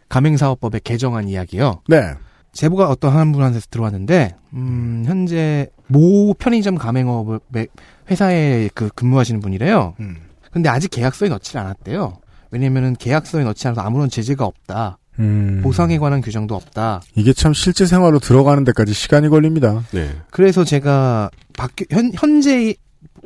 가맹사업법의 0.10 0.82
개정안 0.84 1.28
이야기요. 1.28 1.82
네. 1.88 2.14
제보가 2.54 2.90
어떤 2.90 3.16
한 3.16 3.32
분한테서 3.32 3.68
들어왔는데 3.70 4.36
음, 4.54 5.04
현재 5.06 5.68
모 5.88 6.34
편의점 6.34 6.76
가맹업의 6.76 7.68
회사에 8.10 8.70
그 8.74 8.90
근무하시는 8.96 9.42
분이래요. 9.42 9.96
음. 10.00 10.18
근데 10.52 10.70
아직 10.70 10.90
계약서에 10.90 11.30
넣지 11.30 11.58
않았대요. 11.58 12.18
왜냐면은 12.52 12.96
계약서에 12.96 13.44
넣지 13.44 13.68
않아서 13.68 13.82
아무런 13.82 14.10
제재가 14.10 14.46
없다. 14.46 14.98
음. 15.20 15.62
보상에 15.64 15.98
관한 15.98 16.22
규정도 16.22 16.56
없다. 16.56 17.02
이게 17.16 17.34
참 17.34 17.54
실제 17.54 17.86
생활로 17.86 18.20
들어가는 18.20 18.64
데까지 18.64 18.94
시간이 18.94 19.30
걸립니다. 19.30 19.84
네. 19.92 20.10
그래서 20.32 20.64
제가 20.64 21.30
바뀌, 21.54 21.86
현, 21.90 22.12
현재 22.14 22.76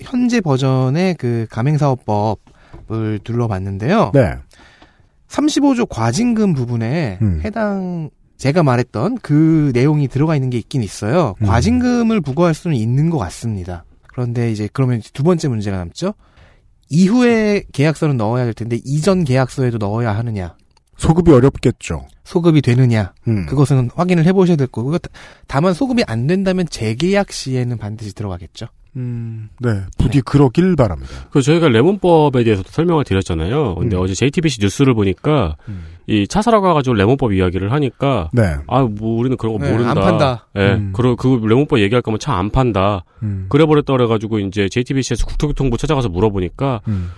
현재 0.02 0.42
버전의 0.42 1.16
그 1.16 1.46
가맹사업법을 1.50 3.20
둘러봤는데요. 3.24 4.12
네. 4.14 4.36
35조 5.28 5.88
과징금 5.90 6.54
부분에 6.54 7.20
음. 7.22 7.42
해당 7.44 8.10
제가 8.38 8.64
말했던 8.64 9.18
그 9.22 9.72
내용이 9.74 10.08
들어가 10.08 10.36
있는 10.36 10.50
게 10.50 10.58
있긴 10.58 10.82
있어요. 10.82 11.36
음. 11.42 11.48
과징금을 11.48 12.22
부과할 12.22 12.54
수는 12.54 12.78
있는 12.78 13.10
것 13.10 13.18
같습니다. 13.18 13.84
그런데 14.08 14.52
이제 14.52 14.70
그러면 14.72 15.02
두 15.14 15.24
번째 15.24 15.50
문제가 15.50 15.78
남죠. 15.78 16.14
이후에 16.90 17.64
계약서는 17.72 18.18
넣어야 18.18 18.46
될 18.46 18.54
텐데 18.54 18.80
이전 18.84 19.24
계약서에도 19.24 19.78
넣어야 19.78 20.16
하느냐, 20.18 20.56
소급이 21.00 21.32
어렵겠죠. 21.32 22.06
소급이 22.24 22.62
되느냐, 22.62 23.14
음. 23.28 23.46
그것은 23.48 23.90
확인을 23.96 24.26
해보셔야 24.26 24.56
될 24.58 24.68
거고 24.68 24.98
다- 24.98 25.10
다만 25.48 25.74
소급이 25.74 26.04
안 26.06 26.28
된다면 26.28 26.68
재계약 26.70 27.32
시에는 27.32 27.78
반드시 27.78 28.14
들어가겠죠. 28.14 28.68
음. 28.98 29.50
네. 29.60 29.70
부디 30.00 30.20
그러길 30.22 30.76
바랍니다. 30.76 31.12
그 31.32 31.42
저희가 31.42 31.70
레몬법에 31.70 32.44
대해서도 32.44 32.70
설명을 32.72 33.04
드렸잖아요. 33.04 33.76
근데 33.76 33.96
음. 33.96 34.02
어제 34.02 34.14
JTBC 34.16 34.62
뉴스를 34.62 34.94
보니까 34.96 35.56
이차 36.08 36.42
사러 36.42 36.60
가가지고 36.60 36.96
레몬법 36.96 37.34
이야기를 37.34 37.72
하니까 37.72 38.30
네. 38.34 38.56
아뭐 38.68 39.20
우리는 39.20 39.38
그런 39.38 39.58
거 39.58 39.64
네, 39.64 39.72
모른다. 39.72 39.92
안 39.92 39.96
판다. 39.96 40.48
예, 40.58 40.74
음. 40.74 40.92
그러 40.94 41.16
그 41.16 41.28
레몬법 41.28 41.80
얘기할 41.80 42.02
거면 42.02 42.20
차 42.20 42.34
안 42.34 42.50
판다. 42.50 43.06
음. 43.22 43.46
그래 43.50 43.66
버렸다 43.68 43.94
그래가지고 43.94 44.40
이제 44.40 44.68
JTBC에서 44.70 45.26
국토교통부 45.28 45.78
찾아가서 45.78 46.10
물어보니까 46.10 46.82
음. 46.88 47.12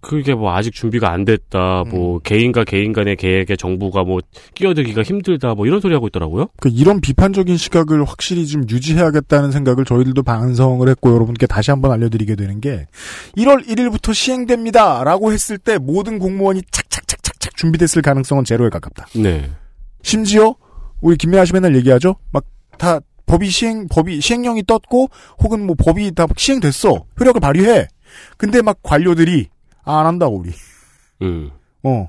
그게 0.00 0.34
뭐 0.34 0.54
아직 0.54 0.72
준비가 0.72 1.10
안 1.10 1.24
됐다. 1.24 1.84
뭐 1.90 2.18
개인과 2.20 2.64
개인 2.64 2.92
간의 2.92 3.16
계획에 3.16 3.56
정부가 3.56 4.04
뭐 4.04 4.20
끼어들기가 4.54 5.02
힘들다. 5.02 5.54
뭐 5.54 5.66
이런 5.66 5.80
소리 5.80 5.94
하고 5.94 6.06
있더라고요. 6.08 6.48
그 6.60 6.68
이런 6.72 7.00
비판적인 7.00 7.56
시각을 7.56 8.04
확실히 8.04 8.46
좀 8.46 8.64
유지해야겠다는 8.68 9.52
생각을 9.52 9.84
저희들도 9.84 10.22
반성을 10.22 10.88
했고 10.88 11.12
여러분께 11.12 11.46
다시 11.46 11.70
한번 11.70 11.92
알려드리게 11.92 12.36
되는 12.36 12.60
게 12.60 12.86
1월 13.36 13.66
1일부터 13.66 14.14
시행됩니다라고 14.14 15.32
했을 15.32 15.58
때 15.58 15.78
모든 15.78 16.18
공무원이 16.18 16.62
착착착착착 16.70 17.56
준비됐을 17.56 18.02
가능성은 18.02 18.44
제로에 18.44 18.68
가깝다. 18.70 19.06
네. 19.16 19.50
심지어 20.02 20.54
우리 21.00 21.16
김민아 21.16 21.44
씨 21.44 21.52
맨날 21.52 21.76
얘기하죠. 21.76 22.16
막 22.32 22.44
다 22.78 23.00
법이 23.26 23.48
시행 23.48 23.88
법이 23.88 24.20
시행령이 24.20 24.64
떴고 24.64 25.08
혹은 25.42 25.66
뭐 25.66 25.74
법이 25.78 26.12
다 26.14 26.26
시행됐어 26.36 27.04
효력을 27.18 27.40
발휘해. 27.40 27.88
근데 28.36 28.62
막 28.62 28.78
관료들이 28.82 29.48
아, 29.50 29.53
안 29.84 30.06
한다고 30.06 30.38
우리. 30.38 30.50
음. 31.22 31.50
어. 31.82 32.08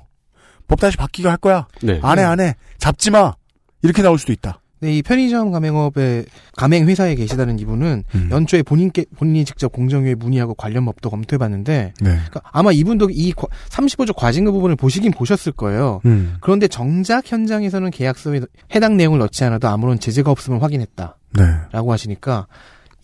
법 0.68 0.80
다시 0.80 0.96
바뀌게 0.96 1.28
할 1.28 1.36
거야. 1.36 1.66
네. 1.82 2.00
안 2.02 2.18
해, 2.18 2.22
안 2.22 2.40
해. 2.40 2.54
잡지 2.78 3.10
마. 3.10 3.34
이렇게 3.82 4.02
나올 4.02 4.18
수도 4.18 4.32
있다. 4.32 4.60
네, 4.80 4.98
이 4.98 5.02
편의점 5.02 5.52
가맹업에 5.52 6.26
가맹 6.54 6.86
회사에 6.86 7.14
계시다는 7.14 7.58
이분은 7.60 8.04
음. 8.14 8.28
연초에 8.30 8.62
본인께 8.62 9.06
본인이 9.16 9.44
직접 9.46 9.72
공정위에 9.72 10.14
문의하고 10.16 10.54
관련 10.54 10.84
법도 10.84 11.08
검토해봤는데 11.08 11.94
네. 11.98 12.10
그러니까 12.10 12.40
아마 12.52 12.72
이분도 12.72 13.08
이 13.10 13.32
과- 13.32 13.46
35조 13.70 14.14
과징금 14.14 14.52
부분을 14.52 14.76
보시긴 14.76 15.12
보셨을 15.12 15.52
거예요. 15.52 16.00
음. 16.04 16.36
그런데 16.42 16.68
정작 16.68 17.30
현장에서는 17.32 17.90
계약서에 17.90 18.40
해당 18.74 18.98
내용을 18.98 19.18
넣지 19.20 19.44
않아도 19.44 19.66
아무런 19.68 19.98
제재가 19.98 20.30
없음을 20.30 20.62
확인했다라고 20.62 21.14
네. 21.38 21.90
하시니까 21.90 22.46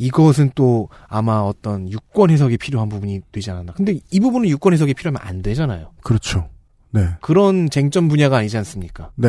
이것은 0.03 0.50
또 0.57 0.88
아마 1.07 1.38
어떤 1.38 1.88
유권 1.88 2.30
해석이 2.30 2.59
필요한 2.59 2.88
부분이 2.88 3.20
되지 3.30 3.53
않았나. 3.53 3.74
근데 3.74 4.00
이 4.11 4.20
부분은 4.20 4.48
유권 4.48 4.72
해석이 4.72 4.94
필요하면 4.94 5.20
안 5.22 5.42
되잖아요. 5.42 5.92
그렇죠. 6.03 6.48
네. 6.90 7.09
그런 7.20 7.70
쟁점 7.70 8.09
분야가 8.09 8.38
아니지 8.38 8.57
않습니까? 8.59 9.12
네. 9.14 9.28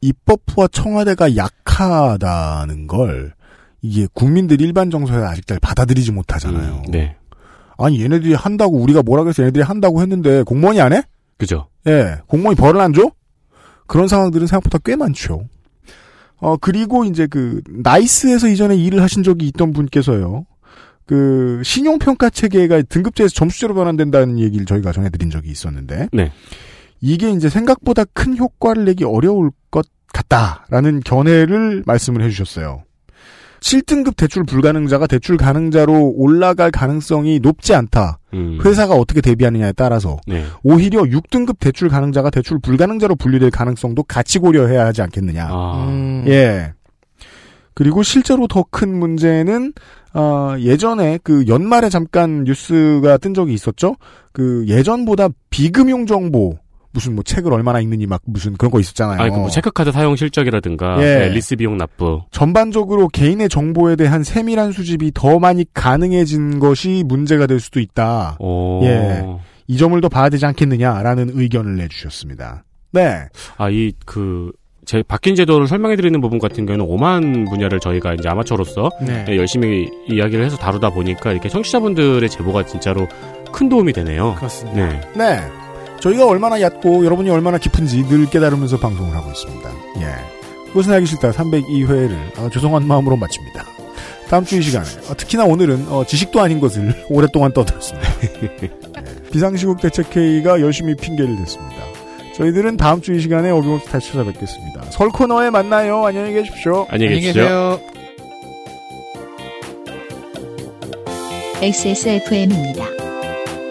입법부와 0.00 0.68
청와대가 0.68 1.36
약하다는 1.36 2.88
걸 2.88 3.34
이게 3.82 4.08
국민들 4.12 4.60
일반 4.60 4.90
정서에 4.90 5.24
아직 5.24 5.46
잘 5.46 5.60
받아들이지 5.60 6.10
못하잖아요. 6.10 6.82
네. 6.88 7.16
아니 7.78 8.02
얘네들이 8.02 8.34
한다고 8.34 8.78
우리가 8.78 9.02
뭐라 9.02 9.22
그래서 9.22 9.42
얘네들이 9.42 9.62
한다고 9.62 10.02
했는데 10.02 10.42
공무원이 10.42 10.80
안 10.80 10.92
해? 10.92 11.02
그죠. 11.38 11.68
예, 11.86 12.16
공무원이 12.26 12.56
벌을 12.56 12.80
안 12.80 12.92
줘? 12.92 13.10
그런 13.86 14.08
상황들은 14.08 14.46
생각보다 14.48 14.78
꽤 14.84 14.96
많죠. 14.96 15.44
어, 16.40 16.56
그리고 16.56 17.04
이제 17.04 17.26
그, 17.26 17.62
나이스에서 17.68 18.48
이전에 18.48 18.76
일을 18.76 19.02
하신 19.02 19.22
적이 19.22 19.46
있던 19.48 19.72
분께서요. 19.72 20.46
그, 21.06 21.60
신용평가 21.64 22.30
체계가 22.30 22.82
등급제에서 22.82 23.34
점수제로 23.34 23.74
변환된다는 23.74 24.38
얘기를 24.38 24.66
저희가 24.66 24.92
전해드린 24.92 25.30
적이 25.30 25.50
있었는데. 25.50 26.08
네. 26.12 26.32
이게 27.00 27.30
이제 27.30 27.48
생각보다 27.48 28.04
큰 28.04 28.36
효과를 28.36 28.84
내기 28.84 29.04
어려울 29.04 29.50
것 29.70 29.86
같다라는 30.12 31.00
견해를 31.00 31.82
말씀을 31.86 32.22
해주셨어요. 32.22 32.84
7등급 33.60 34.16
대출 34.16 34.44
불가능자가 34.44 35.06
대출 35.06 35.36
가능자로 35.36 36.14
올라갈 36.16 36.70
가능성이 36.70 37.40
높지 37.40 37.74
않다. 37.74 38.18
음. 38.34 38.58
회사가 38.64 38.94
어떻게 38.94 39.20
대비하느냐에 39.20 39.72
따라서 39.72 40.18
네. 40.26 40.44
오히려 40.62 41.02
6등급 41.02 41.58
대출 41.60 41.88
가능자가 41.88 42.30
대출 42.30 42.58
불가능자로 42.58 43.16
분류될 43.16 43.50
가능성도 43.50 44.02
같이 44.04 44.38
고려해야 44.38 44.86
하지 44.86 45.02
않겠느냐. 45.02 45.48
아. 45.50 45.86
음. 45.88 46.24
예. 46.26 46.72
그리고 47.74 48.02
실제로 48.02 48.46
더 48.46 48.64
큰 48.70 48.98
문제는 48.98 49.72
어, 50.12 50.56
예전에 50.58 51.18
그 51.22 51.44
연말에 51.46 51.88
잠깐 51.88 52.44
뉴스가 52.44 53.18
뜬 53.18 53.32
적이 53.32 53.54
있었죠. 53.54 53.96
그 54.32 54.64
예전보다 54.66 55.28
비금융 55.50 56.06
정보 56.06 56.58
무슨 56.92 57.14
뭐 57.14 57.22
책을 57.22 57.52
얼마나 57.52 57.80
읽느니 57.80 58.06
막 58.06 58.20
무슨 58.24 58.54
그런 58.56 58.70
거 58.70 58.80
있었잖아요. 58.80 59.20
아니, 59.20 59.30
그 59.30 59.36
뭐 59.36 59.48
체크카드 59.48 59.92
사용 59.92 60.16
실적이라든가 60.16 60.96
예. 61.00 61.18
네, 61.18 61.28
리스 61.30 61.54
비용 61.56 61.76
납부. 61.78 62.22
전반적으로 62.30 63.08
개인의 63.08 63.48
정보에 63.48 63.96
대한 63.96 64.22
세밀한 64.24 64.72
수집이 64.72 65.12
더 65.14 65.38
많이 65.38 65.64
가능해진 65.72 66.58
것이 66.58 67.04
문제가 67.06 67.46
될 67.46 67.60
수도 67.60 67.78
있다. 67.80 68.36
오. 68.40 68.80
예. 68.84 69.24
이 69.68 69.76
점을 69.76 69.98
더 70.00 70.08
봐야 70.08 70.28
되지 70.28 70.44
않겠느냐라는 70.46 71.30
의견을 71.34 71.76
내주셨습니다. 71.76 72.64
네. 72.92 73.20
아, 73.56 73.70
이, 73.70 73.92
그, 74.04 74.50
제, 74.84 75.04
바뀐 75.06 75.36
제도를 75.36 75.68
설명해드리는 75.68 76.20
부분 76.20 76.40
같은 76.40 76.66
경우는 76.66 76.84
오만 76.88 77.44
분야를 77.44 77.78
저희가 77.78 78.14
이제 78.14 78.28
아마추어로서 78.28 78.90
네. 79.06 79.24
네, 79.26 79.36
열심히 79.36 79.88
이야기를 80.08 80.44
해서 80.44 80.56
다루다 80.56 80.90
보니까 80.90 81.30
이렇게 81.30 81.48
청취자분들의 81.48 82.28
제보가 82.28 82.66
진짜로 82.66 83.06
큰 83.52 83.68
도움이 83.68 83.92
되네요. 83.92 84.34
그렇습니다. 84.36 84.88
네. 84.88 85.00
네. 85.16 85.40
저희가 86.00 86.26
얼마나 86.26 86.60
얕고 86.60 87.04
여러분이 87.04 87.28
얼마나 87.30 87.58
깊은지 87.58 88.04
늘 88.08 88.28
깨달으면서 88.28 88.78
방송을 88.78 89.14
하고 89.14 89.30
있습니다. 89.30 89.70
예. 90.00 90.66
그것은 90.68 90.92
알기 90.92 91.06
싫다. 91.06 91.30
302회를 91.32 92.16
아, 92.38 92.48
죄송한 92.50 92.86
마음으로 92.86 93.16
마칩니다. 93.16 93.64
다음 94.28 94.44
주 94.44 94.56
이 94.56 94.62
시간에 94.62 94.86
아, 95.10 95.14
특히나 95.14 95.44
오늘은 95.44 95.86
어, 95.88 96.04
지식도 96.06 96.40
아닌 96.40 96.60
것을 96.60 96.94
오랫동안 97.10 97.52
떠들었습니다. 97.52 98.08
예. 98.42 98.70
비상시국 99.30 99.80
대책회의가 99.80 100.60
열심히 100.60 100.94
핑계를 100.96 101.36
댔습니다. 101.36 101.76
저희들은 102.36 102.76
다음 102.78 103.02
주 103.02 103.12
이 103.12 103.20
시간에 103.20 103.50
어김없이 103.50 103.88
다시 103.90 104.12
찾아뵙겠습니다. 104.12 104.90
설 104.90 105.10
코너에 105.10 105.50
만나요. 105.50 106.06
안녕히 106.06 106.32
계십시오. 106.32 106.86
안녕히 106.88 107.20
계세요. 107.20 107.78
XSFM입니다. 111.62 112.86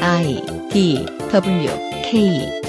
I 0.01 0.43
D 0.71 1.05
W 1.31 1.88
K 2.09 2.68